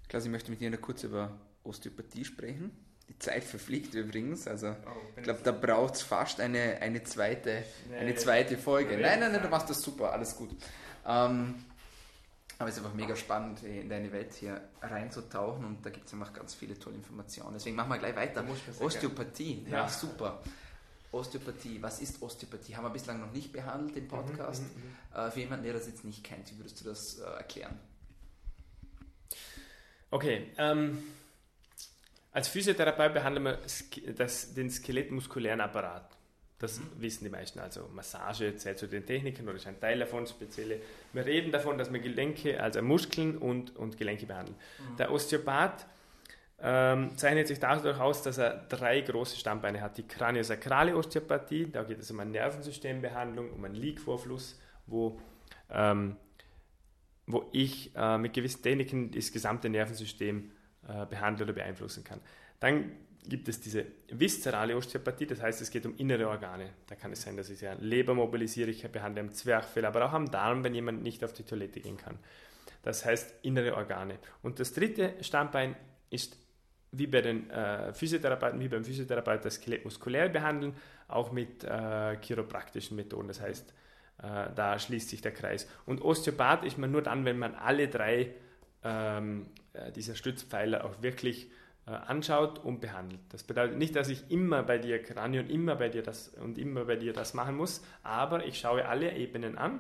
Klaus, 0.08 0.26
ich 0.26 0.32
möchte 0.32 0.52
mit 0.52 0.62
dir 0.62 0.70
noch 0.70 0.82
kurz 0.82 1.04
über 1.04 1.32
Osteopathie 1.64 2.26
sprechen. 2.26 2.72
Die 3.10 3.20
Zeit 3.20 3.44
verfliegt 3.44 3.94
übrigens, 3.94 4.48
also 4.48 4.70
oh, 4.70 4.76
ich 5.16 5.24
glaube, 5.24 5.40
da 5.44 5.52
braucht 5.52 5.96
es 5.96 6.02
fast 6.02 6.40
eine, 6.40 6.78
eine, 6.82 7.04
zweite, 7.04 7.64
nee, 7.90 7.98
eine 7.98 8.16
zweite 8.16 8.58
Folge. 8.58 8.98
Nein, 8.98 9.20
nein, 9.20 9.32
nein, 9.32 9.44
du 9.44 9.50
machst 9.50 9.70
das 9.70 9.82
super, 9.82 10.12
alles 10.12 10.36
gut. 10.36 10.50
Ähm, 11.06 11.56
aber 12.58 12.70
es 12.70 12.78
ist 12.78 12.84
einfach 12.84 12.96
mega 12.96 13.16
spannend, 13.16 13.62
in 13.64 13.90
deine 13.90 14.12
Welt 14.12 14.34
hier 14.34 14.60
reinzutauchen 14.82 15.66
und 15.66 15.86
da 15.86 15.92
gibt 15.92 16.08
es 16.08 16.14
einfach 16.14 16.34
ganz 16.34 16.56
viele 16.56 16.80
tolle 16.80 16.96
Informationen. 16.96 17.54
Deswegen 17.54 17.76
machen 17.76 17.90
wir 17.90 18.00
gleich 18.00 18.16
weiter. 18.16 18.44
Osteopathie, 18.80 19.66
ja. 19.70 19.80
ja, 19.80 19.90
super. 19.90 20.42
Osteopathie, 21.16 21.82
was 21.82 22.00
ist 22.00 22.22
Osteopathie? 22.22 22.76
Haben 22.76 22.86
wir 22.86 22.90
bislang 22.92 23.20
noch 23.20 23.32
nicht 23.32 23.52
behandelt 23.52 23.96
im 23.98 24.08
Podcast. 24.08 24.64
Mhm, 24.64 24.68
mhm, 24.68 24.88
mhm. 24.88 25.28
äh, 25.28 25.32
für 25.32 25.40
jemanden, 25.40 25.64
der 25.64 25.74
das 25.74 25.88
jetzt 25.88 26.04
nicht 26.04 26.24
kennt, 26.24 26.52
wie 26.52 26.58
würdest 26.58 26.82
du 26.82 26.86
das 26.86 27.20
äh, 27.20 27.24
erklären? 27.24 27.80
Okay, 30.12 30.52
ähm, 30.58 31.04
als 32.32 32.48
Physiotherapeut 32.50 33.14
behandeln 33.14 33.46
wir 33.46 33.60
das, 34.14 34.54
den 34.54 34.70
skelettmuskulären 34.70 35.62
Apparat. 35.62 36.16
Das 36.60 36.80
mhm. 36.80 36.90
wissen 37.00 37.24
die 37.24 37.30
meisten. 37.30 37.60
Also 37.60 37.90
Massage 37.94 38.56
zählt 38.56 38.80
zu 38.80 38.88
den 38.88 39.06
Techniken 39.06 39.48
oder 39.48 39.58
ist 39.58 39.68
ein 39.68 39.80
Teil 39.80 40.00
davon, 40.00 40.26
spezielle. 40.28 40.82
Wir 41.14 41.26
reden 41.26 41.52
davon, 41.52 41.78
dass 41.78 41.92
wir 41.92 42.00
Gelenke, 42.00 42.62
also 42.62 42.82
Muskeln 42.82 43.38
und, 43.38 43.76
und 43.76 43.98
Gelenke 43.98 44.26
behandeln. 44.26 44.58
Mhm. 44.80 44.98
Der 44.98 45.12
Osteopath 45.12 45.86
ähm, 46.60 47.18
zeichnet 47.18 47.48
sich 47.48 47.60
dadurch 47.60 48.00
aus, 48.00 48.22
dass 48.22 48.38
er 48.38 48.66
drei 48.70 49.02
große 49.02 49.38
Stammbeine 49.38 49.82
hat. 49.82 49.98
Die 49.98 50.08
kraniosakrale 50.08 50.96
Osteopathie, 50.96 51.70
da 51.72 51.84
geht 51.84 52.00
es 52.00 52.10
um 52.12 52.20
eine 52.20 52.32
Nervensystembehandlung, 52.32 53.52
um 53.52 53.66
einen 53.66 53.76
Leakvorfluss, 53.76 54.60
wo, 54.88 55.20
ähm, 55.70 56.16
wo 57.28 57.50
ich 57.52 57.92
äh, 57.96 58.18
mit 58.18 58.34
gewissen 58.34 58.64
Techniken 58.64 59.12
das 59.12 59.32
gesamte 59.32 59.70
Nervensystem 59.70 60.52
äh, 60.88 61.06
behandeln 61.06 61.50
oder 61.50 61.54
beeinflussen 61.54 62.04
kann. 62.04 62.22
Dann 62.60 62.92
gibt 63.28 63.50
es 63.50 63.60
diese 63.60 63.86
viszerale 64.10 64.78
Osteopathie, 64.78 65.26
das 65.26 65.42
heißt, 65.42 65.62
es 65.62 65.72
geht 65.72 65.86
um 65.86 65.98
innere 65.98 66.30
Organe. 66.30 66.70
Da 66.88 66.96
kann 66.96 67.12
es 67.12 67.24
sein, 67.24 67.36
dass 67.36 67.50
ich 67.50 67.62
ja 67.62 67.74
Leber 67.74 68.14
mobilisiere, 68.14 68.70
ich 68.70 68.90
behandle 68.90 69.22
am 69.22 69.34
Zwerchfell, 69.34 69.86
aber 69.86 70.06
auch 70.06 70.14
am 70.14 70.30
Darm, 70.32 70.64
wenn 70.64 70.74
jemand 70.74 71.04
nicht 71.04 71.24
auf 71.24 71.34
die 71.34 71.44
Toilette 71.44 71.82
gehen 71.82 71.98
kann. 71.98 72.18
Das 72.84 73.04
heißt 73.04 73.34
innere 73.42 73.76
Organe. 73.76 74.20
Und 74.44 74.60
das 74.60 74.74
dritte 74.74 75.16
Stammbein 75.22 75.76
ist 76.12 76.38
wie 76.92 77.08
bei 77.08 77.22
den 77.22 77.50
äh, 77.50 77.94
Physiotherapeuten, 77.94 78.60
wie 78.60 78.68
beim 78.68 78.86
Physiotherapeuten 78.86 79.44
das 79.44 79.56
Skelett 79.56 79.86
muskulär 79.86 80.30
behandeln, 80.30 80.74
auch 81.08 81.32
mit 81.32 81.64
äh, 81.64 82.16
chiropraktischen 82.18 82.96
Methoden. 82.96 83.28
Das 83.28 83.42
heißt, 83.42 83.74
äh, 84.24 84.48
da 84.56 84.80
schließt 84.80 85.10
sich 85.10 85.22
der 85.22 85.34
Kreis. 85.34 85.68
Und 85.86 86.02
Osteopath 86.02 86.64
ist 86.64 86.78
man 86.78 86.92
nur 86.92 87.02
dann, 87.02 87.26
wenn 87.26 87.38
man 87.38 87.56
alle 87.56 87.88
drei 87.88 88.34
ähm, 88.84 89.48
äh, 89.74 89.92
dieser 89.92 90.16
Stützpfeiler 90.16 90.86
auch 90.86 91.02
wirklich 91.02 91.50
äh, 91.88 91.92
anschaut 91.92 92.64
und 92.64 92.82
behandelt. 92.82 93.22
Das 93.30 93.44
bedeutet 93.44 93.78
nicht, 93.78 93.96
dass 93.96 94.10
ich 94.10 94.32
immer 94.32 94.64
bei 94.64 94.78
dir 94.78 95.02
Kranion, 95.02 95.50
immer 95.50 95.76
bei 95.76 95.90
dir 95.90 96.02
das 96.02 96.30
und 96.30 96.58
immer 96.58 96.86
bei 96.86 96.96
dir 96.96 97.14
das 97.14 97.34
machen 97.34 97.56
muss, 97.56 97.84
aber 98.04 98.46
ich 98.46 98.58
schaue 98.60 98.88
alle 98.88 99.14
Ebenen 99.14 99.58
an 99.58 99.80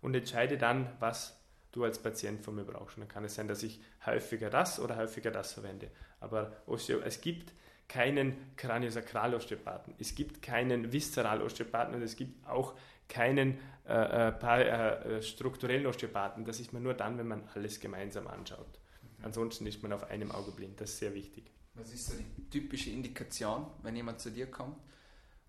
und 0.00 0.14
entscheide 0.14 0.58
dann, 0.58 0.88
was 0.98 1.35
du 1.76 1.84
als 1.84 1.98
Patient 1.98 2.42
von 2.42 2.54
mir 2.54 2.64
brauchst. 2.64 2.96
Und 2.96 3.02
dann 3.02 3.08
kann 3.08 3.24
es 3.24 3.34
sein, 3.34 3.48
dass 3.48 3.62
ich 3.62 3.80
häufiger 4.04 4.50
das 4.50 4.80
oder 4.80 4.96
häufiger 4.96 5.30
das 5.30 5.52
verwende. 5.52 5.90
Aber 6.20 6.56
Osteo, 6.66 7.00
es 7.00 7.20
gibt 7.20 7.52
keinen 7.88 8.56
Kraniosakralosteopathen, 8.56 9.94
es 9.98 10.14
gibt 10.14 10.42
keinen 10.42 10.92
Viszeralosteopathen 10.92 11.94
und 11.94 12.02
es 12.02 12.16
gibt 12.16 12.46
auch 12.46 12.74
keinen 13.08 13.58
äh, 13.86 14.30
äh, 14.30 15.18
äh, 15.18 15.22
strukturellen 15.22 15.86
Osteopathen. 15.86 16.44
Das 16.44 16.58
ist 16.58 16.72
man 16.72 16.82
nur 16.82 16.94
dann, 16.94 17.18
wenn 17.18 17.28
man 17.28 17.48
alles 17.54 17.78
gemeinsam 17.78 18.26
anschaut. 18.26 18.80
Mhm. 19.18 19.24
Ansonsten 19.24 19.66
ist 19.66 19.82
man 19.82 19.92
auf 19.92 20.10
einem 20.10 20.32
Auge 20.32 20.50
blind. 20.50 20.80
Das 20.80 20.90
ist 20.90 20.98
sehr 20.98 21.14
wichtig. 21.14 21.52
Was 21.74 21.92
ist 21.92 22.06
so 22.06 22.14
die 22.16 22.50
typische 22.50 22.90
Indikation, 22.90 23.66
wenn 23.82 23.94
jemand 23.94 24.20
zu 24.20 24.30
dir 24.30 24.50
kommt 24.50 24.78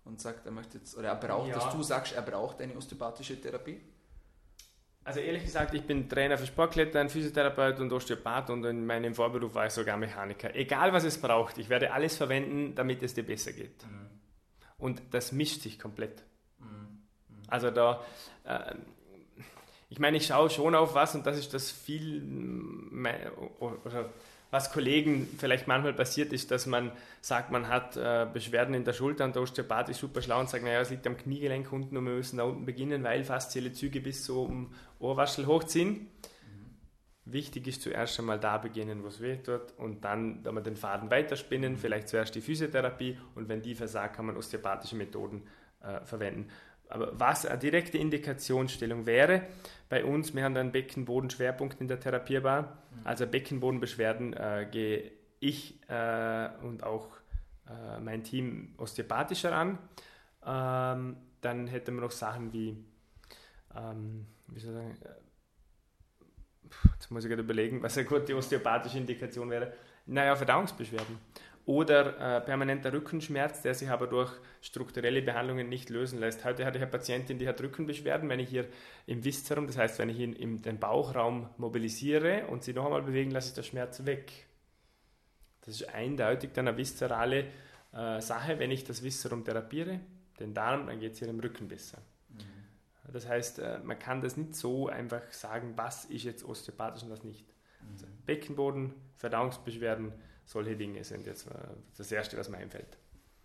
und 0.04 0.20
sagt, 0.20 0.46
er 0.46 0.52
möchte 0.52 0.78
jetzt, 0.78 0.96
oder 0.96 1.08
er 1.08 1.16
braucht, 1.16 1.48
ja. 1.48 1.54
dass 1.54 1.72
du 1.72 1.82
sagst, 1.82 2.12
er 2.12 2.22
braucht 2.22 2.60
eine 2.60 2.76
osteopathische 2.76 3.40
Therapie? 3.40 3.80
Also 5.08 5.20
ehrlich 5.20 5.42
gesagt, 5.42 5.72
ich 5.72 5.84
bin 5.84 6.06
Trainer 6.06 6.36
für 6.36 6.44
Sportklettern, 6.44 7.08
Physiotherapeut 7.08 7.80
und 7.80 7.90
Osteopath 7.90 8.50
und 8.50 8.62
in 8.66 8.84
meinem 8.84 9.14
Vorberuf 9.14 9.54
war 9.54 9.64
ich 9.64 9.72
sogar 9.72 9.96
Mechaniker. 9.96 10.54
Egal 10.54 10.92
was 10.92 11.04
es 11.04 11.18
braucht, 11.18 11.56
ich 11.56 11.70
werde 11.70 11.94
alles 11.94 12.18
verwenden, 12.18 12.74
damit 12.74 13.02
es 13.02 13.14
dir 13.14 13.24
besser 13.24 13.54
geht. 13.54 13.86
Mhm. 13.86 14.10
Und 14.76 15.00
das 15.12 15.32
mischt 15.32 15.62
sich 15.62 15.78
komplett. 15.78 16.24
Mhm. 16.58 16.66
Mhm. 16.66 17.42
Also 17.46 17.70
da, 17.70 18.04
äh, 18.44 18.74
ich 19.88 19.98
meine, 19.98 20.18
ich 20.18 20.26
schaue 20.26 20.50
schon 20.50 20.74
auf 20.74 20.94
was 20.94 21.14
und 21.14 21.26
das 21.26 21.38
ist 21.38 21.54
das 21.54 21.70
viel, 21.70 22.22
oder 23.60 24.10
was 24.50 24.72
Kollegen 24.72 25.28
vielleicht 25.38 25.68
manchmal 25.68 25.92
passiert 25.92 26.32
ist, 26.32 26.50
dass 26.50 26.66
man 26.66 26.90
sagt, 27.20 27.50
man 27.50 27.68
hat 27.68 27.96
äh, 27.96 28.26
Beschwerden 28.32 28.74
in 28.74 28.84
der 28.84 28.94
Schulter 28.94 29.24
und 29.24 29.34
der 29.34 29.42
Osteopath 29.42 29.90
ist 29.90 29.98
super 29.98 30.22
schlau 30.22 30.40
und 30.40 30.48
sagt, 30.48 30.64
naja, 30.64 30.80
es 30.80 30.90
liegt 30.90 31.06
am 31.06 31.16
Kniegelenk 31.16 31.70
unten 31.70 31.96
und 31.96 32.04
wir 32.04 32.14
müssen 32.14 32.38
da 32.38 32.44
unten 32.44 32.64
beginnen, 32.64 33.04
weil 33.04 33.24
faszielle 33.24 33.72
Züge 33.72 34.00
bis 34.00 34.24
so 34.24 34.42
um 34.42 34.72
Ohrwaschel 34.98 35.46
hochziehen. 35.46 35.90
Mhm. 35.90 36.76
Wichtig 37.26 37.66
ist 37.66 37.82
zuerst 37.82 38.18
einmal 38.18 38.40
da 38.40 38.56
beginnen, 38.56 39.02
wo 39.02 39.08
es 39.08 39.20
weh 39.20 39.36
tut 39.36 39.72
und 39.76 40.04
dann 40.04 40.42
da 40.42 40.50
man 40.50 40.64
den 40.64 40.76
Faden 40.76 41.10
weiterspinnen, 41.10 41.76
vielleicht 41.76 42.08
zuerst 42.08 42.34
die 42.34 42.40
Physiotherapie 42.40 43.18
und 43.34 43.48
wenn 43.50 43.60
die 43.60 43.74
versagt, 43.74 44.16
kann 44.16 44.26
man 44.26 44.36
osteopathische 44.36 44.96
Methoden 44.96 45.42
äh, 45.82 46.00
verwenden. 46.06 46.48
Aber 46.88 47.20
was 47.20 47.44
eine 47.44 47.58
direkte 47.58 47.98
Indikationsstellung 47.98 49.04
wäre, 49.04 49.42
bei 49.88 50.04
uns, 50.04 50.34
wir 50.34 50.44
haben 50.44 50.56
einen 50.56 50.72
Beckenbodenschwerpunkt 50.72 51.80
in 51.80 51.88
der 51.88 52.00
Therapierbar. 52.00 52.62
Mhm. 52.62 53.00
Also 53.04 53.26
Beckenbodenbeschwerden 53.26 54.34
äh, 54.34 54.68
gehe 54.70 55.10
ich 55.40 55.80
äh, 55.88 56.48
und 56.62 56.82
auch 56.82 57.08
äh, 57.68 58.00
mein 58.00 58.24
Team 58.24 58.74
osteopathischer 58.76 59.54
an. 59.54 59.78
Ähm, 60.44 61.16
dann 61.40 61.66
hätten 61.68 61.94
wir 61.94 62.00
noch 62.02 62.10
Sachen 62.10 62.52
wie, 62.52 62.76
ähm, 63.74 64.26
wie 64.48 64.60
soll 64.60 64.72
ich 64.72 64.76
sagen, 64.76 64.98
äh, 65.02 66.88
jetzt 66.94 67.10
muss 67.10 67.24
ich 67.24 67.30
gerade 67.30 67.42
überlegen, 67.42 67.82
was 67.82 67.96
eine 67.96 68.06
gute 68.06 68.36
osteopathische 68.36 68.98
Indikation 68.98 69.50
wäre. 69.50 69.72
Naja, 70.06 70.36
Verdauungsbeschwerden 70.36 71.18
oder 71.68 72.38
äh, 72.38 72.40
permanenter 72.40 72.94
Rückenschmerz, 72.94 73.60
der 73.60 73.74
sich 73.74 73.90
aber 73.90 74.06
durch 74.06 74.32
strukturelle 74.62 75.20
Behandlungen 75.20 75.68
nicht 75.68 75.90
lösen 75.90 76.18
lässt. 76.18 76.42
Heute 76.46 76.64
hatte 76.64 76.78
ich 76.78 76.82
eine 76.82 76.90
Patientin, 76.90 77.38
die 77.38 77.46
hat 77.46 77.60
Rückenbeschwerden, 77.60 78.26
wenn 78.30 78.40
ich 78.40 78.48
hier 78.48 78.66
im 79.04 79.22
Viszerum, 79.22 79.66
das 79.66 79.76
heißt, 79.76 79.98
wenn 79.98 80.08
ich 80.08 80.18
ihn 80.18 80.32
in 80.32 80.62
den 80.62 80.78
Bauchraum 80.78 81.50
mobilisiere 81.58 82.46
und 82.46 82.64
sie 82.64 82.72
noch 82.72 82.86
einmal 82.86 83.02
bewegen, 83.02 83.32
lasse 83.32 83.48
ich 83.48 83.54
der 83.54 83.64
Schmerz 83.64 84.06
weg. 84.06 84.32
Das 85.60 85.74
ist 85.74 85.94
eindeutig 85.94 86.52
dann 86.54 86.68
eine 86.68 86.78
viszerale 86.78 87.44
äh, 87.92 88.22
Sache, 88.22 88.58
wenn 88.58 88.70
ich 88.70 88.84
das 88.84 89.02
Viszerum 89.02 89.44
therapiere, 89.44 90.00
den 90.40 90.54
Darm, 90.54 90.86
dann 90.86 90.98
geht 91.00 91.12
es 91.12 91.18
hier 91.18 91.28
im 91.28 91.38
Rücken 91.38 91.68
besser. 91.68 91.98
Mhm. 92.30 93.12
Das 93.12 93.28
heißt, 93.28 93.58
äh, 93.58 93.80
man 93.80 93.98
kann 93.98 94.22
das 94.22 94.38
nicht 94.38 94.54
so 94.54 94.88
einfach 94.88 95.30
sagen, 95.32 95.74
was 95.76 96.06
ist 96.06 96.24
jetzt 96.24 96.46
osteopathisch 96.46 97.02
und 97.02 97.10
was 97.10 97.24
nicht. 97.24 97.44
Mhm. 97.82 97.92
Also 97.92 98.06
Beckenboden, 98.24 98.94
Verdauungsbeschwerden, 99.18 100.14
solche 100.48 100.76
Dinge 100.76 101.04
sind 101.04 101.26
jetzt 101.26 101.46
äh, 101.46 101.54
das 101.96 102.10
Erste, 102.10 102.38
was 102.38 102.48
mir 102.48 102.56
einfällt. 102.56 102.96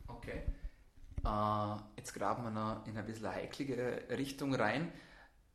Okay. 0.08 0.44
Uh, 1.26 1.78
jetzt 1.98 2.14
graben 2.14 2.44
wir 2.44 2.52
noch 2.52 2.88
in 2.88 2.98
ein 2.98 3.06
bisschen 3.06 3.28
heiklige 3.28 4.04
Richtung 4.10 4.56
rein. 4.56 4.92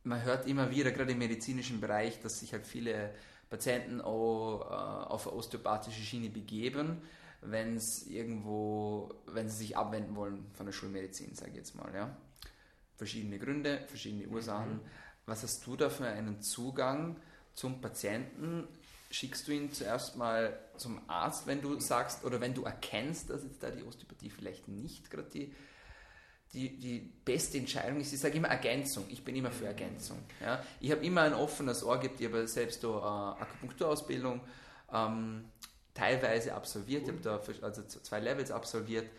Man 0.03 0.23
hört 0.23 0.47
immer 0.47 0.69
wieder, 0.71 0.91
gerade 0.91 1.11
im 1.11 1.17
medizinischen 1.17 1.81
Bereich, 1.81 2.21
dass 2.21 2.39
sich 2.39 2.53
halt 2.53 2.65
viele 2.65 3.13
Patienten 3.49 3.99
auch 3.99 4.61
uh, 4.61 5.13
auf 5.13 5.27
eine 5.27 5.35
osteopathische 5.35 6.01
Schiene 6.01 6.29
begeben. 6.29 7.01
wenn 7.41 7.77
es 7.77 8.05
irgendwo, 8.07 9.09
wenn 9.27 9.49
sie 9.49 9.57
sich 9.57 9.77
abwenden 9.77 10.15
wollen 10.15 10.45
von 10.53 10.65
der 10.65 10.73
Schulmedizin, 10.73 11.35
sage 11.35 11.51
ich 11.51 11.57
jetzt 11.57 11.75
mal, 11.75 11.93
ja. 11.93 12.15
Verschiedene 12.95 13.39
Gründe, 13.39 13.79
verschiedene 13.87 14.27
Ursachen. 14.27 14.73
Mhm. 14.73 14.81
Was 15.25 15.43
hast 15.43 15.65
du 15.65 15.75
da 15.77 15.89
für 15.89 16.05
einen 16.05 16.41
Zugang 16.41 17.15
zum 17.53 17.79
Patienten? 17.79 18.67
Schickst 19.11 19.47
du 19.47 19.51
ihn 19.51 19.71
zuerst 19.71 20.17
mal 20.17 20.59
zum 20.77 21.01
Arzt, 21.09 21.47
wenn 21.47 21.61
du 21.61 21.79
sagst, 21.79 22.23
oder 22.25 22.41
wenn 22.41 22.53
du 22.53 22.63
erkennst, 22.63 23.29
dass 23.29 23.43
jetzt 23.43 23.63
da 23.63 23.71
die 23.71 23.83
Osteopathie 23.83 24.29
vielleicht 24.29 24.67
nicht 24.67 25.09
gerade 25.09 25.29
die, 25.29 25.55
die, 26.53 26.77
die 26.77 26.99
beste 27.25 27.57
Entscheidung 27.57 27.99
ist? 27.99 28.13
Ich 28.13 28.19
sage 28.19 28.37
immer 28.37 28.49
Ergänzung. 28.49 29.05
Ich 29.09 29.23
bin 29.23 29.35
immer 29.35 29.51
für 29.51 29.65
Ergänzung. 29.65 30.19
Ja? 30.39 30.63
Ich 30.79 30.91
habe 30.91 31.03
immer 31.03 31.21
ein 31.21 31.33
offenes 31.33 31.83
Ohr, 31.83 31.99
gibt, 31.99 32.19
ich 32.21 32.27
habe 32.27 32.47
selbst 32.47 32.83
da 32.83 33.37
äh, 33.39 33.41
Akupunkturausbildung. 33.41 34.41
Ähm, 34.93 35.45
teilweise 35.93 36.53
absolviert, 36.53 37.03
ich 37.03 37.09
habe 37.09 37.19
da 37.21 37.41
also 37.61 37.83
zwei 37.83 38.19
Levels 38.19 38.51
absolviert, 38.51 39.09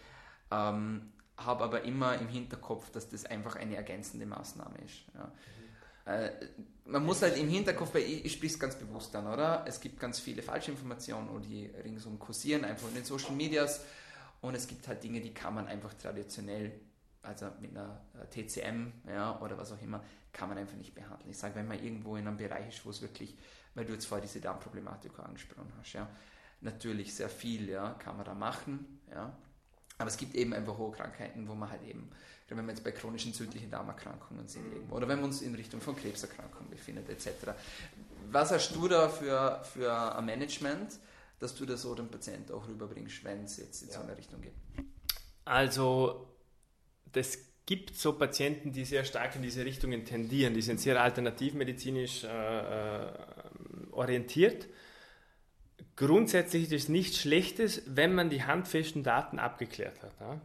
ähm, 0.50 1.12
habe 1.36 1.64
aber 1.64 1.82
immer 1.82 2.18
im 2.18 2.28
Hinterkopf, 2.28 2.90
dass 2.90 3.08
das 3.08 3.26
einfach 3.26 3.56
eine 3.56 3.76
ergänzende 3.76 4.26
Maßnahme 4.26 4.78
ist. 4.84 5.02
Ja. 5.14 5.30
Äh, 6.10 6.30
man 6.86 7.04
muss 7.04 7.22
halt 7.22 7.36
im 7.36 7.48
Hinterkopf, 7.48 7.94
weil 7.94 8.02
ich, 8.02 8.24
ich 8.24 8.32
spreche 8.32 8.54
es 8.54 8.58
ganz 8.58 8.74
bewusst 8.74 9.14
an, 9.14 9.26
oder? 9.26 9.64
Es 9.66 9.80
gibt 9.80 10.00
ganz 10.00 10.18
viele 10.18 10.42
Falschinformationen, 10.42 11.40
die 11.42 11.66
ringsum 11.84 12.18
kursieren, 12.18 12.64
einfach 12.64 12.88
in 12.88 12.94
den 12.94 13.04
Social 13.04 13.32
Medias. 13.32 13.84
Und 14.40 14.54
es 14.54 14.66
gibt 14.66 14.88
halt 14.88 15.02
Dinge, 15.02 15.20
die 15.20 15.32
kann 15.32 15.54
man 15.54 15.68
einfach 15.68 15.94
traditionell, 15.94 16.72
also 17.22 17.46
mit 17.60 17.70
einer 17.70 18.00
äh, 18.14 18.26
TCM 18.26 18.92
ja, 19.08 19.38
oder 19.40 19.56
was 19.56 19.70
auch 19.72 19.82
immer, 19.82 20.02
kann 20.32 20.48
man 20.48 20.58
einfach 20.58 20.76
nicht 20.76 20.94
behandeln. 20.94 21.30
Ich 21.30 21.38
sage, 21.38 21.54
wenn 21.54 21.68
man 21.68 21.82
irgendwo 21.82 22.16
in 22.16 22.26
einem 22.26 22.38
Bereich 22.38 22.68
ist, 22.68 22.84
wo 22.84 22.90
es 22.90 23.02
wirklich, 23.02 23.36
weil 23.74 23.84
du 23.84 23.92
jetzt 23.92 24.06
vorher 24.06 24.26
diese 24.26 24.40
Darmproblematik 24.40 25.18
angesprochen 25.18 25.72
hast, 25.78 25.92
ja, 25.92 26.08
natürlich 26.60 27.14
sehr 27.14 27.28
viel, 27.28 27.68
ja, 27.68 27.94
kann 27.94 28.16
man 28.16 28.24
da 28.24 28.34
machen, 28.34 29.00
ja. 29.10 29.36
Aber 29.98 30.08
es 30.08 30.16
gibt 30.16 30.34
eben 30.34 30.54
einfach 30.54 30.78
hohe 30.78 30.92
Krankheiten, 30.92 31.46
wo 31.46 31.54
man 31.54 31.70
halt 31.70 31.82
eben, 31.82 32.10
wenn 32.56 32.66
wir 32.66 32.72
jetzt 32.72 32.84
bei 32.84 32.92
chronischen 32.92 33.30
entzündlichen 33.30 33.70
Darmerkrankungen 33.70 34.48
sind 34.48 34.66
eben, 34.74 34.90
oder 34.90 35.08
wenn 35.08 35.18
wir 35.18 35.24
uns 35.24 35.42
in 35.42 35.54
Richtung 35.54 35.80
von 35.80 35.96
Krebserkrankungen 35.96 36.70
befinden, 36.70 37.04
etc. 37.08 37.28
Was 38.30 38.50
hast 38.50 38.74
du 38.74 38.88
da 38.88 39.08
für, 39.08 39.62
für 39.72 40.16
ein 40.16 40.24
Management, 40.24 40.98
dass 41.38 41.54
du 41.54 41.66
das 41.66 41.82
so 41.82 41.94
dem 41.94 42.08
Patienten 42.08 42.52
auch 42.52 42.68
rüberbringst, 42.68 43.24
wenn 43.24 43.44
es 43.44 43.56
jetzt 43.56 43.82
in 43.82 43.88
ja. 43.88 43.94
so 43.94 44.00
eine 44.02 44.16
Richtung 44.16 44.40
geht? 44.40 44.54
Also, 45.44 46.28
das 47.12 47.38
gibt 47.66 47.94
so 47.94 48.12
Patienten, 48.12 48.72
die 48.72 48.84
sehr 48.84 49.04
stark 49.04 49.36
in 49.36 49.42
diese 49.42 49.64
Richtungen 49.64 50.04
tendieren. 50.04 50.54
Die 50.54 50.62
sind 50.62 50.80
sehr 50.80 51.00
alternativmedizinisch 51.00 52.24
äh, 52.24 53.08
äh 53.08 53.12
orientiert 53.92 54.68
Grundsätzlich 56.00 56.62
ist 56.62 56.72
es 56.72 56.88
nichts 56.88 57.18
Schlechtes, 57.18 57.82
wenn 57.84 58.14
man 58.14 58.30
die 58.30 58.42
handfesten 58.42 59.02
Daten 59.02 59.38
abgeklärt 59.38 60.02
hat. 60.02 60.14
Ja? 60.18 60.40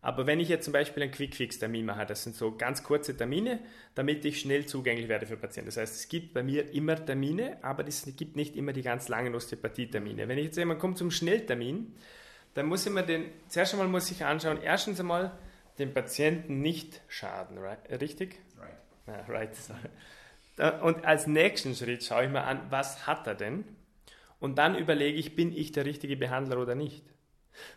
Aber 0.00 0.26
wenn 0.26 0.38
ich 0.38 0.48
jetzt 0.48 0.64
zum 0.64 0.72
Beispiel 0.72 1.02
einen 1.02 1.12
Quick-Fix-Termin 1.12 1.84
mache, 1.84 2.06
das 2.06 2.22
sind 2.22 2.36
so 2.36 2.56
ganz 2.56 2.84
kurze 2.84 3.16
Termine, 3.16 3.58
damit 3.96 4.24
ich 4.24 4.40
schnell 4.40 4.64
zugänglich 4.64 5.08
werde 5.08 5.26
für 5.26 5.36
Patienten. 5.36 5.68
Das 5.68 5.76
heißt, 5.76 5.94
es 5.96 6.08
gibt 6.08 6.32
bei 6.34 6.42
mir 6.42 6.72
immer 6.72 7.04
Termine, 7.04 7.58
aber 7.62 7.86
es 7.86 8.06
gibt 8.16 8.36
nicht 8.36 8.54
immer 8.56 8.72
die 8.72 8.82
ganz 8.82 9.08
langen 9.08 9.34
Osteopathie-Termine. 9.34 10.28
Wenn 10.28 10.38
ich 10.38 10.46
jetzt 10.46 10.56
jemand 10.56 10.78
kommt 10.78 10.98
zum 10.98 11.10
Schnelltermin, 11.10 11.94
dann 12.54 12.66
muss 12.66 12.86
ich 12.86 12.92
mir 12.92 13.02
den, 13.02 13.26
zuerst 13.48 13.74
einmal 13.74 13.88
muss 13.88 14.10
ich 14.10 14.24
anschauen, 14.24 14.60
erstens 14.62 15.00
einmal 15.00 15.36
dem 15.78 15.92
Patienten 15.92 16.60
nicht 16.60 17.00
schaden, 17.08 17.58
right? 17.58 17.78
richtig? 18.00 18.36
Right. 18.56 19.26
Ja, 19.28 19.34
right. 19.34 19.50
Und 20.82 21.04
als 21.04 21.26
nächsten 21.26 21.74
Schritt 21.74 22.04
schaue 22.04 22.24
ich 22.24 22.30
mir 22.30 22.42
an, 22.42 22.60
was 22.70 23.06
hat 23.06 23.26
er 23.26 23.34
denn? 23.34 23.64
Und 24.40 24.58
dann 24.58 24.76
überlege 24.76 25.18
ich, 25.18 25.34
bin 25.34 25.56
ich 25.56 25.72
der 25.72 25.84
richtige 25.84 26.16
Behandler 26.16 26.58
oder 26.58 26.74
nicht. 26.74 27.04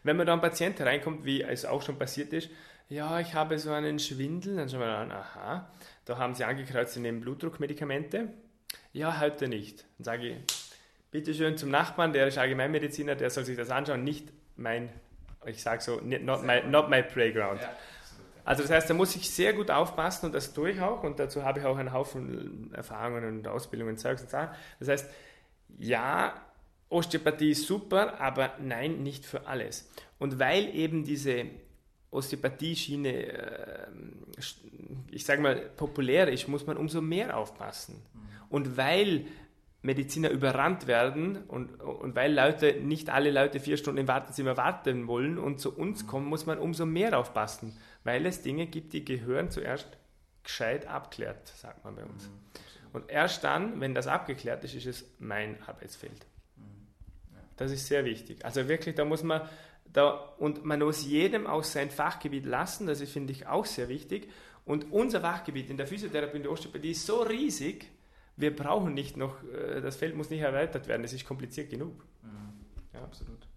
Wenn 0.03 0.17
man 0.17 0.27
da 0.27 0.33
ein 0.33 0.41
Patient 0.41 0.79
hereinkommt, 0.79 1.25
wie 1.25 1.41
es 1.41 1.65
auch 1.65 1.81
schon 1.81 1.97
passiert 1.97 2.33
ist, 2.33 2.49
ja, 2.89 3.19
ich 3.19 3.33
habe 3.33 3.57
so 3.57 3.71
einen 3.71 3.99
Schwindel, 3.99 4.57
dann 4.57 4.67
schauen 4.67 4.81
wir 4.81 4.87
an, 4.87 5.11
aha, 5.11 5.69
da 6.05 6.17
haben 6.17 6.35
sie 6.35 6.43
angekreuzt, 6.43 6.93
sie 6.93 6.99
nehmen 6.99 7.21
Blutdruckmedikamente. 7.21 8.27
Ja, 8.91 9.19
heute 9.21 9.47
nicht. 9.47 9.85
Dann 9.97 10.03
sage 10.03 10.27
ich, 10.27 10.37
bitte 11.09 11.33
schön 11.33 11.57
zum 11.57 11.69
Nachbarn, 11.69 12.11
der 12.11 12.27
ist 12.27 12.37
Allgemeinmediziner, 12.37 13.15
der 13.15 13.29
soll 13.29 13.45
sich 13.45 13.55
das 13.55 13.69
anschauen, 13.69 14.03
nicht 14.03 14.27
mein, 14.57 14.89
ich 15.45 15.61
sage 15.61 15.81
so, 15.81 16.01
not 16.01 16.43
my, 16.43 16.63
not 16.67 16.89
my 16.89 17.01
playground. 17.01 17.61
Also 18.43 18.63
das 18.63 18.71
heißt, 18.71 18.89
da 18.89 18.93
muss 18.93 19.15
ich 19.15 19.29
sehr 19.29 19.53
gut 19.53 19.69
aufpassen 19.69 20.25
und 20.25 20.35
das 20.35 20.53
tue 20.53 20.71
ich 20.71 20.81
auch 20.81 21.03
und 21.03 21.19
dazu 21.19 21.43
habe 21.43 21.59
ich 21.59 21.65
auch 21.65 21.77
einen 21.77 21.93
Haufen 21.93 22.73
Erfahrungen 22.73 23.23
und 23.23 23.47
Ausbildungen, 23.47 23.97
Zeugs 23.97 24.21
und 24.23 24.29
Sachen. 24.29 24.49
Das 24.79 24.89
heißt, 24.89 25.09
ja, 25.77 26.33
Osteopathie 26.91 27.51
ist 27.51 27.65
super, 27.65 28.19
aber 28.19 28.55
nein, 28.59 29.01
nicht 29.01 29.25
für 29.25 29.47
alles. 29.47 29.89
Und 30.19 30.39
weil 30.39 30.75
eben 30.75 31.03
diese 31.03 31.45
Osteopathie-Schiene, 32.11 33.27
äh, 33.27 33.87
ich 35.09 35.25
sage 35.25 35.41
mal, 35.41 35.55
populär 35.55 36.27
ist, 36.27 36.47
muss 36.47 36.67
man 36.67 36.77
umso 36.77 37.01
mehr 37.01 37.37
aufpassen. 37.37 37.95
Mhm. 37.95 38.19
Und 38.49 38.77
weil 38.77 39.25
Mediziner 39.81 40.29
überrannt 40.29 40.85
werden 40.85 41.37
und, 41.47 41.79
und 41.79 42.15
weil 42.15 42.33
Leute, 42.33 42.73
nicht 42.81 43.09
alle 43.09 43.31
Leute 43.31 43.59
vier 43.59 43.77
Stunden 43.77 44.01
im 44.01 44.07
Wartezimmer 44.07 44.57
warten 44.57 45.07
wollen 45.07 45.39
und 45.39 45.59
zu 45.59 45.75
uns 45.75 46.03
mhm. 46.03 46.07
kommen, 46.07 46.27
muss 46.27 46.45
man 46.45 46.59
umso 46.59 46.85
mehr 46.85 47.17
aufpassen, 47.17 47.77
weil 48.03 48.25
es 48.25 48.41
Dinge 48.41 48.67
gibt, 48.67 48.93
die 48.93 49.05
gehören 49.05 49.49
zuerst 49.49 49.87
gescheit 50.43 50.87
abklärt, 50.87 51.47
sagt 51.47 51.85
man 51.85 51.95
bei 51.95 52.03
uns. 52.03 52.27
Mhm. 52.27 52.33
Und 52.93 53.09
erst 53.09 53.45
dann, 53.45 53.79
wenn 53.79 53.95
das 53.95 54.07
abgeklärt 54.07 54.65
ist, 54.65 54.75
ist 54.75 54.85
es 54.85 55.05
mein 55.19 55.55
Arbeitsfeld. 55.65 56.25
Das 57.61 57.71
ist 57.71 57.85
sehr 57.85 58.03
wichtig. 58.05 58.43
Also 58.43 58.67
wirklich, 58.67 58.95
da 58.95 59.05
muss 59.05 59.21
man, 59.21 59.47
da, 59.85 60.09
und 60.39 60.65
man 60.65 60.79
muss 60.79 61.05
jedem 61.05 61.45
auch 61.45 61.63
sein 61.63 61.91
Fachgebiet 61.91 62.45
lassen, 62.45 62.87
das 62.87 63.01
ist, 63.01 63.11
finde 63.11 63.33
ich, 63.33 63.45
auch 63.45 63.65
sehr 63.65 63.87
wichtig. 63.87 64.29
Und 64.65 64.91
unser 64.91 65.21
Fachgebiet 65.21 65.69
in 65.69 65.77
der 65.77 65.85
Physiotherapie 65.85 66.37
und 66.37 66.43
der 66.43 66.51
Osteopathie 66.51 66.91
ist 66.91 67.05
so 67.05 67.21
riesig, 67.21 67.87
wir 68.35 68.55
brauchen 68.55 68.95
nicht 68.95 69.15
noch, 69.15 69.43
äh, 69.43 69.79
das 69.79 69.95
Feld 69.95 70.15
muss 70.15 70.31
nicht 70.31 70.41
erweitert 70.41 70.87
werden, 70.87 71.03
es 71.03 71.13
ist 71.13 71.25
kompliziert 71.25 71.69
genug. 71.69 72.03
Mhm. 72.23 72.65
Ja, 72.93 73.03
absolut. 73.03 73.47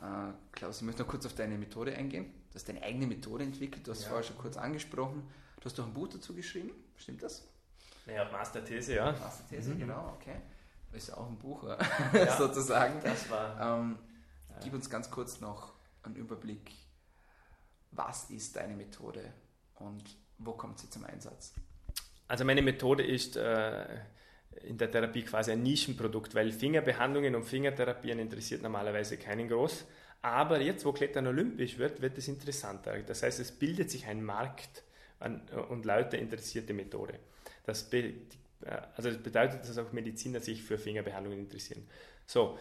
Äh, 0.00 0.32
Klaus, 0.52 0.78
ich 0.78 0.82
möchte 0.82 1.02
noch 1.02 1.08
kurz 1.08 1.26
auf 1.26 1.34
deine 1.34 1.58
Methode 1.58 1.94
eingehen. 1.94 2.32
Du 2.50 2.54
hast 2.54 2.68
deine 2.68 2.82
eigene 2.82 3.06
Methode 3.06 3.44
entwickelt, 3.44 3.86
du 3.86 3.90
hast 3.90 4.04
ja. 4.04 4.08
vorher 4.08 4.24
schon 4.24 4.38
kurz 4.38 4.56
angesprochen. 4.56 5.28
Du 5.60 5.66
hast 5.66 5.78
doch 5.78 5.86
ein 5.86 5.92
Buch 5.92 6.08
dazu 6.08 6.34
geschrieben, 6.34 6.70
stimmt 6.96 7.22
das? 7.22 7.46
Ja, 8.06 8.30
Masterthese, 8.32 8.94
ja. 8.94 9.12
Masterthese, 9.12 9.74
mhm. 9.74 9.80
genau, 9.80 10.16
okay 10.18 10.36
ist 10.92 11.08
ja 11.08 11.16
auch 11.16 11.28
ein 11.28 11.38
Buch 11.38 11.64
ja, 12.12 12.36
sozusagen. 12.38 13.00
Das 13.02 13.30
war. 13.30 13.80
Ähm, 13.80 13.98
gib 14.62 14.74
uns 14.74 14.90
ganz 14.90 15.10
kurz 15.10 15.40
noch 15.40 15.72
einen 16.02 16.16
Überblick. 16.16 16.72
Was 17.92 18.30
ist 18.30 18.56
deine 18.56 18.74
Methode 18.74 19.32
und 19.76 20.04
wo 20.38 20.52
kommt 20.52 20.78
sie 20.78 20.88
zum 20.88 21.04
Einsatz? 21.04 21.54
Also 22.28 22.44
meine 22.44 22.62
Methode 22.62 23.04
ist 23.04 23.36
äh, 23.36 23.84
in 24.62 24.78
der 24.78 24.90
Therapie 24.90 25.22
quasi 25.22 25.52
ein 25.52 25.62
Nischenprodukt, 25.62 26.34
weil 26.34 26.52
Fingerbehandlungen 26.52 27.34
und 27.34 27.44
Fingertherapien 27.44 28.18
interessiert 28.18 28.62
normalerweise 28.62 29.16
keinen 29.16 29.48
groß. 29.48 29.84
Aber 30.22 30.60
jetzt, 30.60 30.84
wo 30.84 30.92
Klettern 30.92 31.26
olympisch 31.26 31.78
wird, 31.78 32.02
wird 32.02 32.18
es 32.18 32.28
interessanter. 32.28 32.98
Das 33.02 33.22
heißt, 33.22 33.40
es 33.40 33.52
bildet 33.52 33.90
sich 33.90 34.06
ein 34.06 34.22
Markt 34.22 34.84
an, 35.18 35.42
und 35.68 35.84
Leute 35.84 36.16
interessiert 36.16 36.68
die 36.68 36.74
Methode. 36.74 37.18
Das 37.64 37.88
also 38.66 39.10
das 39.10 39.22
bedeutet, 39.22 39.62
dass 39.62 39.78
auch 39.78 39.92
Mediziner 39.92 40.40
sich 40.40 40.62
für 40.62 40.78
Fingerbehandlungen 40.78 41.40
interessieren. 41.40 41.86
So, 42.26 42.58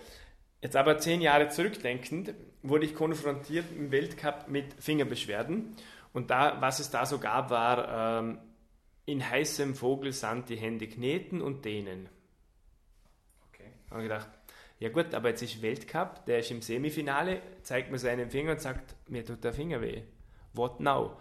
jetzt 0.61 0.75
aber 0.75 0.97
zehn 0.97 1.21
Jahre 1.21 1.49
zurückdenkend, 1.49 2.33
wurde 2.63 2.85
ich 2.85 2.95
konfrontiert 2.95 3.65
im 3.71 3.91
Weltcup 3.91 4.47
mit 4.47 4.73
Fingerbeschwerden. 4.81 5.75
Und 6.13 6.31
da, 6.31 6.59
was 6.61 6.79
es 6.79 6.89
da 6.89 7.05
so 7.05 7.19
gab, 7.19 7.49
war 7.49 8.19
ähm, 8.19 8.39
in 9.05 9.27
heißem 9.27 9.75
Vogelsand 9.75 10.49
die 10.49 10.55
Hände 10.55 10.87
kneten 10.87 11.41
und 11.41 11.65
dehnen. 11.65 12.09
Okay. 13.49 13.71
Habe 13.89 14.01
ich 14.01 14.09
gedacht, 14.09 14.29
ja 14.79 14.89
gut, 14.89 15.13
aber 15.13 15.29
jetzt 15.29 15.41
ist 15.41 15.61
Weltcup, 15.61 16.25
der 16.25 16.39
ist 16.39 16.51
im 16.51 16.61
Semifinale, 16.61 17.41
zeigt 17.63 17.91
mir 17.91 17.99
seinen 17.99 18.29
Finger 18.29 18.53
und 18.53 18.61
sagt, 18.61 18.95
mir 19.09 19.25
tut 19.25 19.43
der 19.43 19.53
Finger 19.53 19.81
weh. 19.81 20.03
What 20.53 20.79
now? 20.79 21.17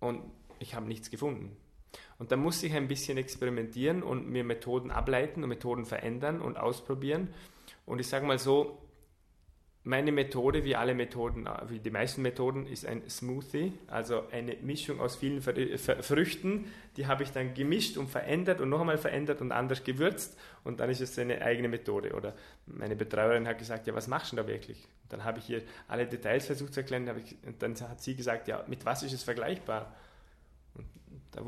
Und 0.00 0.22
ich 0.58 0.74
habe 0.74 0.86
nichts 0.86 1.10
gefunden. 1.10 1.56
Und 2.18 2.32
da 2.32 2.36
muss 2.36 2.62
ich 2.62 2.74
ein 2.74 2.88
bisschen 2.88 3.16
experimentieren 3.16 4.02
und 4.02 4.28
mir 4.28 4.44
Methoden 4.44 4.90
ableiten 4.90 5.42
und 5.42 5.48
Methoden 5.48 5.84
verändern 5.84 6.40
und 6.40 6.58
ausprobieren. 6.58 7.28
Und 7.86 8.00
ich 8.00 8.08
sage 8.08 8.26
mal 8.26 8.38
so, 8.38 8.78
meine 9.84 10.12
Methode, 10.12 10.64
wie 10.64 10.76
alle 10.76 10.94
Methoden, 10.94 11.48
wie 11.68 11.78
die 11.78 11.90
meisten 11.90 12.20
Methoden, 12.20 12.66
ist 12.66 12.84
ein 12.84 13.08
Smoothie, 13.08 13.72
also 13.86 14.24
eine 14.30 14.56
Mischung 14.56 15.00
aus 15.00 15.16
vielen 15.16 15.40
Früchten. 15.40 16.66
Die 16.96 17.06
habe 17.06 17.22
ich 17.22 17.30
dann 17.30 17.54
gemischt 17.54 17.96
und 17.96 18.10
verändert 18.10 18.60
und 18.60 18.68
noch 18.68 18.80
einmal 18.80 18.98
verändert 18.98 19.40
und 19.40 19.50
anders 19.50 19.84
gewürzt 19.84 20.36
und 20.64 20.80
dann 20.80 20.90
ist 20.90 21.00
es 21.00 21.18
eine 21.18 21.40
eigene 21.40 21.68
Methode. 21.68 22.12
Oder 22.12 22.34
meine 22.66 22.96
Betreuerin 22.96 23.48
hat 23.48 23.58
gesagt, 23.58 23.86
ja, 23.86 23.94
was 23.94 24.08
machst 24.08 24.32
du 24.32 24.36
da 24.36 24.46
wirklich? 24.46 24.84
Und 25.04 25.12
dann 25.12 25.24
habe 25.24 25.38
ich 25.38 25.48
ihr 25.48 25.62
alle 25.86 26.06
Details 26.06 26.44
versucht 26.44 26.74
zu 26.74 26.80
erklären 26.80 27.08
und 27.46 27.62
dann 27.62 27.80
hat 27.80 28.02
sie 28.02 28.14
gesagt, 28.14 28.48
ja, 28.48 28.64
mit 28.66 28.84
was 28.84 29.04
ist 29.04 29.14
es 29.14 29.22
vergleichbar? 29.22 29.94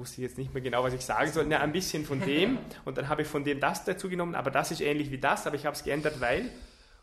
Wusste 0.00 0.20
ich 0.20 0.28
jetzt 0.28 0.38
nicht 0.38 0.52
mehr 0.52 0.62
genau, 0.62 0.82
was 0.82 0.94
ich 0.94 1.02
sagen 1.02 1.30
soll. 1.30 1.46
Na, 1.46 1.60
ein 1.60 1.72
bisschen 1.72 2.04
von 2.04 2.20
dem 2.20 2.58
und 2.84 2.98
dann 2.98 3.08
habe 3.08 3.22
ich 3.22 3.28
von 3.28 3.44
dem 3.44 3.60
das 3.60 3.84
dazu 3.84 4.08
genommen, 4.08 4.34
aber 4.34 4.50
das 4.50 4.72
ist 4.72 4.80
ähnlich 4.80 5.10
wie 5.10 5.18
das, 5.18 5.46
aber 5.46 5.56
ich 5.56 5.66
habe 5.66 5.76
es 5.76 5.84
geändert, 5.84 6.20
weil 6.20 6.50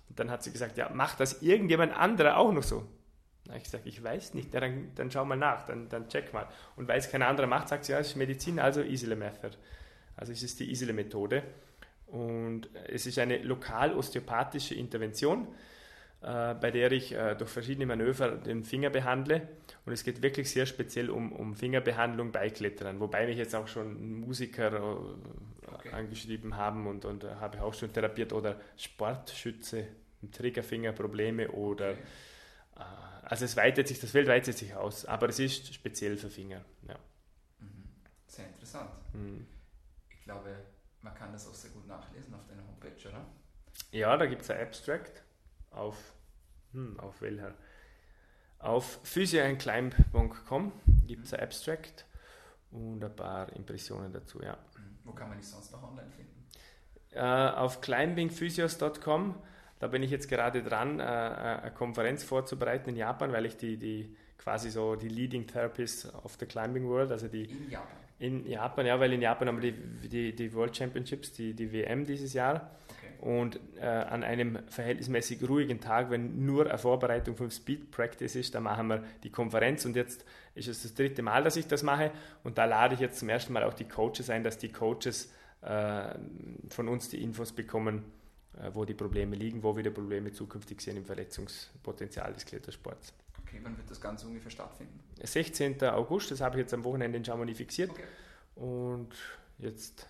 Und 0.10 0.20
dann 0.20 0.30
hat 0.32 0.44
sie 0.44 0.52
gesagt, 0.52 0.78
ja, 0.78 0.90
macht 0.90 1.20
das 1.20 1.42
irgendjemand 1.42 1.96
anderer 1.96 2.38
auch 2.38 2.52
noch 2.52 2.64
so? 2.64 2.86
Na, 3.46 3.56
ich 3.56 3.70
sage, 3.70 3.84
ich 3.88 4.04
weiß 4.04 4.34
nicht, 4.34 4.54
ja, 4.54 4.60
dann, 4.60 4.92
dann 4.96 5.12
schau 5.12 5.24
mal 5.24 5.38
nach, 5.38 5.66
dann, 5.66 5.88
dann 5.88 6.10
check 6.10 6.34
mal. 6.34 6.48
Und 6.76 6.88
weil 6.88 7.00
es 7.00 7.10
kein 7.10 7.22
anderer 7.22 7.48
macht, 7.48 7.70
sagt 7.70 7.86
sie, 7.86 7.94
ja, 7.94 8.00
es 8.00 8.08
ist 8.08 8.16
Medizin, 8.16 8.60
also 8.60 8.82
Isile 8.82 9.16
Method. 9.16 9.56
Also 10.18 10.34
es 10.34 10.44
ist 10.44 10.60
die 10.60 10.70
Isile 10.70 10.94
Methode. 10.94 11.44
Und 12.08 12.70
es 12.88 13.06
ist 13.06 13.20
eine 13.20 13.38
lokal 13.40 13.94
osteopathische 13.94 14.76
Intervention, 14.76 15.48
bei 16.22 16.72
der 16.72 16.92
ich 16.92 17.14
äh, 17.14 17.36
durch 17.36 17.50
verschiedene 17.50 17.86
Manöver 17.86 18.32
den 18.32 18.64
Finger 18.64 18.90
behandle. 18.90 19.48
Und 19.86 19.94
es 19.94 20.04
geht 20.04 20.22
wirklich 20.22 20.50
sehr 20.50 20.66
speziell 20.66 21.10
um, 21.10 21.32
um 21.32 21.56
Fingerbehandlung 21.56 22.32
bei 22.32 22.50
Klettern, 22.50 23.00
wobei 23.00 23.28
mich 23.28 23.38
jetzt 23.38 23.56
auch 23.56 23.68
schon 23.68 24.20
Musiker 24.20 24.74
äh, 24.74 25.72
okay. 25.74 25.92
angeschrieben 25.92 26.58
haben 26.58 26.88
und, 26.88 27.06
und 27.06 27.24
äh, 27.24 27.36
habe 27.36 27.62
auch 27.62 27.74
schon 27.74 27.94
therapiert 27.94 28.34
oder 28.34 28.60
Sportschütze, 28.76 29.88
Triggerfingerprobleme 30.32 31.50
oder 31.52 31.92
okay 31.92 32.04
also 33.30 33.46
es 33.46 33.58
weitet 33.58 33.88
sich, 33.88 34.00
das 34.00 34.12
Feld 34.12 34.28
weitet 34.28 34.58
sich 34.58 34.74
aus, 34.74 35.06
aber 35.06 35.30
es 35.30 35.40
ist 35.40 35.74
speziell 35.74 36.18
für 36.18 36.30
Finger. 36.30 36.64
Ja. 36.88 36.98
Mhm. 37.60 37.90
Sehr 38.26 38.48
interessant. 38.48 38.92
Mhm. 39.14 39.46
Ich 40.10 40.24
glaube, 40.24 40.56
man 41.02 41.14
kann 41.14 41.34
das 41.34 41.48
auch 41.48 41.54
sehr 41.54 41.72
gut 41.72 41.88
nachlesen 41.88 42.34
auf 42.34 42.46
deiner 42.48 42.66
Homepage, 42.66 43.10
oder? 43.10 43.26
Ja, 43.92 44.16
da 44.16 44.26
gibt 44.26 44.44
es 44.44 44.50
ein 44.50 44.62
Abstract 44.62 45.24
auf, 45.78 46.14
hm, 46.74 47.00
auf 47.00 47.22
welcher? 47.22 47.54
Auf 48.60 49.00
physioandclimb.com 49.04 50.72
gibt 51.06 51.26
es 51.26 51.34
ein 51.34 51.42
Abstract 51.42 52.06
und 52.72 53.04
ein 53.04 53.16
paar 53.16 53.54
Impressionen 53.54 54.12
dazu, 54.12 54.42
ja. 54.42 54.54
Mhm. 54.54 54.98
Wo 55.04 55.12
kann 55.14 55.30
man 55.30 55.38
dich 55.38 55.48
sonst 55.48 55.72
noch 55.72 55.84
online 55.84 56.12
finden? 56.12 56.48
Äh, 57.12 57.22
auf 57.22 57.82
climbingphysios.com 57.82 59.36
da 59.80 59.88
bin 59.88 60.02
ich 60.02 60.10
jetzt 60.10 60.28
gerade 60.28 60.64
dran, 60.64 61.00
äh, 61.00 61.04
äh, 61.04 61.08
eine 61.08 61.72
Konferenz 61.72 62.24
vorzubereiten 62.24 62.90
in 62.90 62.96
Japan, 62.96 63.32
weil 63.32 63.46
ich 63.46 63.58
die, 63.58 63.78
die 63.78 64.16
quasi 64.38 64.72
so 64.72 64.96
die 64.96 65.10
Leading 65.10 65.46
Therapist 65.46 66.14
of 66.24 66.36
the 66.40 66.46
Climbing 66.46 66.88
World, 66.88 67.12
also 67.12 67.28
die 67.28 67.44
in 67.44 67.70
Japan. 67.70 67.98
In 68.20 68.48
Japan, 68.48 68.86
ja, 68.88 69.00
weil 69.00 69.14
in 69.14 69.22
Japan 69.22 69.48
haben 69.48 69.62
wir 69.62 69.72
die, 69.72 70.10
die, 70.10 70.36
die 70.36 70.54
World 70.54 70.76
Championships, 70.76 71.34
die, 71.34 71.54
die 71.54 71.72
WM 71.72 72.06
dieses 72.06 72.34
Jahr. 72.34 72.72
Und 73.20 73.60
äh, 73.80 73.86
an 73.86 74.24
einem 74.24 74.60
verhältnismäßig 74.68 75.48
ruhigen 75.48 75.80
Tag, 75.80 76.12
wenn 76.12 76.46
nur 76.46 76.68
eine 76.68 76.78
Vorbereitung 76.78 77.36
vom 77.36 77.50
Speed 77.50 77.90
Practice 77.90 78.36
ist, 78.36 78.54
da 78.54 78.60
machen 78.60 78.88
wir 78.88 79.04
die 79.24 79.32
Konferenz 79.32 79.86
und 79.86 79.96
jetzt 79.96 80.24
ist 80.54 80.68
es 80.68 80.84
das 80.84 80.94
dritte 80.94 81.24
Mal, 81.24 81.44
dass 81.44 81.56
ich 81.56 81.68
das 81.68 81.84
mache 81.84 82.12
und 82.44 82.58
da 82.58 82.66
lade 82.66 82.94
ich 82.94 83.00
jetzt 83.00 83.20
zum 83.20 83.30
ersten 83.30 83.54
Mal 83.54 83.64
auch 83.64 83.74
die 83.74 83.88
Coaches 83.88 84.30
ein, 84.30 84.44
dass 84.44 84.58
die 84.60 84.72
Coaches 84.72 85.32
äh, 85.62 86.16
von 86.70 86.88
uns 86.88 87.10
die 87.10 87.24
Infos 87.24 87.52
bekommen, 87.52 88.04
äh, 88.58 88.70
wo 88.74 88.86
die 88.86 88.94
Probleme 88.94 89.36
liegen, 89.36 89.64
wo 89.64 89.76
wir 89.76 89.84
die 89.84 89.90
Probleme 89.90 90.32
zukünftig 90.32 90.80
sehen 90.82 90.98
im 90.98 91.06
Verletzungspotenzial 91.06 92.34
des 92.34 92.46
Klettersports. 92.46 93.14
Okay, 93.42 93.60
wann 93.64 93.76
wird 93.78 93.90
das 93.90 94.00
Ganze 94.00 94.28
ungefähr 94.28 94.52
stattfinden? 94.52 95.00
16. 95.24 95.82
August, 95.86 96.30
das 96.30 96.42
habe 96.42 96.58
ich 96.58 96.62
jetzt 96.62 96.74
am 96.74 96.84
Wochenende 96.84 97.18
in 97.18 97.26
Chamonix 97.26 97.58
fixiert. 97.58 97.90
Okay. 97.90 98.04
Und 98.56 99.10
jetzt 99.58 100.08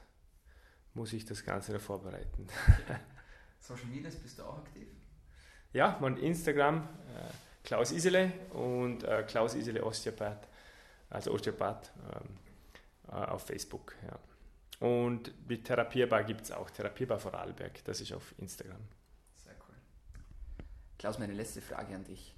muss 0.98 1.14
ich 1.14 1.24
das 1.26 1.46
Ganze 1.46 1.72
noch 1.72 1.80
vorbereiten. 1.82 2.48
Social 3.60 3.86
Media, 3.86 4.10
bist 4.10 4.40
du 4.40 4.44
auch 4.44 4.58
aktiv? 4.58 4.88
Ja, 5.72 5.98
mein 6.02 6.18
Instagram, 6.18 6.78
äh, 6.78 6.84
Klaus 7.64 7.92
Isele 7.92 8.32
und 8.52 9.04
äh, 9.04 9.24
Klaus 9.28 9.54
Isele 9.54 9.84
Osteopath, 9.84 10.48
also 11.10 11.32
Osteopath 11.32 11.94
ähm, 12.14 12.38
äh, 13.10 13.12
auf 13.12 13.46
Facebook. 13.46 13.96
Ja. 14.06 14.88
Und 14.88 15.34
mit 15.48 15.66
Therapierbar 15.66 16.24
gibt 16.24 16.42
es 16.42 16.52
auch 16.52 16.70
Therapierbar 16.72 17.20
Vorarlberg, 17.20 17.84
das 17.86 18.02
ist 18.02 18.12
auf 18.14 18.34
Instagram. 18.40 18.82
Sehr 19.36 19.54
cool. 19.68 19.76
Klaus, 20.98 21.20
meine 21.20 21.34
letzte 21.34 21.62
Frage 21.62 21.94
an 21.94 22.06
dich. 22.06 22.36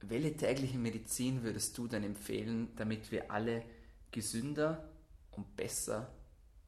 Welche 0.00 0.36
tägliche 0.36 0.78
Medizin 0.78 1.44
würdest 1.44 1.78
du 1.78 1.86
denn 1.86 2.02
empfehlen, 2.02 2.74
damit 2.76 3.12
wir 3.12 3.30
alle 3.30 3.62
gesünder 4.10 4.88
und 5.30 5.56
besser 5.56 6.10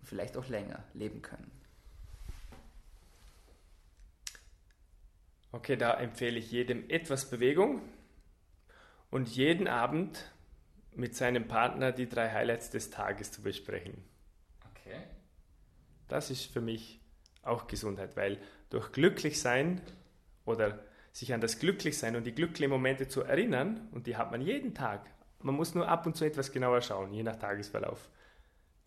vielleicht 0.02 0.36
auch 0.36 0.48
länger 0.48 0.82
leben 0.94 1.22
können? 1.22 1.50
Okay, 5.52 5.76
da 5.76 5.94
empfehle 5.94 6.38
ich 6.38 6.50
jedem 6.50 6.88
etwas 6.88 7.28
Bewegung 7.28 7.82
und 9.10 9.28
jeden 9.28 9.68
Abend 9.68 10.30
mit 10.94 11.14
seinem 11.14 11.46
Partner 11.46 11.92
die 11.92 12.08
drei 12.08 12.30
Highlights 12.30 12.70
des 12.70 12.90
Tages 12.90 13.30
zu 13.32 13.42
besprechen. 13.42 14.02
Das 16.12 16.30
ist 16.30 16.44
für 16.44 16.60
mich 16.60 17.00
auch 17.42 17.66
Gesundheit, 17.68 18.18
weil 18.18 18.36
durch 18.68 18.92
Glücklichsein 18.92 19.80
oder 20.44 20.78
sich 21.10 21.32
an 21.32 21.40
das 21.40 21.58
Glücklichsein 21.58 22.16
und 22.16 22.24
die 22.24 22.34
glücklichen 22.34 22.70
Momente 22.70 23.08
zu 23.08 23.22
erinnern, 23.22 23.88
und 23.92 24.06
die 24.06 24.18
hat 24.18 24.30
man 24.30 24.42
jeden 24.42 24.74
Tag, 24.74 25.10
man 25.40 25.54
muss 25.54 25.74
nur 25.74 25.88
ab 25.88 26.04
und 26.04 26.14
zu 26.14 26.26
etwas 26.26 26.52
genauer 26.52 26.82
schauen, 26.82 27.14
je 27.14 27.22
nach 27.22 27.36
Tagesverlauf. 27.36 28.10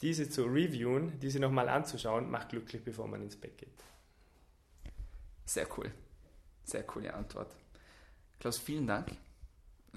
Diese 0.02 0.30
zu 0.30 0.44
reviewen, 0.44 1.20
diese 1.20 1.40
nochmal 1.40 1.70
anzuschauen, 1.70 2.30
macht 2.30 2.50
glücklich, 2.50 2.84
bevor 2.84 3.08
man 3.08 3.22
ins 3.22 3.36
Bett 3.36 3.58
geht. 3.58 3.84
Sehr 5.46 5.68
cool. 5.78 5.92
Sehr 6.64 6.84
coole 6.84 7.14
Antwort. 7.14 7.56
Klaus, 8.40 8.58
vielen 8.58 8.88
Dank. 8.88 9.08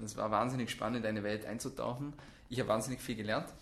Es 0.03 0.15
war 0.15 0.31
wahnsinnig 0.31 0.69
spannend, 0.71 0.97
in 0.97 1.03
deine 1.03 1.23
Welt 1.23 1.45
einzutauchen. 1.45 2.13
Ich 2.47 2.59
habe 2.59 2.69
wahnsinnig 2.69 3.01
viel 3.01 3.15
gelernt. 3.15 3.53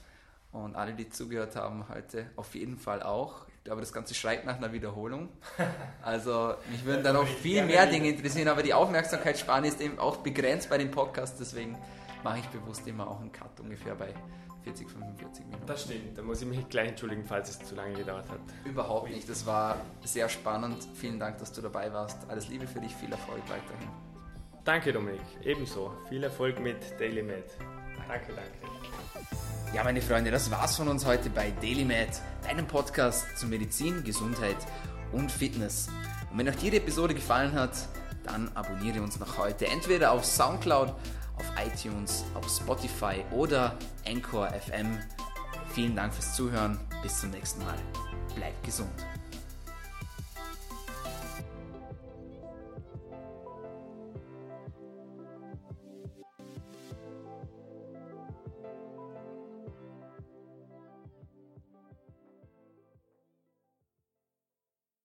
Und 0.51 0.75
alle, 0.75 0.93
die 0.93 1.09
zugehört 1.09 1.55
haben, 1.55 1.89
heute 1.89 2.29
auf 2.35 2.53
jeden 2.55 2.77
Fall 2.77 3.01
auch 3.01 3.47
aber 3.69 3.81
das 3.81 3.93
Ganze 3.93 4.13
schreit 4.13 4.45
nach 4.45 4.57
einer 4.57 4.71
Wiederholung. 4.71 5.29
Also 6.01 6.53
mich 6.71 6.85
würden 6.85 7.03
da 7.03 7.11
noch 7.11 7.27
viel 7.27 7.65
mehr 7.65 7.85
Dinge 7.85 8.07
interessieren, 8.09 8.47
aber 8.47 8.63
die 8.63 8.73
Aufmerksamkeitsspanne 8.73 9.67
ist 9.67 9.81
eben 9.81 9.99
auch 9.99 10.17
begrenzt 10.17 10.69
bei 10.69 10.77
dem 10.77 10.89
Podcast, 10.89 11.37
deswegen 11.39 11.77
mache 12.23 12.39
ich 12.39 12.45
bewusst 12.45 12.87
immer 12.87 13.09
auch 13.09 13.19
einen 13.19 13.33
Cut 13.33 13.59
ungefähr 13.59 13.95
bei 13.95 14.13
40, 14.67 14.89
45 14.89 15.45
Minuten. 15.45 15.65
Das 15.65 15.83
stimmt, 15.83 16.17
da 16.17 16.21
muss 16.21 16.41
ich 16.41 16.47
mich 16.47 16.67
gleich 16.67 16.89
entschuldigen, 16.89 17.23
falls 17.23 17.49
es 17.49 17.59
zu 17.59 17.73
lange 17.75 17.93
gedauert 17.93 18.29
hat. 18.29 18.39
Überhaupt 18.65 19.09
nicht, 19.09 19.29
das 19.29 19.45
war 19.45 19.77
sehr 20.03 20.27
spannend. 20.27 20.85
Vielen 20.95 21.19
Dank, 21.19 21.37
dass 21.37 21.53
du 21.53 21.61
dabei 21.61 21.91
warst. 21.93 22.17
Alles 22.27 22.49
Liebe 22.49 22.67
für 22.67 22.81
dich, 22.81 22.93
viel 22.93 23.11
Erfolg 23.11 23.41
weiterhin. 23.43 23.89
Danke 24.65 24.91
Dominik, 24.91 25.21
ebenso. 25.43 25.93
Viel 26.09 26.23
Erfolg 26.23 26.59
mit 26.59 26.77
Daily 26.99 27.23
Med. 27.23 27.45
Danke, 28.09 28.33
danke. 28.33 29.73
Ja, 29.73 29.83
meine 29.85 30.01
Freunde, 30.01 30.31
das 30.31 30.51
war's 30.51 30.75
von 30.75 30.89
uns 30.89 31.05
heute 31.05 31.29
bei 31.29 31.51
DailyMed, 31.61 32.21
deinem 32.43 32.67
Podcast 32.67 33.37
zu 33.37 33.47
Medizin, 33.47 34.03
Gesundheit 34.03 34.57
und 35.13 35.31
Fitness. 35.31 35.87
Und 36.29 36.39
wenn 36.39 36.49
euch 36.49 36.57
die 36.57 36.75
Episode 36.75 37.13
gefallen 37.13 37.53
hat, 37.53 37.71
dann 38.25 38.51
abonniere 38.55 39.01
uns 39.01 39.17
noch 39.19 39.37
heute 39.37 39.67
entweder 39.67 40.11
auf 40.11 40.25
Soundcloud, 40.25 40.93
auf 41.37 41.51
iTunes, 41.57 42.23
auf 42.33 42.47
Spotify 42.47 43.23
oder 43.31 43.77
Anchor 44.07 44.49
FM. 44.49 44.99
Vielen 45.73 45.95
Dank 45.95 46.13
fürs 46.13 46.35
Zuhören. 46.35 46.79
Bis 47.01 47.19
zum 47.19 47.31
nächsten 47.31 47.63
Mal. 47.63 47.77
Bleibt 48.35 48.63
gesund. 48.63 49.05